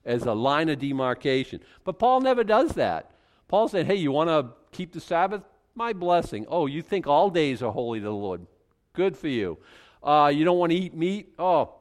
as 0.07 0.25
a 0.25 0.33
line 0.33 0.71
of 0.71 0.79
demarcation. 0.79 1.61
But 1.85 1.99
Paul 1.99 2.23
never 2.23 2.45
does 2.45 2.73
that. 2.73 3.11
Paul 3.49 3.69
said, 3.69 3.87
hey, 3.87 3.97
you 3.97 4.11
want 4.13 4.31
to 4.31 4.53
keep 4.73 4.93
the 4.93 5.01
Sabbath? 5.01 5.43
My 5.75 5.93
blessing. 5.93 6.47
Oh, 6.49 6.65
you 6.65 6.81
think 6.81 7.07
all 7.07 7.29
days 7.29 7.63
are 7.63 7.73
holy 7.73 7.99
to 7.99 8.05
the 8.07 8.11
Lord. 8.11 8.47
Good 8.95 9.17
for 9.17 9.29
you. 9.29 9.59
Uh, 10.03 10.33
you 10.35 10.45
don't 10.45 10.59
want 10.59 10.73
to 10.73 10.79
eat 10.79 10.95
meat? 10.95 11.35
Oh, 11.39 11.75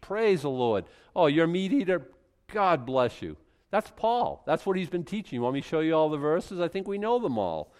praise 0.00 0.42
the 0.42 0.50
Lord. 0.50 0.84
Oh, 1.14 1.26
you're 1.26 1.44
a 1.44 1.48
meat 1.48 1.72
eater? 1.72 2.08
God 2.50 2.86
bless 2.86 3.20
you. 3.20 3.36
That's 3.70 3.90
Paul. 3.96 4.42
That's 4.46 4.64
what 4.64 4.76
he's 4.76 4.88
been 4.88 5.04
teaching. 5.04 5.36
You 5.36 5.42
want 5.42 5.54
me 5.54 5.60
to 5.60 5.68
show 5.68 5.80
you 5.80 5.94
all 5.94 6.08
the 6.08 6.16
verses? 6.16 6.60
I 6.60 6.68
think 6.68 6.86
we 6.86 6.98
know 6.98 7.18
them 7.18 7.38
all. 7.38 7.72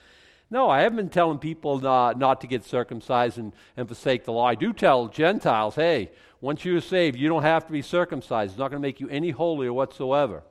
No, 0.50 0.68
I 0.68 0.82
haven't 0.82 0.96
been 0.96 1.08
telling 1.08 1.38
people 1.38 1.78
not, 1.78 2.18
not 2.18 2.42
to 2.42 2.46
get 2.46 2.64
circumcised 2.64 3.38
and, 3.38 3.54
and 3.76 3.86
forsake 3.86 4.24
the 4.24 4.32
law. 4.32 4.46
I 4.46 4.54
do 4.54 4.74
tell 4.74 5.08
Gentiles, 5.08 5.76
hey, 5.76 6.10
once 6.42 6.64
you're 6.64 6.80
saved, 6.80 7.16
you 7.16 7.28
don't 7.28 7.44
have 7.44 7.64
to 7.66 7.72
be 7.72 7.80
circumcised. 7.80 8.50
It's 8.50 8.58
not 8.58 8.72
going 8.72 8.82
to 8.82 8.86
make 8.86 8.98
you 8.98 9.08
any 9.08 9.30
holier 9.30 9.72
whatsoever. 9.72 10.42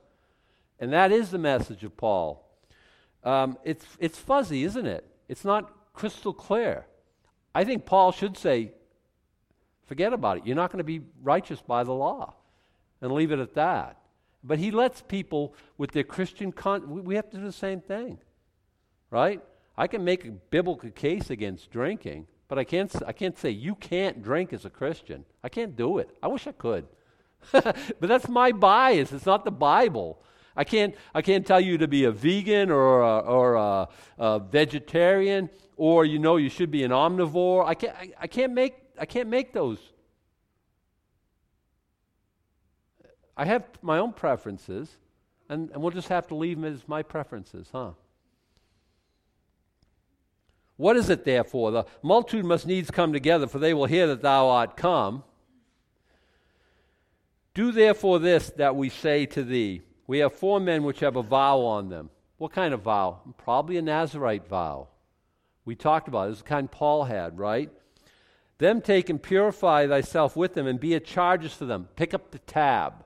And 0.80 0.93
that 0.93 1.12
is 1.12 1.32
the 1.32 1.38
message 1.38 1.84
of 1.84 1.97
Paul. 1.97 2.49
Um, 3.25 3.58
it's, 3.65 3.86
it's 3.99 4.17
fuzzy, 4.17 4.63
isn't 4.63 4.86
it? 4.86 5.06
It's 5.27 5.43
not 5.43 5.69
crystal 5.93 6.34
clear. 6.34 6.88
I 7.54 7.65
think 7.65 7.86
Paul 7.86 8.13
should 8.13 8.38
say, 8.38 8.71
forget 9.86 10.13
about 10.13 10.38
it. 10.38 10.47
You're 10.47 10.56
not 10.56 10.71
going 10.71 10.77
to 10.77 10.86
be 10.86 11.01
righteous 11.21 11.62
by 11.62 11.84
the 11.84 11.91
law. 11.91 12.36
And 13.01 13.12
leave 13.12 13.34
it 13.34 13.39
at 13.39 13.54
that. 13.56 13.97
But 14.45 14.60
he 14.60 14.71
lets 14.71 15.01
people 15.01 15.54
with 15.77 15.91
their 15.91 16.06
Christian 16.06 16.54
con- 16.54 17.04
we 17.04 17.15
have 17.15 17.30
to 17.32 17.38
do 17.38 17.43
the 17.43 17.51
same 17.51 17.82
thing. 17.82 18.17
Right? 19.10 19.41
I 19.77 19.88
can 19.88 20.06
make 20.06 20.23
a 20.23 20.32
biblical 20.32 20.89
case 20.91 21.30
against 21.30 21.69
drinking, 21.69 22.27
but 22.51 22.59
I 22.59 22.65
can't, 22.65 22.93
I 23.07 23.13
can't 23.13 23.37
say 23.37 23.49
you 23.49 23.75
can't 23.75 24.21
drink 24.21 24.51
as 24.51 24.65
a 24.65 24.69
Christian. 24.69 25.23
I 25.41 25.47
can't 25.47 25.73
do 25.73 25.99
it. 25.99 26.09
I 26.21 26.27
wish 26.27 26.47
I 26.47 26.51
could. 26.51 26.85
but 27.53 28.01
that's 28.01 28.27
my 28.27 28.51
bias. 28.51 29.13
It's 29.13 29.25
not 29.25 29.45
the 29.45 29.51
Bible. 29.51 30.21
I 30.53 30.65
can't, 30.65 30.93
I 31.15 31.21
can't 31.21 31.47
tell 31.47 31.61
you 31.61 31.77
to 31.77 31.87
be 31.87 32.03
a 32.03 32.11
vegan 32.11 32.69
or 32.69 33.03
a, 33.03 33.19
or 33.19 33.55
a, 33.55 33.87
a 34.17 34.39
vegetarian 34.39 35.49
or 35.77 36.03
you 36.03 36.19
know 36.19 36.35
you 36.35 36.49
should 36.49 36.71
be 36.71 36.83
an 36.83 36.91
omnivore. 36.91 37.65
I 37.65 37.73
can't, 37.73 37.95
I, 37.95 38.11
I, 38.19 38.27
can't 38.27 38.51
make, 38.51 38.75
I 38.99 39.05
can't 39.05 39.29
make 39.29 39.53
those. 39.53 39.79
I 43.37 43.45
have 43.45 43.63
my 43.81 43.97
own 43.97 44.11
preferences, 44.11 44.97
and, 45.47 45.71
and 45.71 45.81
we'll 45.81 45.91
just 45.91 46.09
have 46.09 46.27
to 46.27 46.35
leave 46.35 46.59
them 46.59 46.65
as 46.65 46.85
my 46.85 47.01
preferences, 47.01 47.69
huh? 47.71 47.91
What 50.81 50.97
is 50.97 51.11
it 51.11 51.25
therefore? 51.25 51.69
The 51.69 51.85
multitude 52.01 52.43
must 52.43 52.65
needs 52.65 52.89
come 52.89 53.13
together, 53.13 53.45
for 53.45 53.59
they 53.59 53.71
will 53.71 53.85
hear 53.85 54.07
that 54.07 54.23
thou 54.23 54.47
art 54.49 54.75
come. 54.75 55.23
Do 57.53 57.71
therefore 57.71 58.17
this 58.17 58.49
that 58.57 58.75
we 58.75 58.89
say 58.89 59.27
to 59.27 59.43
thee. 59.43 59.83
We 60.07 60.17
have 60.19 60.33
four 60.33 60.59
men 60.59 60.81
which 60.81 61.01
have 61.01 61.17
a 61.17 61.21
vow 61.21 61.59
on 61.59 61.89
them. 61.89 62.09
What 62.39 62.51
kind 62.51 62.73
of 62.73 62.81
vow? 62.81 63.19
Probably 63.37 63.77
a 63.77 63.83
Nazarite 63.83 64.47
vow. 64.47 64.87
We 65.65 65.75
talked 65.75 66.07
about 66.07 66.23
it. 66.23 66.29
This 66.29 66.37
is 66.37 66.43
the 66.43 66.49
kind 66.49 66.71
Paul 66.71 67.03
had, 67.03 67.37
right? 67.37 67.69
Them 68.57 68.81
take 68.81 69.11
and 69.11 69.21
purify 69.21 69.85
thyself 69.85 70.35
with 70.35 70.55
them 70.55 70.65
and 70.65 70.79
be 70.79 70.95
at 70.95 71.05
charges 71.05 71.53
for 71.53 71.65
them. 71.65 71.89
Pick 71.95 72.15
up 72.15 72.31
the 72.31 72.39
tab. 72.39 73.05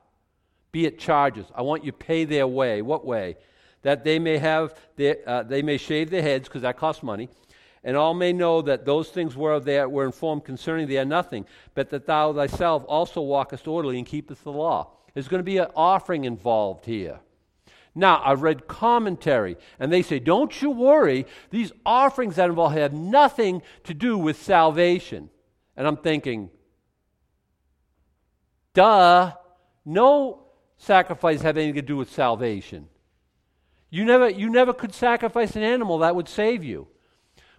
Be 0.72 0.86
at 0.86 0.98
charges. 0.98 1.44
I 1.54 1.60
want 1.60 1.84
you 1.84 1.92
to 1.92 1.98
pay 1.98 2.24
their 2.24 2.46
way. 2.46 2.80
What 2.80 3.04
way? 3.04 3.36
That 3.82 4.02
they 4.02 4.18
may 4.18 4.38
have 4.38 4.74
their, 4.96 5.18
uh, 5.26 5.42
they 5.42 5.60
may 5.60 5.76
shave 5.76 6.08
their 6.08 6.22
heads 6.22 6.48
because 6.48 6.62
that 6.62 6.78
costs 6.78 7.02
money 7.02 7.28
and 7.86 7.96
all 7.96 8.14
may 8.14 8.32
know 8.32 8.60
that 8.62 8.84
those 8.84 9.10
things 9.10 9.36
whereof 9.36 9.64
they 9.64 9.82
were 9.86 10.04
informed 10.04 10.44
concerning 10.44 10.88
thee 10.88 10.98
are 10.98 11.04
nothing, 11.04 11.46
but 11.72 11.88
that 11.90 12.04
thou 12.04 12.32
thyself 12.32 12.84
also 12.88 13.20
walkest 13.20 13.68
orderly 13.68 13.96
and 13.96 14.06
keepest 14.08 14.42
the 14.42 14.50
law. 14.50 14.90
There's 15.14 15.28
going 15.28 15.38
to 15.38 15.44
be 15.44 15.58
an 15.58 15.68
offering 15.76 16.24
involved 16.24 16.84
here. 16.84 17.20
Now, 17.94 18.20
I've 18.24 18.42
read 18.42 18.66
commentary, 18.66 19.56
and 19.78 19.92
they 19.92 20.02
say, 20.02 20.18
don't 20.18 20.60
you 20.60 20.70
worry, 20.70 21.26
these 21.50 21.70
offerings 21.86 22.34
that 22.36 22.50
involve 22.50 22.72
have 22.72 22.92
nothing 22.92 23.62
to 23.84 23.94
do 23.94 24.18
with 24.18 24.42
salvation. 24.42 25.30
And 25.76 25.86
I'm 25.86 25.96
thinking, 25.96 26.50
duh, 28.74 29.32
no 29.84 30.42
sacrifice 30.76 31.40
have 31.42 31.56
anything 31.56 31.76
to 31.76 31.82
do 31.82 31.96
with 31.96 32.10
salvation. 32.10 32.88
You 33.90 34.04
never, 34.04 34.28
you 34.28 34.50
never 34.50 34.72
could 34.72 34.92
sacrifice 34.92 35.54
an 35.54 35.62
animal 35.62 35.98
that 35.98 36.16
would 36.16 36.28
save 36.28 36.64
you. 36.64 36.88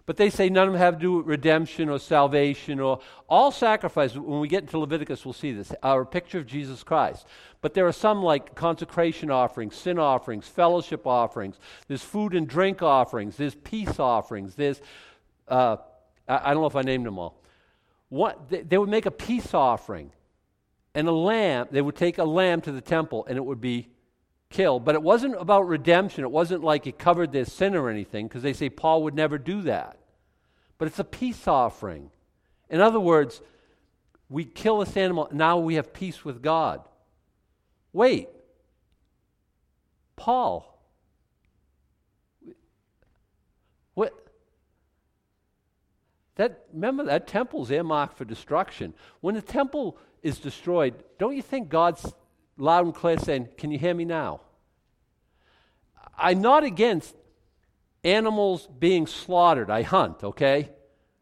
But 0.08 0.16
they 0.16 0.30
say 0.30 0.48
none 0.48 0.68
of 0.68 0.72
them 0.72 0.80
have 0.80 0.94
to 0.94 1.00
do 1.00 1.12
with 1.18 1.26
redemption 1.26 1.90
or 1.90 1.98
salvation 1.98 2.80
or 2.80 3.00
all 3.28 3.52
sacrifice. 3.52 4.14
When 4.14 4.40
we 4.40 4.48
get 4.48 4.62
into 4.62 4.78
Leviticus, 4.78 5.22
we'll 5.22 5.34
see 5.34 5.52
this, 5.52 5.70
our 5.82 6.06
picture 6.06 6.38
of 6.38 6.46
Jesus 6.46 6.82
Christ. 6.82 7.26
But 7.60 7.74
there 7.74 7.86
are 7.86 7.92
some 7.92 8.22
like 8.22 8.54
consecration 8.54 9.30
offerings, 9.30 9.76
sin 9.76 9.98
offerings, 9.98 10.48
fellowship 10.48 11.06
offerings. 11.06 11.58
There's 11.88 12.02
food 12.02 12.34
and 12.34 12.48
drink 12.48 12.82
offerings. 12.82 13.36
There's 13.36 13.54
peace 13.54 14.00
offerings. 14.00 14.54
There's, 14.54 14.80
uh, 15.46 15.76
I, 16.26 16.54
don't 16.54 16.62
know 16.62 16.68
if 16.68 16.76
I 16.76 16.80
named 16.80 17.04
them 17.04 17.18
all. 17.18 17.42
What, 18.08 18.48
they, 18.48 18.62
they 18.62 18.78
would 18.78 18.88
make 18.88 19.04
a 19.04 19.10
peace 19.10 19.52
offering 19.52 20.10
and 20.94 21.06
a 21.06 21.12
lamb. 21.12 21.68
They 21.70 21.82
would 21.82 21.96
take 21.96 22.16
a 22.16 22.24
lamb 22.24 22.62
to 22.62 22.72
the 22.72 22.80
temple 22.80 23.26
and 23.28 23.36
it 23.36 23.44
would 23.44 23.60
be 23.60 23.90
killed. 24.50 24.84
But 24.84 24.94
it 24.94 25.02
wasn't 25.02 25.40
about 25.40 25.66
redemption. 25.68 26.24
It 26.24 26.30
wasn't 26.30 26.64
like 26.64 26.86
it 26.86 26.98
covered 26.98 27.32
their 27.32 27.44
sin 27.44 27.74
or 27.74 27.88
anything, 27.88 28.26
because 28.26 28.42
they 28.42 28.52
say 28.52 28.68
Paul 28.70 29.02
would 29.04 29.14
never 29.14 29.38
do 29.38 29.62
that. 29.62 29.98
But 30.78 30.88
it's 30.88 30.98
a 30.98 31.04
peace 31.04 31.46
offering. 31.48 32.10
In 32.70 32.80
other 32.80 33.00
words, 33.00 33.40
we 34.28 34.44
kill 34.44 34.78
this 34.80 34.96
animal, 34.96 35.28
now 35.32 35.58
we 35.58 35.74
have 35.74 35.92
peace 35.92 36.24
with 36.24 36.42
God. 36.42 36.82
Wait. 37.92 38.28
Paul. 40.16 40.78
What? 43.94 44.12
That, 46.36 46.64
remember, 46.72 47.04
that 47.04 47.26
temple's 47.26 47.70
earmarked 47.70 48.16
for 48.18 48.24
destruction. 48.24 48.94
When 49.20 49.34
the 49.34 49.42
temple 49.42 49.96
is 50.22 50.38
destroyed, 50.38 50.94
don't 51.18 51.34
you 51.34 51.42
think 51.42 51.68
God's 51.68 52.12
loud 52.58 52.84
and 52.84 52.94
clear 52.94 53.18
saying, 53.18 53.48
Can 53.56 53.70
you 53.70 53.78
hear 53.78 53.94
me 53.94 54.04
now? 54.04 54.40
I'm 56.16 56.40
not 56.40 56.64
against 56.64 57.14
animals 58.04 58.68
being 58.78 59.06
slaughtered. 59.06 59.70
I 59.70 59.82
hunt, 59.82 60.22
okay? 60.24 60.70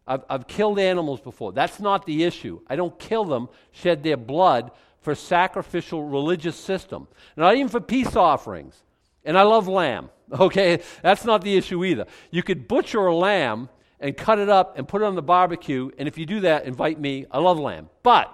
I've, 0.06 0.24
I've 0.28 0.46
killed 0.46 0.78
animals 0.78 1.20
before. 1.20 1.52
That's 1.52 1.80
not 1.80 2.06
the 2.06 2.24
issue. 2.24 2.60
I 2.68 2.76
don't 2.76 2.98
kill 2.98 3.24
them, 3.24 3.48
shed 3.72 4.02
their 4.02 4.16
blood 4.16 4.70
for 5.00 5.14
sacrificial 5.14 6.02
religious 6.02 6.56
system, 6.56 7.08
not 7.36 7.54
even 7.54 7.68
for 7.68 7.80
peace 7.80 8.16
offerings. 8.16 8.82
And 9.24 9.36
I 9.36 9.42
love 9.42 9.68
lamb, 9.68 10.10
okay? 10.32 10.80
That's 11.02 11.24
not 11.24 11.42
the 11.42 11.56
issue 11.56 11.84
either. 11.84 12.06
You 12.30 12.42
could 12.42 12.68
butcher 12.68 13.06
a 13.06 13.14
lamb 13.14 13.68
and 14.00 14.16
cut 14.16 14.38
it 14.38 14.48
up 14.48 14.78
and 14.78 14.86
put 14.86 15.02
it 15.02 15.04
on 15.04 15.14
the 15.14 15.22
barbecue, 15.22 15.90
and 15.98 16.06
if 16.06 16.18
you 16.18 16.26
do 16.26 16.40
that, 16.40 16.64
invite 16.64 17.00
me. 17.00 17.26
I 17.30 17.38
love 17.38 17.58
lamb. 17.58 17.88
But 18.02 18.32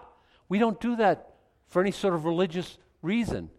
we 0.49 0.59
don't 0.59 0.81
do 0.81 0.97
that 0.97 1.35
for 1.67 1.81
any 1.81 1.93
sort 1.93 2.15
of 2.15 2.25
religious 2.25 2.79
reason. 3.03 3.51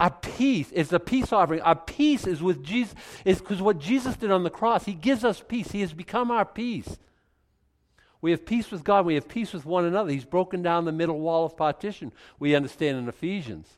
Our 0.00 0.10
peace 0.10 0.70
is 0.70 0.92
a 0.92 1.00
peace 1.00 1.32
offering. 1.32 1.60
Our 1.62 1.74
peace 1.74 2.26
is 2.26 2.40
with 2.40 2.62
Jesus, 2.62 2.94
is 3.24 3.40
because 3.40 3.60
what 3.60 3.80
Jesus 3.80 4.16
did 4.16 4.30
on 4.30 4.44
the 4.44 4.50
cross. 4.50 4.84
He 4.84 4.94
gives 4.94 5.24
us 5.24 5.42
peace. 5.46 5.72
He 5.72 5.80
has 5.80 5.92
become 5.92 6.30
our 6.30 6.44
peace. 6.44 6.98
We 8.20 8.30
have 8.30 8.46
peace 8.46 8.70
with 8.70 8.84
God. 8.84 9.06
We 9.06 9.14
have 9.14 9.28
peace 9.28 9.52
with 9.52 9.64
one 9.64 9.84
another. 9.84 10.10
He's 10.10 10.24
broken 10.24 10.62
down 10.62 10.84
the 10.84 10.92
middle 10.92 11.18
wall 11.18 11.44
of 11.44 11.56
partition, 11.56 12.12
we 12.38 12.54
understand 12.54 12.98
in 12.98 13.08
Ephesians. 13.08 13.68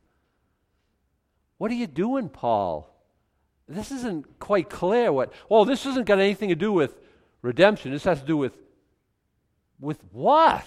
What 1.58 1.70
are 1.70 1.74
you 1.74 1.86
doing, 1.86 2.28
Paul? 2.28 2.90
This 3.68 3.92
isn't 3.92 4.38
quite 4.38 4.68
clear 4.68 5.12
what, 5.12 5.32
oh, 5.50 5.64
this 5.64 5.84
hasn't 5.84 6.06
got 6.06 6.18
anything 6.18 6.48
to 6.48 6.54
do 6.54 6.72
with 6.72 6.98
redemption. 7.42 7.92
This 7.92 8.04
has 8.04 8.20
to 8.20 8.26
do 8.26 8.36
with, 8.36 8.56
with 9.78 10.00
what? 10.10 10.64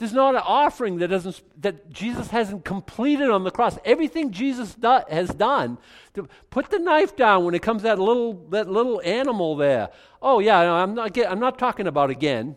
There's 0.00 0.14
not 0.14 0.34
an 0.34 0.40
offering 0.42 0.96
that 1.00 1.08
doesn't 1.08 1.42
that 1.60 1.90
Jesus 1.90 2.28
hasn't 2.28 2.64
completed 2.64 3.28
on 3.28 3.44
the 3.44 3.50
cross. 3.50 3.76
Everything 3.84 4.30
Jesus 4.30 4.74
do, 4.74 5.00
has 5.10 5.28
done. 5.28 5.76
To 6.14 6.26
put 6.48 6.70
the 6.70 6.78
knife 6.78 7.16
down 7.16 7.44
when 7.44 7.54
it 7.54 7.60
comes 7.60 7.82
that 7.82 7.98
little 7.98 8.32
that 8.48 8.66
little 8.66 9.02
animal 9.04 9.56
there. 9.56 9.90
Oh 10.22 10.38
yeah, 10.38 10.62
no, 10.62 10.74
I'm 10.76 10.94
not 10.94 11.18
I'm 11.18 11.38
not 11.38 11.58
talking 11.58 11.86
about 11.86 12.08
again. 12.08 12.56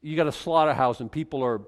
You 0.00 0.16
got 0.16 0.28
a 0.28 0.32
slaughterhouse 0.32 1.00
and 1.00 1.12
people 1.12 1.44
are 1.44 1.60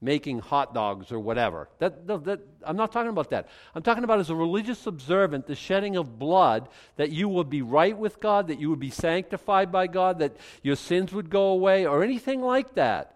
making 0.00 0.38
hot 0.38 0.74
dogs 0.74 1.10
or 1.10 1.18
whatever. 1.18 1.68
That, 1.80 2.06
that, 2.06 2.38
I'm 2.62 2.76
not 2.76 2.92
talking 2.92 3.10
about 3.10 3.30
that. 3.30 3.48
I'm 3.74 3.82
talking 3.82 4.04
about 4.04 4.20
as 4.20 4.30
a 4.30 4.34
religious 4.36 4.86
observant, 4.86 5.48
the 5.48 5.56
shedding 5.56 5.96
of 5.96 6.20
blood, 6.20 6.68
that 6.96 7.10
you 7.10 7.28
would 7.28 7.50
be 7.50 7.62
right 7.62 7.96
with 7.96 8.20
God, 8.20 8.46
that 8.46 8.60
you 8.60 8.70
would 8.70 8.78
be 8.78 8.90
sanctified 8.90 9.72
by 9.72 9.88
God, 9.88 10.20
that 10.20 10.36
your 10.62 10.76
sins 10.76 11.12
would 11.12 11.30
go 11.30 11.46
away, 11.48 11.84
or 11.86 12.04
anything 12.04 12.42
like 12.42 12.74
that. 12.74 13.13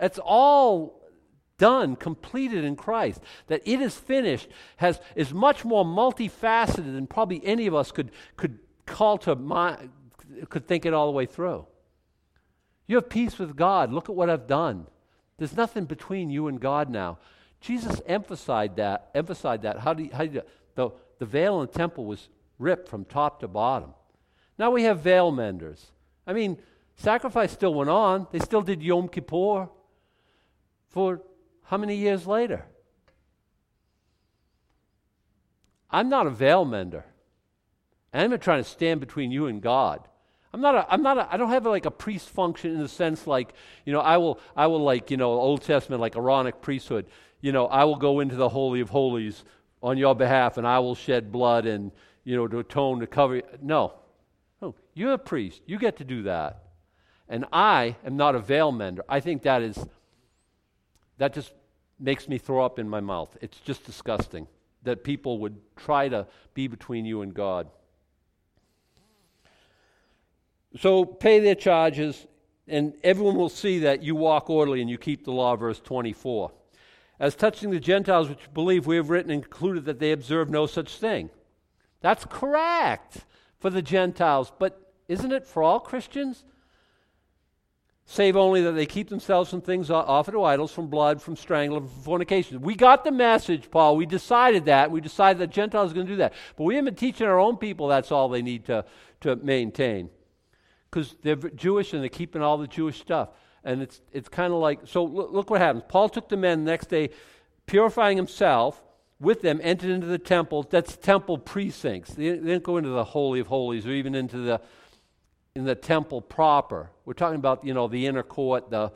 It's 0.00 0.18
all 0.22 1.00
done, 1.58 1.94
completed 1.94 2.64
in 2.64 2.74
Christ. 2.74 3.20
That 3.48 3.62
it 3.64 3.80
is 3.80 3.94
finished 3.94 4.48
has, 4.78 5.00
is 5.14 5.32
much 5.32 5.64
more 5.64 5.84
multifaceted 5.84 6.94
than 6.94 7.06
probably 7.06 7.44
any 7.44 7.66
of 7.66 7.74
us 7.74 7.92
could, 7.92 8.10
could 8.36 8.58
call 8.86 9.18
to 9.18 9.36
mind, 9.36 9.90
could 10.48 10.66
think 10.66 10.86
it 10.86 10.94
all 10.94 11.06
the 11.06 11.12
way 11.12 11.26
through. 11.26 11.66
You 12.86 12.96
have 12.96 13.08
peace 13.08 13.38
with 13.38 13.56
God. 13.56 13.92
Look 13.92 14.08
at 14.08 14.14
what 14.16 14.30
I've 14.30 14.46
done. 14.46 14.86
There's 15.38 15.56
nothing 15.56 15.84
between 15.84 16.30
you 16.30 16.48
and 16.48 16.58
God 16.58 16.90
now. 16.90 17.18
Jesus 17.60 18.00
emphasized 18.06 18.76
that. 18.76 19.10
Emphasized 19.14 19.62
that. 19.62 19.78
How 19.78 19.94
do 19.94 20.04
you, 20.04 20.10
how 20.12 20.24
do 20.24 20.32
you, 20.32 20.42
the, 20.74 20.90
the 21.18 21.26
veil 21.26 21.60
in 21.60 21.66
the 21.66 21.72
temple 21.72 22.06
was 22.06 22.28
ripped 22.58 22.88
from 22.88 23.04
top 23.04 23.40
to 23.40 23.48
bottom. 23.48 23.94
Now 24.58 24.70
we 24.70 24.84
have 24.84 25.00
veil 25.00 25.32
menders. 25.32 25.92
I 26.26 26.32
mean, 26.32 26.58
sacrifice 26.96 27.52
still 27.52 27.74
went 27.74 27.90
on. 27.90 28.26
They 28.30 28.38
still 28.38 28.62
did 28.62 28.82
Yom 28.82 29.08
Kippur 29.08 29.68
for 30.90 31.22
how 31.64 31.76
many 31.76 31.96
years 31.96 32.26
later? 32.26 32.66
I'm 35.90 36.08
not 36.08 36.26
a 36.26 36.30
veil 36.30 36.64
mender. 36.64 37.04
I'm 38.12 38.30
not 38.30 38.40
trying 38.40 38.62
to 38.62 38.68
stand 38.68 39.00
between 39.00 39.30
you 39.30 39.46
and 39.46 39.62
God. 39.62 40.06
I'm 40.52 40.60
not 40.60 40.74
a, 40.74 40.86
I'm 40.92 41.02
not 41.02 41.16
a, 41.16 41.32
I 41.32 41.36
don't 41.36 41.50
have 41.50 41.64
like 41.64 41.86
a 41.86 41.90
priest 41.90 42.28
function 42.28 42.72
in 42.72 42.80
the 42.80 42.88
sense 42.88 43.26
like, 43.26 43.52
you 43.84 43.92
know, 43.92 44.00
I 44.00 44.16
will, 44.16 44.40
I 44.56 44.66
will 44.66 44.82
like, 44.82 45.10
you 45.10 45.16
know, 45.16 45.30
Old 45.30 45.62
Testament, 45.62 46.00
like 46.00 46.16
Aaronic 46.16 46.60
priesthood. 46.60 47.06
You 47.40 47.52
know, 47.52 47.66
I 47.66 47.84
will 47.84 47.96
go 47.96 48.20
into 48.20 48.34
the 48.34 48.48
Holy 48.48 48.80
of 48.80 48.90
Holies 48.90 49.44
on 49.82 49.96
your 49.96 50.14
behalf 50.14 50.56
and 50.58 50.66
I 50.66 50.80
will 50.80 50.96
shed 50.96 51.30
blood 51.30 51.66
and, 51.66 51.92
you 52.24 52.36
know, 52.36 52.48
to 52.48 52.58
atone, 52.58 52.98
to 53.00 53.06
cover. 53.06 53.42
No. 53.62 53.94
No. 54.60 54.74
You're 54.94 55.12
a 55.12 55.18
priest. 55.18 55.62
You 55.66 55.78
get 55.78 55.96
to 55.98 56.04
do 56.04 56.24
that. 56.24 56.64
And 57.28 57.44
I 57.52 57.96
am 58.04 58.16
not 58.16 58.34
a 58.34 58.40
veil 58.40 58.72
mender. 58.72 59.04
I 59.08 59.20
think 59.20 59.42
that 59.42 59.62
is 59.62 59.78
that 61.20 61.34
just 61.34 61.52
makes 61.98 62.28
me 62.28 62.38
throw 62.38 62.64
up 62.64 62.78
in 62.78 62.88
my 62.88 63.00
mouth. 63.00 63.36
It's 63.42 63.60
just 63.60 63.84
disgusting 63.84 64.48
that 64.84 65.04
people 65.04 65.38
would 65.40 65.60
try 65.76 66.08
to 66.08 66.26
be 66.54 66.66
between 66.66 67.04
you 67.04 67.20
and 67.20 67.34
God. 67.34 67.68
So 70.80 71.04
pay 71.04 71.40
their 71.40 71.54
charges, 71.54 72.26
and 72.66 72.94
everyone 73.04 73.36
will 73.36 73.50
see 73.50 73.80
that 73.80 74.02
you 74.02 74.14
walk 74.14 74.48
orderly 74.48 74.80
and 74.80 74.88
you 74.88 74.96
keep 74.96 75.26
the 75.26 75.30
law, 75.30 75.56
verse 75.56 75.78
24. 75.78 76.52
As 77.18 77.34
touching 77.34 77.70
the 77.70 77.80
Gentiles 77.80 78.30
which 78.30 78.52
believe, 78.54 78.86
we 78.86 78.96
have 78.96 79.10
written 79.10 79.30
and 79.30 79.42
concluded 79.42 79.84
that 79.84 79.98
they 79.98 80.12
observe 80.12 80.48
no 80.48 80.64
such 80.64 80.96
thing. 80.96 81.28
That's 82.00 82.24
correct 82.24 83.26
for 83.58 83.68
the 83.68 83.82
Gentiles, 83.82 84.50
but 84.58 84.94
isn't 85.06 85.32
it 85.32 85.46
for 85.46 85.62
all 85.62 85.80
Christians? 85.80 86.44
Save 88.10 88.36
only 88.36 88.60
that 88.62 88.72
they 88.72 88.86
keep 88.86 89.08
themselves 89.08 89.50
from 89.50 89.60
things 89.60 89.88
offered 89.88 90.32
to 90.32 90.42
idols, 90.42 90.72
from 90.72 90.88
blood, 90.88 91.22
from 91.22 91.36
strangling, 91.36 91.86
from 91.86 92.02
fornication. 92.02 92.60
We 92.60 92.74
got 92.74 93.04
the 93.04 93.12
message, 93.12 93.70
Paul. 93.70 93.96
We 93.96 94.04
decided 94.04 94.64
that. 94.64 94.90
We 94.90 95.00
decided 95.00 95.38
that 95.38 95.50
Gentiles 95.50 95.92
are 95.92 95.94
going 95.94 96.08
to 96.08 96.12
do 96.14 96.16
that. 96.16 96.32
But 96.56 96.64
we 96.64 96.74
have 96.74 96.84
been 96.84 96.96
teaching 96.96 97.28
our 97.28 97.38
own 97.38 97.56
people 97.56 97.86
that's 97.86 98.10
all 98.10 98.28
they 98.28 98.42
need 98.42 98.64
to, 98.64 98.84
to 99.20 99.36
maintain. 99.36 100.10
Because 100.90 101.14
they're 101.22 101.36
Jewish 101.36 101.92
and 101.92 102.02
they're 102.02 102.08
keeping 102.08 102.42
all 102.42 102.58
the 102.58 102.66
Jewish 102.66 103.00
stuff. 103.00 103.28
And 103.62 103.80
it's, 103.80 104.00
it's 104.10 104.28
kind 104.28 104.52
of 104.52 104.58
like, 104.58 104.80
so 104.86 105.04
look, 105.04 105.30
look 105.30 105.48
what 105.48 105.60
happens. 105.60 105.84
Paul 105.86 106.08
took 106.08 106.28
the 106.28 106.36
men 106.36 106.64
the 106.64 106.70
next 106.72 106.88
day, 106.88 107.10
purifying 107.66 108.16
himself 108.16 108.82
with 109.20 109.40
them, 109.40 109.60
entered 109.62 109.90
into 109.90 110.08
the 110.08 110.18
temple. 110.18 110.66
That's 110.68 110.96
temple 110.96 111.38
precincts. 111.38 112.14
They, 112.14 112.30
they 112.30 112.38
didn't 112.38 112.64
go 112.64 112.76
into 112.76 112.90
the 112.90 113.04
Holy 113.04 113.38
of 113.38 113.46
Holies 113.46 113.86
or 113.86 113.92
even 113.92 114.16
into 114.16 114.38
the 114.38 114.60
in 115.54 115.64
the 115.64 115.74
temple 115.74 116.20
proper. 116.20 116.90
We're 117.04 117.14
talking 117.14 117.38
about, 117.38 117.64
you 117.64 117.74
know, 117.74 117.88
the 117.88 118.06
inner 118.06 118.22
court, 118.22 118.70
the 118.70 118.92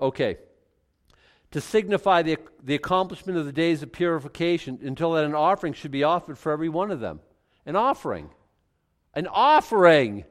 okay. 0.00 0.38
To 1.52 1.60
signify 1.60 2.22
the, 2.22 2.38
the 2.62 2.74
accomplishment 2.74 3.38
of 3.38 3.44
the 3.44 3.52
days 3.52 3.82
of 3.82 3.92
purification 3.92 4.78
until 4.82 5.12
that 5.12 5.24
an 5.24 5.34
offering 5.34 5.74
should 5.74 5.90
be 5.90 6.02
offered 6.02 6.38
for 6.38 6.50
every 6.50 6.68
one 6.68 6.90
of 6.90 7.00
them. 7.00 7.20
An 7.66 7.76
offering. 7.76 8.30
An 9.14 9.26
offering. 9.26 10.24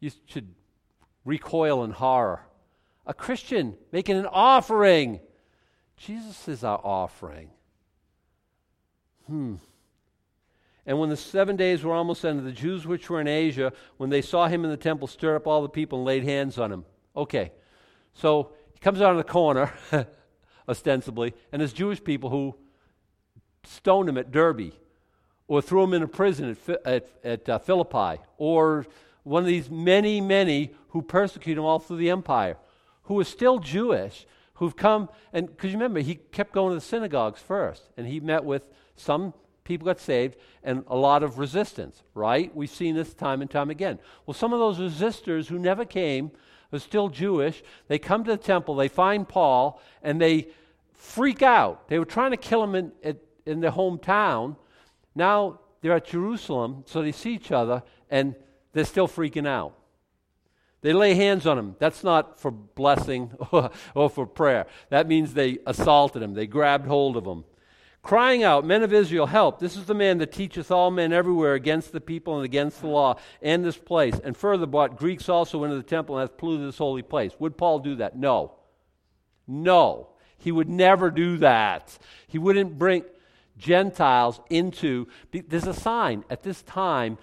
You 0.00 0.10
should 0.26 0.52
recoil 1.24 1.84
in 1.84 1.92
horror. 1.92 2.42
A 3.06 3.14
Christian 3.14 3.76
making 3.92 4.16
an 4.16 4.26
offering. 4.26 5.20
Jesus 5.96 6.48
is 6.48 6.64
our 6.64 6.80
offering. 6.82 7.50
Hmm. 9.26 9.54
And 10.86 10.98
when 10.98 11.08
the 11.08 11.16
seven 11.16 11.56
days 11.56 11.82
were 11.82 11.94
almost 11.94 12.24
ended, 12.24 12.44
the 12.44 12.52
Jews 12.52 12.86
which 12.86 13.08
were 13.08 13.20
in 13.20 13.28
Asia, 13.28 13.72
when 13.96 14.10
they 14.10 14.20
saw 14.20 14.48
him 14.48 14.64
in 14.64 14.70
the 14.70 14.76
temple, 14.76 15.08
stirred 15.08 15.36
up 15.36 15.46
all 15.46 15.62
the 15.62 15.68
people 15.68 15.98
and 15.98 16.06
laid 16.06 16.24
hands 16.24 16.58
on 16.58 16.70
him. 16.70 16.84
Okay, 17.16 17.52
so 18.12 18.52
he 18.72 18.78
comes 18.80 19.00
out 19.00 19.12
of 19.12 19.16
the 19.16 19.24
corner, 19.24 19.72
ostensibly, 20.68 21.32
and 21.52 21.60
there's 21.60 21.72
Jewish 21.72 22.02
people 22.02 22.28
who 22.28 22.54
stoned 23.64 24.08
him 24.08 24.18
at 24.18 24.30
Derbe, 24.30 24.72
or 25.46 25.62
threw 25.62 25.84
him 25.84 25.94
in 25.94 26.02
a 26.02 26.08
prison 26.08 26.56
at, 26.68 26.86
at, 26.86 27.08
at 27.22 27.48
uh, 27.48 27.58
Philippi, 27.58 28.20
or 28.36 28.86
one 29.22 29.42
of 29.42 29.46
these 29.46 29.70
many, 29.70 30.20
many 30.20 30.72
who 30.88 31.00
persecuted 31.02 31.58
him 31.58 31.64
all 31.64 31.78
through 31.78 31.96
the 31.96 32.10
empire, 32.10 32.56
who 33.04 33.18
are 33.18 33.24
still 33.24 33.58
Jewish, 33.58 34.26
who've 34.54 34.76
come, 34.76 35.08
and 35.32 35.46
because 35.46 35.70
you 35.70 35.78
remember, 35.78 36.00
he 36.00 36.16
kept 36.16 36.52
going 36.52 36.70
to 36.70 36.74
the 36.74 36.80
synagogues 36.80 37.40
first, 37.40 37.88
and 37.96 38.06
he 38.06 38.20
met 38.20 38.44
with 38.44 38.68
some 38.96 39.34
people 39.64 39.86
got 39.86 39.98
saved 39.98 40.36
and 40.62 40.84
a 40.86 40.96
lot 40.96 41.22
of 41.22 41.38
resistance, 41.38 42.02
right? 42.14 42.54
We've 42.54 42.70
seen 42.70 42.94
this 42.94 43.14
time 43.14 43.40
and 43.40 43.50
time 43.50 43.70
again. 43.70 43.98
Well, 44.26 44.34
some 44.34 44.52
of 44.52 44.58
those 44.58 44.78
resistors 44.78 45.46
who 45.46 45.58
never 45.58 45.84
came 45.84 46.30
are 46.72 46.78
still 46.78 47.08
Jewish. 47.08 47.62
They 47.88 47.98
come 47.98 48.24
to 48.24 48.32
the 48.32 48.36
temple, 48.36 48.76
they 48.76 48.88
find 48.88 49.28
Paul, 49.28 49.80
and 50.02 50.20
they 50.20 50.48
freak 50.92 51.42
out. 51.42 51.88
They 51.88 51.98
were 51.98 52.04
trying 52.04 52.30
to 52.32 52.36
kill 52.36 52.62
him 52.62 52.74
in, 52.74 52.92
in, 53.02 53.18
in 53.46 53.60
their 53.60 53.72
hometown. 53.72 54.56
Now 55.14 55.60
they're 55.80 55.92
at 55.92 56.06
Jerusalem, 56.06 56.84
so 56.86 57.02
they 57.02 57.12
see 57.12 57.34
each 57.34 57.50
other, 57.50 57.82
and 58.10 58.34
they're 58.72 58.84
still 58.84 59.08
freaking 59.08 59.46
out. 59.46 59.74
They 60.82 60.92
lay 60.92 61.14
hands 61.14 61.46
on 61.46 61.58
him. 61.58 61.76
That's 61.78 62.04
not 62.04 62.38
for 62.38 62.50
blessing 62.50 63.30
or, 63.50 63.70
or 63.94 64.10
for 64.10 64.26
prayer. 64.26 64.66
That 64.90 65.08
means 65.08 65.32
they 65.32 65.58
assaulted 65.66 66.22
him, 66.22 66.34
they 66.34 66.46
grabbed 66.46 66.86
hold 66.86 67.16
of 67.16 67.24
him 67.24 67.44
crying 68.04 68.44
out, 68.44 68.64
Men 68.64 68.84
of 68.84 68.92
Israel, 68.92 69.26
help. 69.26 69.58
This 69.58 69.76
is 69.76 69.86
the 69.86 69.94
man 69.94 70.18
that 70.18 70.30
teacheth 70.30 70.70
all 70.70 70.92
men 70.92 71.12
everywhere 71.12 71.54
against 71.54 71.90
the 71.90 72.00
people 72.00 72.36
and 72.36 72.44
against 72.44 72.80
the 72.82 72.86
law 72.86 73.18
and 73.42 73.64
this 73.64 73.78
place. 73.78 74.20
And 74.22 74.36
further 74.36 74.66
brought 74.66 74.96
Greeks 74.96 75.28
also 75.28 75.64
into 75.64 75.76
the 75.76 75.82
temple 75.82 76.16
and 76.16 76.28
hath 76.28 76.38
polluted 76.38 76.68
this 76.68 76.78
holy 76.78 77.02
place. 77.02 77.32
Would 77.40 77.56
Paul 77.56 77.80
do 77.80 77.96
that? 77.96 78.16
No. 78.16 78.52
No. 79.48 80.10
He 80.36 80.52
would 80.52 80.68
never 80.68 81.10
do 81.10 81.38
that. 81.38 81.98
He 82.28 82.38
wouldn't 82.38 82.78
bring 82.78 83.04
Gentiles 83.56 84.38
into. 84.50 85.08
There's 85.32 85.66
a 85.66 85.74
sign 85.74 86.24
at 86.28 86.42
this 86.42 86.62
time. 86.62 87.16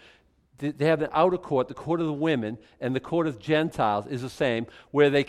they 0.58 0.86
have 0.86 1.00
the 1.00 1.16
outer 1.16 1.38
court, 1.38 1.68
the 1.68 1.76
court 1.76 2.02
of 2.02 2.08
the 2.08 2.14
women, 2.14 2.58
and 2.80 2.96
the 2.96 3.00
court 3.00 3.28
of 3.28 3.38
Gentiles 3.38 4.08
is 4.08 4.24
the 4.24 4.30
same, 4.30 4.66
where 4.90 5.12
they 5.12 5.24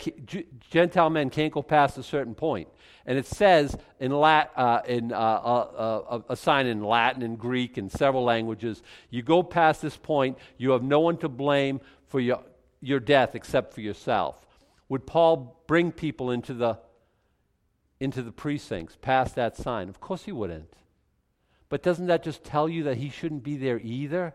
Gentile 0.71 1.11
men 1.11 1.29
can't 1.29 1.53
go 1.53 1.61
past 1.61 1.97
a 1.99 2.03
certain 2.03 2.33
point. 2.33 2.67
And 3.05 3.17
it 3.17 3.25
says 3.25 3.75
in, 3.99 4.11
Lat, 4.11 4.51
uh, 4.55 4.81
in 4.87 5.11
uh, 5.11 5.15
uh, 5.15 6.03
uh, 6.09 6.21
a 6.29 6.35
sign 6.35 6.67
in 6.67 6.83
Latin 6.83 7.21
and 7.21 7.37
Greek 7.37 7.77
and 7.77 7.91
several 7.91 8.23
languages, 8.23 8.81
you 9.09 9.21
go 9.21 9.43
past 9.43 9.81
this 9.81 9.97
point, 9.97 10.37
you 10.57 10.71
have 10.71 10.83
no 10.83 11.01
one 11.01 11.17
to 11.17 11.29
blame 11.29 11.81
for 12.07 12.19
your, 12.19 12.41
your 12.81 12.99
death 12.99 13.35
except 13.35 13.73
for 13.73 13.81
yourself. 13.81 14.45
Would 14.87 15.05
Paul 15.05 15.61
bring 15.67 15.91
people 15.91 16.31
into 16.31 16.53
the, 16.53 16.79
into 17.99 18.21
the 18.21 18.31
precincts 18.31 18.97
past 19.01 19.35
that 19.35 19.57
sign? 19.57 19.89
Of 19.89 19.99
course 19.99 20.23
he 20.23 20.31
wouldn't. 20.31 20.73
But 21.67 21.83
doesn't 21.83 22.07
that 22.07 22.23
just 22.23 22.43
tell 22.43 22.69
you 22.69 22.83
that 22.83 22.97
he 22.97 23.09
shouldn't 23.09 23.43
be 23.43 23.57
there 23.57 23.79
either? 23.83 24.33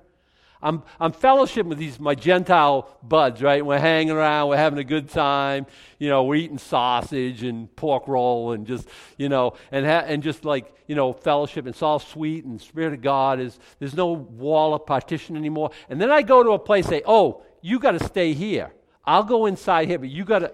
I'm, 0.60 0.82
I'm 0.98 1.12
fellowshipping 1.12 1.66
with 1.66 1.78
these 1.78 2.00
my 2.00 2.14
Gentile 2.14 2.88
buds, 3.02 3.42
right? 3.42 3.64
We're 3.64 3.78
hanging 3.78 4.10
around, 4.10 4.48
we're 4.48 4.56
having 4.56 4.78
a 4.78 4.84
good 4.84 5.08
time. 5.08 5.66
You 5.98 6.08
know, 6.08 6.24
we're 6.24 6.36
eating 6.36 6.58
sausage 6.58 7.42
and 7.42 7.74
pork 7.76 8.08
roll 8.08 8.52
and 8.52 8.66
just, 8.66 8.88
you 9.16 9.28
know, 9.28 9.54
and 9.70 9.86
ha- 9.86 10.04
and 10.06 10.22
just 10.22 10.44
like 10.44 10.74
you 10.88 10.94
know, 10.94 11.12
fellowship. 11.12 11.66
It's 11.66 11.82
all 11.82 12.00
sweet 12.00 12.44
and 12.44 12.60
Spirit 12.60 12.94
of 12.94 13.02
God 13.02 13.38
is. 13.38 13.58
There's 13.78 13.94
no 13.94 14.06
wall 14.06 14.74
of 14.74 14.86
partition 14.86 15.36
anymore. 15.36 15.70
And 15.88 16.00
then 16.00 16.10
I 16.10 16.22
go 16.22 16.42
to 16.42 16.50
a 16.50 16.58
place, 16.58 16.86
say, 16.86 17.02
oh, 17.06 17.42
you 17.60 17.78
got 17.78 17.92
to 17.92 18.04
stay 18.04 18.32
here. 18.32 18.72
I'll 19.04 19.22
go 19.22 19.46
inside 19.46 19.86
here, 19.86 19.98
but 19.98 20.08
you 20.08 20.24
got 20.24 20.40
to. 20.40 20.52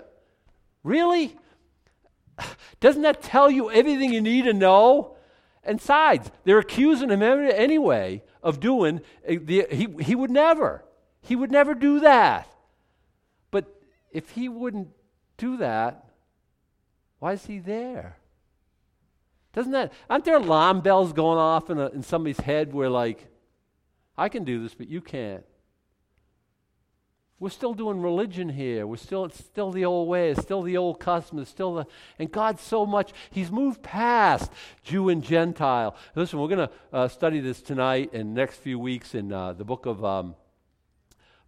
Really? 0.82 1.36
Doesn't 2.80 3.02
that 3.02 3.22
tell 3.22 3.50
you 3.50 3.70
everything 3.70 4.12
you 4.12 4.20
need 4.20 4.44
to 4.44 4.52
know? 4.52 5.16
And 5.62 5.80
sides, 5.80 6.30
they're 6.44 6.58
accusing 6.58 7.08
him 7.08 7.22
anyway 7.22 8.22
of 8.44 8.60
doing. 8.60 9.00
Eh, 9.26 9.38
he, 9.72 9.88
he 10.00 10.14
would 10.14 10.30
never. 10.30 10.84
He 11.22 11.34
would 11.34 11.50
never 11.50 11.74
do 11.74 12.00
that. 12.00 12.48
But 13.50 13.64
if 14.12 14.30
he 14.30 14.48
wouldn't 14.48 14.88
do 15.38 15.56
that, 15.56 16.10
why 17.18 17.32
is 17.32 17.46
he 17.46 17.58
there? 17.58 18.18
Doesn't 19.54 19.72
that, 19.72 19.92
aren't 20.10 20.24
there 20.24 20.36
alarm 20.36 20.80
bells 20.80 21.12
going 21.12 21.38
off 21.38 21.70
in, 21.70 21.78
a, 21.78 21.88
in 21.88 22.02
somebody's 22.02 22.40
head 22.40 22.72
where, 22.72 22.90
like, 22.90 23.26
I 24.18 24.28
can 24.28 24.44
do 24.44 24.62
this, 24.62 24.74
but 24.74 24.88
you 24.88 25.00
can't? 25.00 25.44
We're 27.44 27.50
still 27.50 27.74
doing 27.74 28.00
religion 28.00 28.48
here. 28.48 28.86
We're 28.86 28.96
still, 28.96 29.26
it's 29.26 29.38
still 29.38 29.70
the 29.70 29.84
old 29.84 30.08
way. 30.08 30.30
It's 30.30 30.40
still 30.40 30.62
the 30.62 30.78
old 30.78 30.98
custom. 30.98 31.38
It's 31.38 31.50
still 31.50 31.74
the, 31.74 31.86
and 32.18 32.32
God 32.32 32.58
so 32.58 32.86
much, 32.86 33.12
He's 33.30 33.52
moved 33.52 33.82
past 33.82 34.50
Jew 34.82 35.10
and 35.10 35.22
Gentile. 35.22 35.94
Listen, 36.14 36.38
we're 36.38 36.48
going 36.48 36.66
to 36.66 36.74
uh, 36.90 37.06
study 37.08 37.40
this 37.40 37.60
tonight 37.60 38.14
and 38.14 38.32
next 38.32 38.56
few 38.56 38.78
weeks 38.78 39.14
in 39.14 39.30
uh, 39.30 39.52
the 39.52 39.62
book 39.62 39.84
of 39.84 40.02
um, 40.02 40.36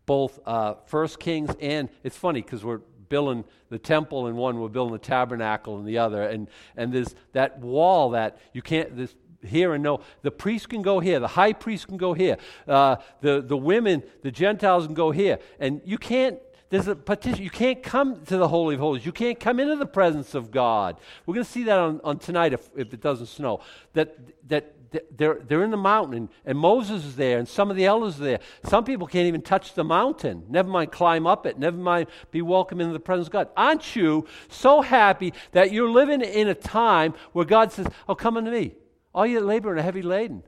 both 0.05 0.38
uh, 0.44 0.74
First 0.84 1.18
Kings 1.18 1.57
and, 1.62 1.88
it's 2.05 2.18
funny 2.18 2.42
because 2.42 2.62
we're 2.62 2.82
building 3.09 3.44
the 3.70 3.78
temple 3.78 4.26
in 4.26 4.36
one, 4.36 4.61
we're 4.61 4.68
building 4.68 4.92
the 4.92 4.99
tabernacle 4.99 5.78
in 5.78 5.86
the 5.86 5.97
other. 5.97 6.24
And, 6.24 6.49
and 6.76 6.92
there's 6.92 7.14
that 7.32 7.59
wall 7.61 8.11
that 8.11 8.36
you 8.53 8.61
can't, 8.61 8.94
this 8.99 9.14
here 9.47 9.74
and 9.74 9.82
no. 9.82 10.01
The 10.22 10.30
priest 10.30 10.68
can 10.68 10.82
go 10.82 11.01
here. 11.01 11.20
The 11.20 11.28
high 11.28 11.53
priest 11.53 11.88
can 11.88 11.97
go 11.97 12.12
here. 12.12 12.36
Uh, 12.66 12.97
the, 13.20 13.40
the 13.40 13.57
women, 13.57 14.03
the 14.22 14.30
Gentiles 14.30 14.86
can 14.86 14.94
go 14.94 15.11
here. 15.11 15.38
And 15.59 15.80
you 15.84 15.99
can't, 15.99 16.38
there's 16.70 16.88
a 16.88 16.97
petition. 16.97 17.42
You 17.42 17.51
can't 17.51 17.82
come 17.82 18.24
to 18.26 18.36
the 18.36 18.49
Holy 18.49 18.74
of 18.74 18.80
Holies. 18.80 19.07
You 19.07 19.12
can't 19.12 19.38
come 19.38 19.61
into 19.61 19.76
the 19.76 19.86
presence 19.86 20.34
of 20.34 20.51
God. 20.51 20.99
We're 21.24 21.34
going 21.34 21.44
to 21.44 21.51
see 21.51 21.64
that 21.64 21.78
on, 21.78 22.01
on 22.03 22.18
tonight 22.18 22.53
if, 22.53 22.68
if 22.76 22.92
it 22.92 23.01
doesn't 23.01 23.26
snow. 23.26 23.61
That, 23.94 24.16
that 24.49 24.76
they're, 25.16 25.40
they're 25.47 25.64
in 25.64 25.70
the 25.70 25.76
mountain, 25.76 26.28
and 26.44 26.59
Moses 26.59 27.05
is 27.05 27.16
there, 27.16 27.38
and 27.38 27.49
some 27.49 27.70
of 27.70 27.76
the 27.76 27.84
elders 27.84 28.20
are 28.20 28.24
there. 28.24 28.40
Some 28.64 28.84
people 28.84 29.07
can't 29.07 29.26
even 29.26 29.42
touch 29.42 29.74
the 29.74 29.84
mountain, 29.84 30.44
never 30.49 30.68
mind 30.68 30.92
climb 30.92 31.26
up 31.26 31.47
it, 31.47 31.59
never 31.59 31.76
mind 31.76 32.09
be 32.30 32.42
welcome 32.42 32.80
into 32.80 32.92
the 32.92 33.01
presence 33.01 33.28
of 33.28 33.32
God. 33.32 33.49
Aren't 33.57 33.97
you 33.97 34.26
so 34.49 34.82
happy 34.82 35.32
that 35.53 35.72
you're 35.72 35.90
living 35.90 36.20
in 36.20 36.49
a 36.49 36.55
time 36.55 37.14
where 37.32 37.44
God 37.44 37.72
says, 37.72 37.86
Oh, 38.09 38.14
come 38.14 38.36
unto 38.36 38.51
me? 38.51 38.74
All 39.17 39.27
you 39.27 39.41
labor 39.41 39.71
and 39.71 39.81
are 39.81 39.83
heavy 39.83 40.03
laden. 40.03 40.43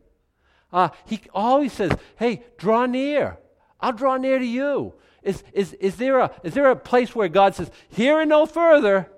Uh, 0.70 0.90
he 1.06 1.22
always 1.32 1.72
says, 1.72 1.90
hey, 2.16 2.42
draw 2.58 2.84
near. 2.84 3.38
I'll 3.80 3.94
draw 3.94 4.18
near 4.18 4.38
to 4.38 4.44
you. 4.44 4.92
Is, 5.22 5.42
is, 5.54 5.72
is, 5.74 5.96
there 5.96 6.18
a, 6.18 6.30
is 6.44 6.52
there 6.52 6.70
a 6.70 6.76
place 6.76 7.14
where 7.14 7.28
God 7.28 7.54
says, 7.54 7.70
here 7.88 8.20
and 8.20 8.28
no 8.28 8.44
further? 8.44 9.10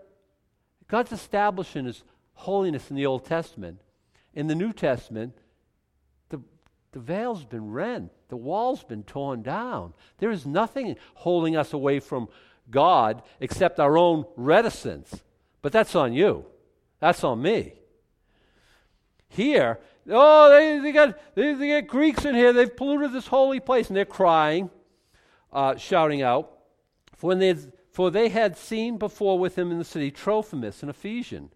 God's 0.87 1.11
establishing 1.11 1.87
his 1.87 2.05
holiness 2.35 2.91
in 2.91 2.97
the 2.97 3.07
Old 3.07 3.25
Testament. 3.25 3.81
In 4.35 4.47
the 4.47 4.55
New 4.55 4.73
Testament, 4.73 5.35
the, 6.29 6.41
the 6.93 7.01
veil's 7.01 7.45
been 7.45 7.73
rent, 7.73 8.13
the 8.29 8.37
wall's 8.37 8.85
been 8.85 9.03
torn 9.03 9.43
down. 9.43 9.95
There 10.19 10.31
is 10.31 10.47
nothing 10.47 10.95
holding 11.15 11.57
us 11.57 11.73
away 11.73 11.99
from 11.99 12.29
God 12.71 13.23
except 13.41 13.81
our 13.81 13.99
own 13.99 14.27
reticence. 14.37 15.25
But 15.61 15.73
that's 15.73 15.97
on 15.97 16.13
you, 16.13 16.47
that's 17.01 17.25
on 17.25 17.43
me. 17.43 17.80
Here, 19.31 19.79
oh, 20.11 20.51
they, 20.51 20.81
they, 20.81 20.93
got, 20.93 21.19
they, 21.35 21.55
they 21.55 21.81
got 21.81 21.89
Greeks 21.89 22.25
in 22.25 22.35
here. 22.35 22.53
They've 22.53 22.77
polluted 22.77 23.13
this 23.13 23.29
holy 23.29 23.61
place. 23.61 23.89
And 23.89 23.97
they're 23.97 24.05
crying, 24.05 24.71
uh, 25.53 25.77
shouting 25.77 26.21
out. 26.21 26.51
For, 27.15 27.29
when 27.29 27.39
they, 27.39 27.55
for 27.93 28.11
they 28.11 28.29
had 28.29 28.59
seen 28.59 28.99
before 28.99 29.39
with 29.39 29.57
him 29.57 29.71
in 29.71 29.79
the 29.79 29.85
city 29.85 30.11
Trophimus, 30.11 30.83
an 30.83 30.89
Ephesian, 30.89 31.51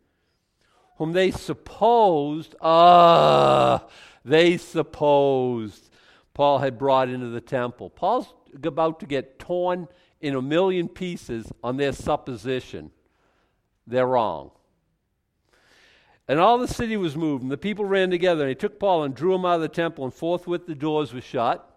whom 0.99 1.13
they 1.13 1.33
supposed, 1.33 2.55
ah, 2.61 3.85
they 4.25 4.57
supposed 4.57 5.91
Paul 6.33 6.59
had 6.59 6.79
brought 6.79 7.09
into 7.09 7.29
the 7.29 7.41
temple. 7.41 7.91
Paul's 7.91 8.33
about 8.63 9.01
to 9.01 9.07
get 9.07 9.39
torn 9.39 9.89
in 10.21 10.35
a 10.35 10.43
million 10.43 10.89
pieces 10.89 11.51
on 11.63 11.77
their 11.77 11.93
supposition. 11.93 12.91
They're 13.87 14.07
wrong. 14.07 14.51
And 16.27 16.41
all 16.41 16.59
the 16.59 16.69
city 16.69 16.97
was 16.97 17.17
moved, 17.17 17.43
and 17.43 17.53
the 17.53 17.59
people 17.59 17.85
ran 17.85 18.11
together, 18.11 18.43
and 18.43 18.49
he 18.49 18.55
took 18.55 18.79
Paul 18.79 19.05
and 19.05 19.15
drew 19.15 19.35
him 19.35 19.45
out 19.45 19.57
of 19.57 19.61
the 19.61 19.69
temple, 19.69 20.05
and 20.05 20.15
forthwith 20.15 20.67
the 20.67 20.75
doors 20.75 21.13
were 21.13 21.21
shut. 21.21 21.71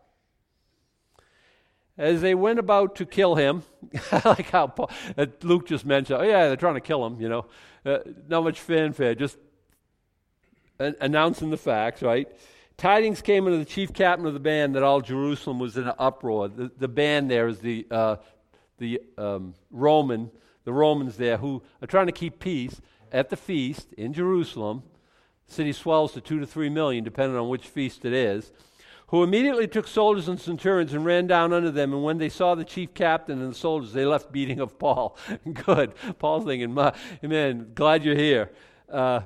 As 1.97 2.21
they 2.21 2.35
went 2.35 2.59
about 2.59 2.95
to 2.97 3.05
kill 3.05 3.35
him, 3.35 3.63
like 4.25 4.49
how 4.51 4.67
Paul, 4.67 4.89
uh, 5.17 5.25
Luke 5.41 5.67
just 5.67 5.85
mentioned, 5.85 6.21
oh, 6.21 6.23
yeah, 6.23 6.47
they're 6.47 6.55
trying 6.55 6.75
to 6.75 6.81
kill 6.81 7.05
him, 7.05 7.19
you 7.19 7.27
know. 7.27 7.45
Uh, 7.85 7.99
not 8.27 8.43
much 8.43 8.59
fanfare, 8.59 9.15
just 9.15 9.37
an- 10.79 10.95
announcing 11.01 11.49
the 11.49 11.57
facts, 11.57 12.01
right? 12.01 12.27
Tidings 12.77 13.21
came 13.21 13.47
into 13.47 13.57
the 13.57 13.65
chief 13.65 13.91
captain 13.91 14.27
of 14.27 14.33
the 14.33 14.39
band 14.39 14.75
that 14.75 14.83
all 14.83 15.01
Jerusalem 15.01 15.59
was 15.59 15.75
in 15.75 15.87
an 15.87 15.95
uproar. 15.97 16.47
The, 16.47 16.71
the 16.77 16.87
band 16.87 17.29
there 17.31 17.47
is 17.47 17.59
the, 17.59 17.87
uh, 17.89 18.17
the 18.77 19.01
um, 19.17 19.55
Roman, 19.71 20.29
the 20.63 20.73
Romans 20.73 21.17
there 21.17 21.37
who 21.37 21.63
are 21.81 21.87
trying 21.87 22.05
to 22.05 22.11
keep 22.11 22.39
peace 22.39 22.79
at 23.11 23.29
the 23.29 23.37
feast 23.37 23.93
in 23.93 24.13
Jerusalem. 24.13 24.83
The 25.47 25.53
city 25.53 25.73
swells 25.73 26.13
to 26.13 26.21
two 26.21 26.39
to 26.39 26.47
three 26.47 26.69
million, 26.69 27.03
depending 27.03 27.37
on 27.37 27.49
which 27.49 27.67
feast 27.67 28.05
it 28.05 28.13
is. 28.13 28.51
Who 29.07 29.23
immediately 29.23 29.67
took 29.67 29.87
soldiers 29.87 30.27
and 30.27 30.39
centurions 30.39 30.93
and 30.93 31.05
ran 31.05 31.27
down 31.27 31.53
under 31.53 31.71
them. 31.71 31.93
And 31.93 32.03
when 32.03 32.17
they 32.17 32.27
saw 32.27 32.55
the 32.55 32.65
chief 32.65 32.93
captain 32.93 33.41
and 33.41 33.51
the 33.51 33.57
soldiers, 33.57 33.93
they 33.93 34.05
left 34.05 34.33
beating 34.33 34.59
of 34.59 34.77
Paul. 34.77 35.17
Good. 35.65 35.93
Paul's 36.19 36.43
thinking, 36.43 36.73
man, 36.73 37.71
glad 37.73 38.03
you're 38.03 38.17
here. 38.17 38.51
Uh, 38.91 39.21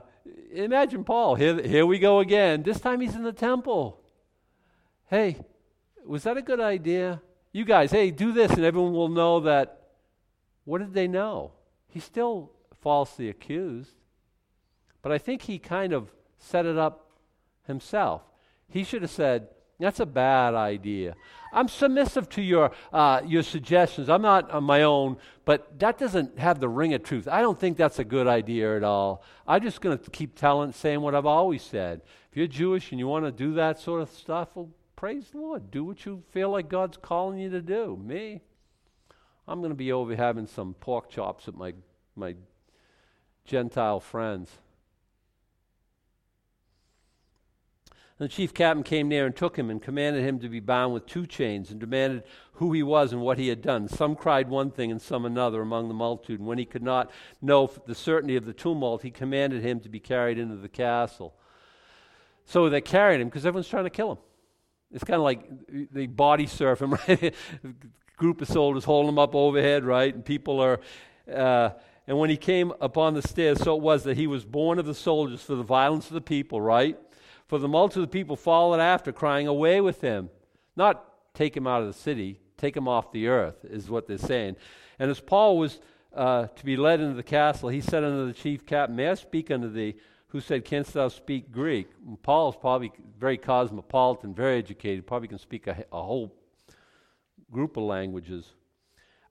imagine 0.51 1.03
Paul. 1.03 1.33
Here, 1.33 1.59
here 1.61 1.85
we 1.87 1.97
go 1.97 2.19
again. 2.19 2.61
This 2.61 2.79
time 2.79 3.01
he's 3.01 3.15
in 3.15 3.23
the 3.23 3.33
temple. 3.33 3.99
Hey, 5.09 5.37
was 6.05 6.23
that 6.23 6.37
a 6.37 6.41
good 6.41 6.59
idea? 6.59 7.21
You 7.51 7.65
guys, 7.65 7.91
hey, 7.91 8.11
do 8.11 8.31
this, 8.31 8.51
and 8.51 8.63
everyone 8.63 8.93
will 8.93 9.09
know 9.09 9.41
that. 9.41 9.79
What 10.63 10.77
did 10.77 10.93
they 10.93 11.07
know? 11.07 11.51
He's 11.87 12.03
still 12.03 12.51
falsely 12.81 13.29
accused. 13.29 13.95
But 15.01 15.11
I 15.11 15.17
think 15.17 15.43
he 15.43 15.59
kind 15.59 15.93
of 15.93 16.11
set 16.37 16.65
it 16.65 16.77
up 16.77 17.09
himself. 17.65 18.21
He 18.67 18.83
should 18.83 19.01
have 19.01 19.11
said, 19.11 19.47
That's 19.79 19.99
a 19.99 20.05
bad 20.05 20.53
idea. 20.53 21.15
I'm 21.53 21.67
submissive 21.67 22.29
to 22.29 22.41
your, 22.41 22.71
uh, 22.93 23.21
your 23.25 23.43
suggestions. 23.43 24.09
I'm 24.09 24.21
not 24.21 24.49
on 24.51 24.63
my 24.63 24.83
own, 24.83 25.17
but 25.43 25.79
that 25.79 25.97
doesn't 25.97 26.39
have 26.39 26.59
the 26.59 26.69
ring 26.69 26.93
of 26.93 27.03
truth. 27.03 27.27
I 27.27 27.41
don't 27.41 27.59
think 27.59 27.77
that's 27.77 27.99
a 27.99 28.05
good 28.05 28.27
idea 28.27 28.77
at 28.77 28.83
all. 28.83 29.23
I'm 29.45 29.61
just 29.61 29.81
going 29.81 29.97
to 29.97 30.09
keep 30.11 30.37
telling, 30.37 30.71
saying 30.71 31.01
what 31.01 31.13
I've 31.13 31.25
always 31.25 31.61
said. 31.61 32.01
If 32.31 32.37
you're 32.37 32.47
Jewish 32.47 32.91
and 32.91 32.99
you 32.99 33.07
want 33.07 33.25
to 33.25 33.31
do 33.31 33.55
that 33.55 33.79
sort 33.79 34.01
of 34.01 34.09
stuff, 34.09 34.49
well, 34.55 34.69
praise 34.95 35.29
the 35.31 35.39
Lord. 35.39 35.71
Do 35.71 35.83
what 35.83 36.05
you 36.05 36.23
feel 36.31 36.49
like 36.49 36.69
God's 36.69 36.95
calling 36.95 37.39
you 37.39 37.49
to 37.49 37.61
do. 37.61 37.99
Me, 38.01 38.41
I'm 39.45 39.59
going 39.59 39.71
to 39.71 39.75
be 39.75 39.91
over 39.91 40.15
having 40.15 40.47
some 40.47 40.73
pork 40.75 41.09
chops 41.09 41.49
at 41.49 41.55
my, 41.55 41.73
my 42.15 42.35
Gentile 43.45 43.99
friends. 43.99 44.51
And 48.21 48.29
the 48.29 48.33
chief 48.33 48.53
captain 48.53 48.83
came 48.83 49.07
near 49.07 49.25
and 49.25 49.35
took 49.35 49.57
him 49.57 49.71
and 49.71 49.81
commanded 49.81 50.23
him 50.23 50.39
to 50.41 50.47
be 50.47 50.59
bound 50.59 50.93
with 50.93 51.07
two 51.07 51.25
chains 51.25 51.71
and 51.71 51.79
demanded 51.79 52.21
who 52.53 52.71
he 52.71 52.83
was 52.83 53.11
and 53.11 53.21
what 53.21 53.39
he 53.39 53.47
had 53.47 53.63
done. 53.63 53.87
Some 53.87 54.15
cried 54.15 54.47
one 54.47 54.69
thing 54.69 54.91
and 54.91 55.01
some 55.01 55.25
another 55.25 55.61
among 55.61 55.87
the 55.87 55.95
multitude. 55.95 56.39
And 56.39 56.47
when 56.47 56.59
he 56.59 56.65
could 56.65 56.83
not 56.83 57.09
know 57.41 57.71
the 57.87 57.95
certainty 57.95 58.35
of 58.35 58.45
the 58.45 58.53
tumult, 58.53 59.01
he 59.01 59.09
commanded 59.09 59.63
him 59.63 59.79
to 59.79 59.89
be 59.89 59.99
carried 59.99 60.37
into 60.37 60.55
the 60.55 60.69
castle. 60.69 61.33
So 62.45 62.69
they 62.69 62.79
carried 62.79 63.21
him 63.21 63.27
because 63.27 63.43
everyone's 63.43 63.67
trying 63.67 63.85
to 63.85 63.89
kill 63.89 64.11
him. 64.11 64.17
It's 64.91 65.03
kind 65.03 65.17
of 65.17 65.23
like 65.23 65.49
they 65.91 66.05
body 66.05 66.45
surf 66.45 66.79
him, 66.79 66.93
right? 67.07 67.33
Group 68.17 68.41
of 68.41 68.49
soldiers 68.49 68.83
holding 68.83 69.09
him 69.09 69.17
up 69.17 69.33
overhead, 69.33 69.83
right? 69.83 70.13
And 70.13 70.23
people 70.23 70.61
are. 70.61 70.79
Uh, 71.27 71.71
and 72.07 72.17
when 72.17 72.29
he 72.29 72.37
came 72.37 72.73
upon 72.81 73.13
the 73.13 73.21
stairs, 73.21 73.61
so 73.61 73.75
it 73.75 73.81
was 73.81 74.03
that 74.03 74.17
he 74.17 74.27
was 74.27 74.43
borne 74.43 74.79
of 74.79 74.85
the 74.85 74.95
soldiers 74.95 75.43
for 75.43 75.55
the 75.55 75.63
violence 75.63 76.07
of 76.07 76.13
the 76.13 76.21
people, 76.21 76.59
right? 76.59 76.97
For 77.47 77.59
the 77.59 77.67
multitude 77.67 78.03
of 78.03 78.09
the 78.09 78.17
people 78.17 78.35
followed 78.35 78.79
after, 78.79 79.11
crying, 79.11 79.47
Away 79.47 79.81
with 79.81 80.01
him. 80.01 80.29
Not 80.75 81.33
take 81.33 81.55
him 81.55 81.67
out 81.67 81.81
of 81.81 81.87
the 81.87 81.93
city, 81.93 82.39
take 82.57 82.75
him 82.75 82.87
off 82.87 83.11
the 83.11 83.27
earth, 83.27 83.63
is 83.63 83.89
what 83.89 84.07
they're 84.07 84.17
saying. 84.17 84.55
And 84.99 85.11
as 85.11 85.19
Paul 85.19 85.57
was 85.57 85.79
uh, 86.15 86.47
to 86.47 86.65
be 86.65 86.75
led 86.75 87.01
into 87.01 87.15
the 87.15 87.23
castle, 87.23 87.69
he 87.69 87.81
said 87.81 88.03
unto 88.03 88.25
the 88.25 88.33
chief 88.33 88.65
captain, 88.65 88.95
May 88.95 89.09
I 89.09 89.13
speak 89.15 89.51
unto 89.51 89.69
thee? 89.69 89.95
Who 90.29 90.39
said, 90.39 90.65
Canst 90.65 90.93
thou 90.93 91.09
speak 91.09 91.51
Greek? 91.51 91.89
And 92.07 92.21
Paul's 92.21 92.55
probably 92.55 92.91
very 93.19 93.37
cosmopolitan, 93.37 94.33
very 94.33 94.57
educated, 94.57 95.05
probably 95.05 95.27
can 95.27 95.39
speak 95.39 95.67
a, 95.67 95.85
a 95.91 96.01
whole 96.01 96.33
group 97.51 97.77
of 97.77 97.83
languages. 97.83 98.53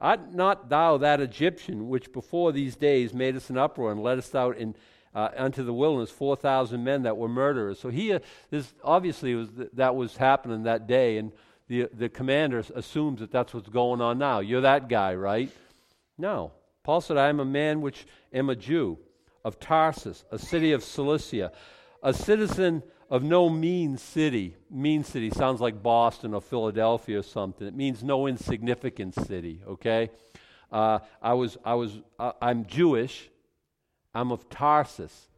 Art 0.01 0.33
not 0.33 0.69
thou 0.69 0.97
that 0.99 1.21
Egyptian 1.21 1.89
which 1.89 2.13
before 2.13 2.53
these 2.53 2.77
days 2.77 3.13
made 3.13 3.37
us 3.37 3.51
an 3.51 3.59
uproar 3.59 3.93
and 3.93 4.03
led 4.03 4.19
us 4.19 4.35
out 4.35 4.57
in, 4.57 4.75
uh, 5.15 5.29
unto 5.37 5.63
the 5.63 5.75
wilderness, 5.75 6.11
4,000 6.11 6.83
men 6.83 7.03
that 7.03 7.17
were 7.17 7.29
murderers? 7.29 7.79
So 7.79 7.91
he, 7.91 8.19
this 8.51 8.73
obviously 8.83 9.35
was 9.35 9.49
th- 9.51 9.71
that 9.75 9.95
was 9.95 10.17
happening 10.17 10.63
that 10.63 10.87
day, 10.87 11.19
and 11.19 11.33
the, 11.69 11.89
the 11.93 12.09
commander 12.09 12.65
assumes 12.75 13.21
that 13.21 13.31
that's 13.31 13.53
what's 13.53 13.69
going 13.69 14.01
on 14.01 14.19
now. 14.19 14.41
You're 14.41 14.63
that 14.63 14.89
guy, 14.89 15.15
right? 15.15 15.51
No. 16.17 16.53
Paul 16.83 17.01
said, 17.01 17.17
I 17.17 17.29
am 17.29 17.41
a 17.41 17.45
man 17.45 17.83
which 17.83 18.07
am 18.33 18.49
a 18.49 18.57
Jew 18.57 18.99
of 19.45 19.61
Tarsus, 19.61 20.25
a 20.31 20.39
city 20.39 20.73
of 20.73 20.83
Cilicia, 20.83 21.53
a 22.03 22.15
citizen 22.15 22.83
of 23.11 23.25
no 23.25 23.51
mean 23.51 23.99
city. 23.99 24.57
Mean 24.71 25.03
city 25.03 25.31
sounds 25.31 25.61
like 25.61 25.83
Boston 25.83 26.33
or 26.33 26.41
Philadelphia 26.41 27.19
or 27.19 27.23
something. 27.23 27.67
It 27.67 27.75
means 27.75 28.05
no 28.05 28.29
insignificant 28.29 29.15
city, 29.17 29.61
okay? 29.67 30.11
Uh, 30.71 31.01
I 31.21 31.35
was, 31.35 31.59
I 31.65 31.75
was, 31.75 31.99
uh, 32.19 32.33
I'm 32.41 32.65
Jewish. 32.67 33.29
I'm 34.15 34.31
of 34.31 34.49
Tarsus. 34.49 35.29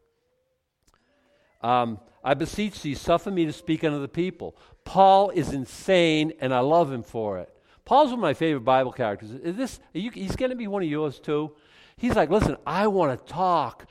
Um, 1.62 1.99
I 2.25 2.35
beseech 2.35 2.83
thee, 2.83 2.95
suffer 2.95 3.31
me 3.31 3.47
to 3.47 3.53
speak 3.53 3.85
unto 3.85 4.01
the 4.01 4.09
people. 4.09 4.57
Paul 4.85 5.31
is 5.31 5.53
insane, 5.53 6.33
and 6.41 6.53
I 6.53 6.61
love 6.61 6.93
him 6.93 7.03
for 7.03 7.39
it. 7.39 7.55
Paul's 7.85 8.11
one 8.11 8.18
of 8.18 8.23
my 8.23 8.35
favorite 8.35 8.64
Bible 8.64 8.93
characters. 8.93 9.33
Is 9.33 9.57
this, 9.57 9.81
you, 9.93 10.11
he's 10.11 10.37
going 10.37 10.51
to 10.51 10.57
be 10.57 10.66
one 10.68 10.83
of 10.83 10.89
yours 10.89 11.18
too. 11.18 11.53
He's 11.97 12.16
like, 12.16 12.31
listen, 12.31 12.57
I 12.66 12.87
want 12.87 13.18
to 13.18 13.33
talk 13.33 13.87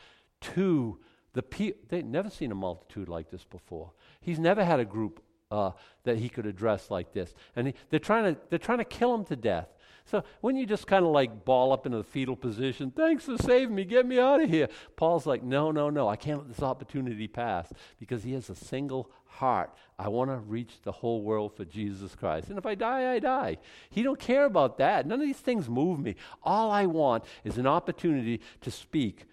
to 0.55 0.99
the 1.33 1.43
people. 1.43 1.79
They've 1.89 2.05
never 2.05 2.29
seen 2.29 2.51
a 2.51 2.55
multitude 2.55 3.09
like 3.09 3.29
this 3.29 3.43
before. 3.43 3.91
He's 4.19 4.39
never 4.39 4.63
had 4.63 4.79
a 4.79 4.85
group 4.85 5.23
uh, 5.49 5.71
that 6.03 6.17
he 6.17 6.29
could 6.29 6.45
address 6.45 6.89
like 6.89 7.13
this. 7.13 7.33
And 7.55 7.67
he, 7.67 7.73
they're, 7.89 7.99
trying 7.99 8.35
to, 8.35 8.41
they're 8.49 8.59
trying 8.59 8.79
to 8.79 8.85
kill 8.85 9.13
him 9.13 9.25
to 9.25 9.35
death. 9.35 9.67
So 10.05 10.23
when 10.41 10.55
you 10.55 10.65
just 10.65 10.87
kind 10.87 11.05
of 11.05 11.11
like 11.11 11.45
ball 11.45 11.71
up 11.71 11.85
into 11.85 11.97
the 11.97 12.03
fetal 12.03 12.35
position, 12.35 12.91
thanks 12.91 13.25
for 13.25 13.37
saving 13.37 13.75
me, 13.75 13.85
get 13.85 14.05
me 14.05 14.19
out 14.19 14.41
of 14.41 14.49
here. 14.49 14.67
Paul's 14.95 15.25
like, 15.25 15.43
no, 15.43 15.71
no, 15.71 15.89
no, 15.89 16.07
I 16.07 16.15
can't 16.15 16.39
let 16.39 16.47
this 16.49 16.63
opportunity 16.63 17.27
pass 17.27 17.71
because 17.99 18.23
he 18.23 18.33
has 18.33 18.49
a 18.49 18.55
single 18.55 19.11
heart. 19.25 19.71
I 19.99 20.09
want 20.09 20.31
to 20.31 20.37
reach 20.37 20.81
the 20.83 20.91
whole 20.91 21.21
world 21.21 21.55
for 21.55 21.65
Jesus 21.65 22.15
Christ. 22.15 22.49
And 22.49 22.57
if 22.57 22.65
I 22.65 22.75
die, 22.75 23.13
I 23.13 23.19
die. 23.19 23.57
He 23.89 24.03
don't 24.03 24.19
care 24.19 24.45
about 24.45 24.77
that. 24.79 25.05
None 25.05 25.21
of 25.21 25.27
these 25.27 25.37
things 25.37 25.69
move 25.69 25.99
me. 25.99 26.15
All 26.43 26.71
I 26.71 26.87
want 26.87 27.23
is 27.43 27.57
an 27.57 27.67
opportunity 27.67 28.41
to 28.61 28.71
speak. 28.71 29.25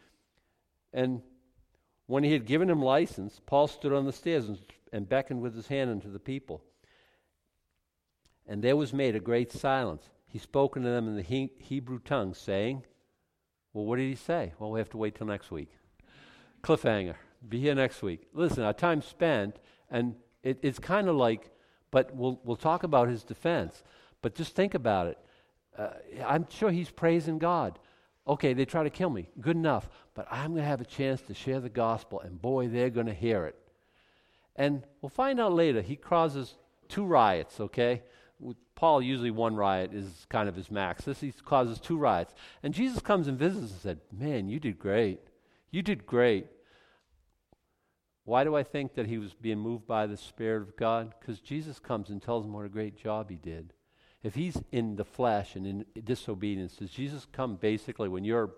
And 0.92 1.22
when 2.08 2.24
he 2.24 2.32
had 2.32 2.44
given 2.44 2.68
him 2.68 2.82
license, 2.82 3.40
Paul 3.46 3.68
stood 3.68 3.92
on 3.92 4.04
the 4.04 4.12
stairs 4.12 4.48
and, 4.48 4.58
and 4.92 5.08
beckoned 5.08 5.40
with 5.40 5.54
his 5.54 5.68
hand 5.68 5.90
unto 5.90 6.10
the 6.10 6.18
people. 6.18 6.64
And 8.48 8.64
there 8.64 8.76
was 8.76 8.92
made 8.92 9.14
a 9.14 9.20
great 9.20 9.52
silence 9.52 10.08
he 10.28 10.38
spoke 10.38 10.76
unto 10.76 10.88
them 10.88 11.08
in 11.08 11.16
the 11.16 11.22
he- 11.22 11.52
Hebrew 11.58 11.98
tongue, 11.98 12.34
saying, 12.34 12.84
Well, 13.72 13.86
what 13.86 13.96
did 13.96 14.08
he 14.08 14.14
say? 14.14 14.52
Well, 14.58 14.70
we 14.70 14.78
have 14.78 14.90
to 14.90 14.98
wait 14.98 15.14
till 15.14 15.26
next 15.26 15.50
week. 15.50 15.70
Cliffhanger. 16.62 17.14
Be 17.48 17.60
here 17.60 17.74
next 17.74 18.02
week. 18.02 18.28
Listen, 18.34 18.64
our 18.64 18.72
time 18.72 19.00
spent, 19.00 19.56
and 19.90 20.16
it, 20.42 20.58
it's 20.62 20.78
kind 20.78 21.08
of 21.08 21.16
like, 21.16 21.50
but 21.90 22.14
we'll, 22.14 22.40
we'll 22.44 22.56
talk 22.56 22.82
about 22.82 23.08
his 23.08 23.22
defense. 23.22 23.82
But 24.20 24.34
just 24.34 24.54
think 24.54 24.74
about 24.74 25.06
it. 25.06 25.18
Uh, 25.76 25.90
I'm 26.26 26.46
sure 26.50 26.70
he's 26.70 26.90
praising 26.90 27.38
God. 27.38 27.78
Okay, 28.28 28.52
they 28.52 28.64
try 28.64 28.82
to 28.82 28.90
kill 28.90 29.10
me. 29.10 29.28
Good 29.40 29.56
enough. 29.56 29.88
But 30.14 30.26
I'm 30.30 30.52
going 30.52 30.62
to 30.62 30.68
have 30.68 30.80
a 30.80 30.84
chance 30.84 31.22
to 31.22 31.34
share 31.34 31.60
the 31.60 31.70
gospel, 31.70 32.20
and 32.20 32.40
boy, 32.40 32.68
they're 32.68 32.90
going 32.90 33.06
to 33.06 33.14
hear 33.14 33.46
it. 33.46 33.56
And 34.54 34.82
we'll 35.00 35.08
find 35.08 35.40
out 35.40 35.52
later. 35.52 35.80
He 35.80 35.96
causes 35.96 36.56
two 36.88 37.04
riots, 37.04 37.60
okay? 37.60 38.02
Paul, 38.74 39.02
usually 39.02 39.30
one 39.30 39.56
riot 39.56 39.92
is 39.94 40.26
kind 40.28 40.48
of 40.48 40.56
his 40.56 40.70
max. 40.70 41.04
This 41.04 41.20
he 41.20 41.32
causes 41.32 41.80
two 41.80 41.96
riots. 41.96 42.34
And 42.62 42.74
Jesus 42.74 43.00
comes 43.00 43.28
and 43.28 43.38
visits 43.38 43.72
and 43.72 43.80
said, 43.80 44.00
Man, 44.12 44.48
you 44.48 44.60
did 44.60 44.78
great. 44.78 45.20
You 45.70 45.82
did 45.82 46.06
great. 46.06 46.46
Why 48.24 48.44
do 48.44 48.54
I 48.54 48.62
think 48.62 48.94
that 48.94 49.06
he 49.06 49.18
was 49.18 49.32
being 49.32 49.58
moved 49.58 49.86
by 49.86 50.06
the 50.06 50.16
Spirit 50.16 50.62
of 50.62 50.76
God? 50.76 51.14
Because 51.18 51.40
Jesus 51.40 51.78
comes 51.78 52.10
and 52.10 52.20
tells 52.20 52.44
him 52.44 52.52
what 52.52 52.66
a 52.66 52.68
great 52.68 52.96
job 52.96 53.30
he 53.30 53.36
did. 53.36 53.72
If 54.22 54.34
he's 54.34 54.60
in 54.72 54.96
the 54.96 55.04
flesh 55.04 55.54
and 55.54 55.66
in 55.66 55.84
disobedience, 56.04 56.76
does 56.76 56.90
Jesus 56.90 57.26
come 57.32 57.56
basically 57.56 58.08
when 58.08 58.24
you're 58.24 58.50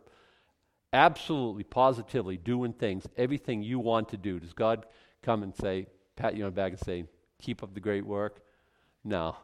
absolutely, 0.93 1.65
positively 1.65 2.37
doing 2.37 2.73
things, 2.73 3.07
everything 3.17 3.63
you 3.63 3.79
want 3.79 4.09
to 4.11 4.17
do? 4.17 4.41
Does 4.41 4.53
God 4.53 4.87
come 5.23 5.43
and 5.43 5.55
say, 5.55 5.87
pat 6.17 6.35
you 6.35 6.45
on 6.45 6.51
the 6.51 6.57
back 6.57 6.73
and 6.73 6.81
say, 6.81 7.05
keep 7.41 7.63
up 7.63 7.75
the 7.75 7.81
great 7.81 8.07
work? 8.07 8.41
No. 9.05 9.37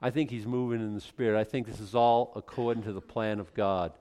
I 0.00 0.10
think 0.10 0.30
he's 0.30 0.46
moving 0.46 0.80
in 0.80 0.94
the 0.94 1.00
Spirit. 1.00 1.38
I 1.38 1.44
think 1.44 1.66
this 1.66 1.80
is 1.80 1.94
all 1.94 2.32
according 2.36 2.82
to 2.84 2.92
the 2.92 3.00
plan 3.00 3.40
of 3.40 3.54
God. 3.54 3.92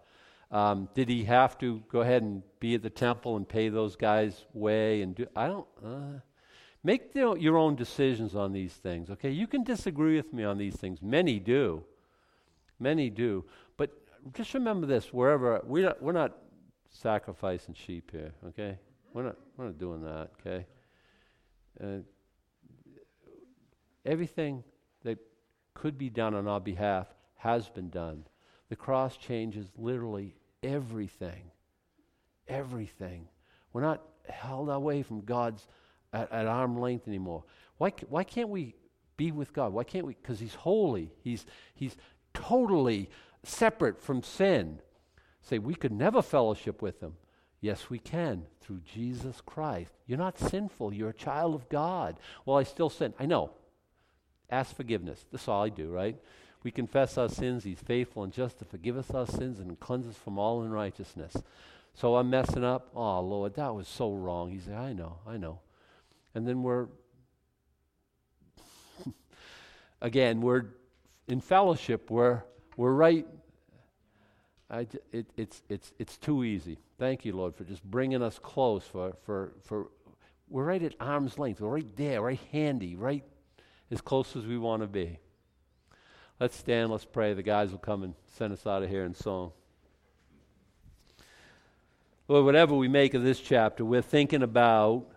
Um, 0.50 0.90
did 0.94 1.08
he 1.08 1.24
have 1.26 1.58
to 1.60 1.82
go 1.90 2.02
ahead 2.02 2.24
and 2.24 2.44
be 2.60 2.76
at 2.76 2.82
the 2.82 2.90
temple 2.90 3.38
and 3.38 3.48
pay 3.48 3.70
those 3.70 3.96
guys 3.96 4.46
way 4.54 5.02
and 5.02 5.16
do? 5.16 5.28
I 5.36 5.48
don't. 5.48 5.68
Uh, 5.84 6.20
make 6.84 7.14
the, 7.14 7.36
your 7.36 7.58
own 7.58 7.76
decisions 7.76 8.36
on 8.36 8.52
these 8.52 8.74
things. 8.74 9.10
Okay, 9.10 9.32
you 9.32 9.48
can 9.48 9.64
disagree 9.64 10.16
with 10.16 10.34
me 10.34 10.44
on 10.44 10.58
these 10.58 10.76
things. 10.76 11.02
Many 11.02 11.40
do. 11.40 11.84
Many 12.80 13.10
do. 13.10 13.46
But 13.78 13.92
just 14.34 14.54
remember 14.54 14.88
this: 14.88 15.14
wherever 15.14 15.62
we're 15.66 15.86
not, 15.86 16.02
we're 16.02 16.12
not 16.12 16.38
sacrificing 16.90 17.76
sheep 17.76 18.12
here. 18.12 18.34
Okay, 18.50 18.78
we're 19.14 19.24
not 19.24 19.36
we're 19.58 19.66
not 19.66 19.78
doing 19.78 20.02
that. 20.04 20.32
Okay. 20.40 20.66
Uh, 21.82 22.00
everything 24.06 24.64
that 25.04 25.18
could 25.74 25.98
be 25.98 26.10
done 26.10 26.34
on 26.34 26.48
our 26.48 26.60
behalf 26.60 27.08
has 27.36 27.70
been 27.70 27.90
done. 27.90 28.26
The 28.70 28.76
cross 28.76 29.18
changes 29.18 29.68
literally 29.78 30.36
everything. 30.64 31.52
Everything. 32.48 33.28
We're 33.74 33.82
not 33.82 34.02
held 34.28 34.70
away 34.70 35.04
from 35.04 35.22
God's 35.22 35.68
at, 36.14 36.32
at 36.32 36.48
arm 36.48 36.80
length 36.80 37.08
anymore. 37.08 37.44
Why, 37.78 37.94
why 38.10 38.24
can't 38.24 38.50
we 38.50 38.76
be 39.18 39.32
with 39.32 39.54
God? 39.54 39.74
Why 39.74 39.84
can't 39.84 40.06
we? 40.06 40.16
Because 40.22 40.40
He's 40.40 40.56
holy. 40.56 41.12
He's, 41.24 41.46
he's 41.74 41.96
totally 42.34 43.10
separate 43.44 44.02
from 44.02 44.24
sin. 44.24 44.80
Say, 45.42 45.60
we 45.60 45.76
could 45.76 45.92
never 45.92 46.22
fellowship 46.22 46.82
with 46.82 47.02
Him. 47.02 47.16
Yes, 47.60 47.90
we 47.90 48.00
can 48.00 48.46
through 48.60 48.82
Jesus 48.92 49.42
Christ. 49.42 49.92
You're 50.08 50.18
not 50.18 50.40
sinful. 50.40 50.94
You're 50.94 51.10
a 51.10 51.14
child 51.14 51.54
of 51.54 51.70
God. 51.70 52.18
Well, 52.46 52.58
I 52.58 52.64
still 52.64 52.90
sin. 52.90 53.14
I 53.20 53.26
know 53.26 53.52
ask 54.52 54.76
forgiveness. 54.76 55.26
That's 55.32 55.48
all 55.48 55.64
I 55.64 55.70
do, 55.70 55.90
right? 55.90 56.18
We 56.64 56.72
confess 56.72 57.18
our 57.18 57.30
sins. 57.30 57.64
He's 57.64 57.80
faithful 57.80 58.24
and 58.24 58.34
just 58.34 58.60
to 58.60 58.66
forgive 58.66 58.98
us 58.98 59.10
our 59.12 59.26
sins 59.26 59.60
and 59.60 59.80
cleanse 59.80 60.08
us 60.08 60.18
from 60.18 60.38
all 60.38 60.62
unrighteousness. 60.62 61.38
So 61.96 62.18
I'm 62.18 62.30
messing 62.30 62.64
up. 62.64 62.90
Oh, 62.94 63.22
Lord, 63.22 63.56
that 63.56 63.74
was 63.74 63.88
so 63.88 64.14
wrong. 64.14 64.52
He 64.52 64.60
said, 64.60 64.76
I 64.76 64.94
know, 64.94 65.18
I 65.28 65.38
know. 65.38 65.60
And 66.34 66.48
then 66.48 66.64
we're, 66.64 66.88
again, 70.02 70.42
we're 70.42 70.66
in 71.28 71.42
fellowship. 71.42 72.10
We're, 72.10 72.44
we're 72.78 72.94
right. 72.94 73.28
I, 74.70 74.88
it, 75.12 75.28
it's, 75.36 75.62
it's, 75.68 75.92
it's 76.00 76.18
too 76.18 76.44
easy. 76.44 76.78
Thank 76.98 77.26
you, 77.26 77.34
Lord, 77.34 77.56
for 77.56 77.64
just 77.64 77.84
bringing 77.84 78.22
us 78.22 78.40
close. 78.40 78.84
For, 78.84 79.14
for, 79.24 79.54
for 79.64 79.88
we're 80.50 80.66
right 80.66 80.82
at 80.82 80.96
arm's 81.00 81.38
length. 81.38 81.62
We're 81.62 81.70
right 81.70 81.96
there, 81.98 82.22
right 82.22 82.40
handy, 82.52 82.96
right 82.96 83.24
as 83.90 84.02
close 84.02 84.36
as 84.36 84.46
we 84.46 84.58
want 84.58 84.82
to 84.82 84.88
be. 84.88 85.20
Let's 86.40 86.56
stand, 86.56 86.90
let's 86.90 87.06
pray. 87.06 87.34
The 87.34 87.44
guys 87.44 87.72
will 87.72 87.78
come 87.78 88.04
and 88.04 88.16
send 88.38 88.54
us 88.54 88.66
out 88.66 88.82
of 88.82 88.90
here 88.90 89.06
in 89.06 89.14
song. 89.14 89.52
Lord, 92.28 92.46
whatever 92.46 92.76
we 92.76 92.88
make 92.88 93.14
of 93.14 93.24
this 93.24 93.40
chapter, 93.40 93.84
we're 93.84 94.02
thinking 94.02 94.42
about 94.42 95.11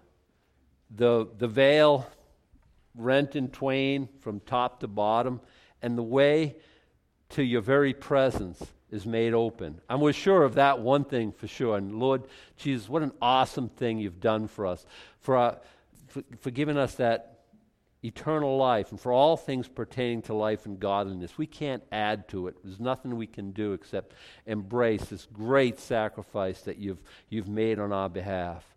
the, 0.91 1.29
the 1.39 1.49
veil 1.49 2.07
rent 2.95 3.37
in 3.37 3.49
twain 3.49 4.09
from 4.21 4.41
top 4.41 4.81
to 4.81 4.89
bottom, 4.89 5.41
and 5.83 5.99
the 5.99 6.03
way 6.03 6.57
to 7.31 7.43
your 7.43 7.61
very 7.61 7.93
presence 7.93 8.63
is 8.91 9.05
made 9.05 9.35
open. 9.35 9.81
And 9.91 10.01
we're 10.01 10.13
sure 10.13 10.45
of 10.45 10.55
that 10.55 10.79
one 10.79 11.05
thing 11.05 11.33
for 11.33 11.49
sure. 11.49 11.77
And 11.77 11.99
Lord 11.99 12.23
Jesus, 12.57 12.89
what 12.89 13.03
an 13.03 13.13
awesome 13.21 13.69
thing 13.69 13.99
you've 13.99 14.21
done 14.21 14.47
for 14.47 14.67
us, 14.67 14.87
for, 15.21 15.37
our, 15.37 15.51
uh, 15.51 15.57
for, 16.07 16.23
for 16.41 16.51
giving 16.51 16.77
us 16.77 16.95
that 16.95 17.41
eternal 18.05 18.57
life 18.57 18.91
and 18.91 19.01
for 19.01 19.11
all 19.13 19.37
things 19.37 19.67
pertaining 19.67 20.23
to 20.23 20.35
life 20.35 20.67
and 20.67 20.79
godliness. 20.79 21.39
We 21.39 21.47
can't 21.47 21.83
add 21.91 22.29
to 22.29 22.47
it. 22.49 22.57
There's 22.63 22.79
nothing 22.79 23.17
we 23.17 23.27
can 23.27 23.51
do 23.51 23.73
except 23.73 24.15
embrace 24.47 25.07
this 25.07 25.27
great 25.33 25.81
sacrifice 25.81 26.61
that 26.63 26.79
you've, 26.79 27.03
you've 27.31 27.49
made 27.49 27.79
on 27.79 27.93
our 27.93 28.11
behalf. 28.11 28.74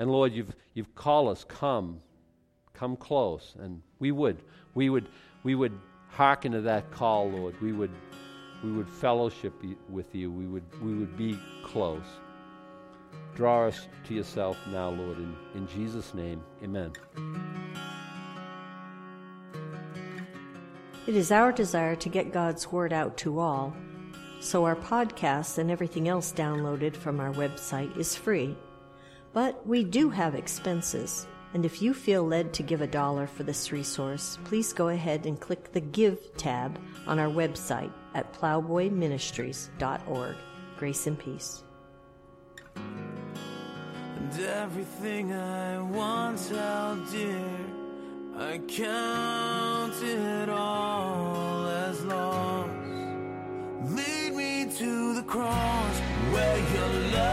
And 0.00 0.10
Lord, 0.10 0.32
you've, 0.32 0.56
you've 0.72 0.94
called 0.94 1.28
us, 1.28 1.44
come, 1.44 2.00
come 2.72 2.96
close. 2.96 3.54
And 3.60 3.82
we 3.98 4.12
would, 4.12 4.38
we 4.74 4.88
would, 4.88 5.10
we 5.42 5.54
would 5.54 5.78
hearken 6.08 6.52
to 6.52 6.62
that 6.62 6.90
call, 6.90 7.30
Lord. 7.30 7.60
We 7.60 7.72
would, 7.72 7.90
we 8.64 8.72
would 8.72 8.88
fellowship 8.88 9.52
with 9.90 10.14
you. 10.14 10.32
We 10.32 10.46
would, 10.46 10.62
we 10.82 10.94
would 10.94 11.18
be 11.18 11.38
close. 11.62 12.06
Draw 13.34 13.66
us 13.66 13.88
to 14.06 14.14
yourself 14.14 14.56
now, 14.68 14.88
Lord, 14.88 15.18
in, 15.18 15.36
in 15.54 15.68
Jesus' 15.68 16.14
name. 16.14 16.42
Amen. 16.64 16.92
It 21.06 21.14
is 21.14 21.30
our 21.30 21.52
desire 21.52 21.96
to 21.96 22.08
get 22.08 22.32
God's 22.32 22.72
Word 22.72 22.94
out 22.94 23.18
to 23.18 23.38
all, 23.38 23.76
so 24.40 24.64
our 24.64 24.76
podcasts 24.76 25.58
and 25.58 25.70
everything 25.70 26.08
else 26.08 26.32
downloaded 26.32 26.96
from 26.96 27.20
our 27.20 27.32
website 27.34 27.94
is 27.98 28.16
free. 28.16 28.56
But 29.32 29.64
we 29.66 29.84
do 29.84 30.10
have 30.10 30.34
expenses, 30.34 31.26
and 31.54 31.64
if 31.64 31.80
you 31.80 31.94
feel 31.94 32.24
led 32.24 32.52
to 32.54 32.64
give 32.64 32.80
a 32.80 32.86
dollar 32.86 33.28
for 33.28 33.44
this 33.44 33.70
resource, 33.70 34.38
please 34.44 34.72
go 34.72 34.88
ahead 34.88 35.26
and 35.26 35.40
click 35.40 35.72
the 35.72 35.80
Give 35.80 36.18
tab 36.36 36.80
on 37.06 37.20
our 37.20 37.28
website 37.28 37.92
at 38.14 38.32
plowboyministries.org. 38.32 40.36
Grace 40.76 41.06
and 41.06 41.18
peace. 41.18 41.62
And 42.74 44.40
everything 44.40 45.32
I 45.32 45.80
once 45.80 46.50
oh 46.52 46.56
held 46.56 47.10
dear 47.10 47.58
I 48.36 48.58
count 48.58 50.02
it 50.02 50.48
all 50.48 51.66
as 51.66 52.04
lost. 52.04 52.70
Lead 53.94 54.34
me 54.34 54.66
to 54.76 55.14
the 55.14 55.22
cross 55.22 55.98
where 56.32 56.58
your 56.74 56.88
love. 57.12 57.30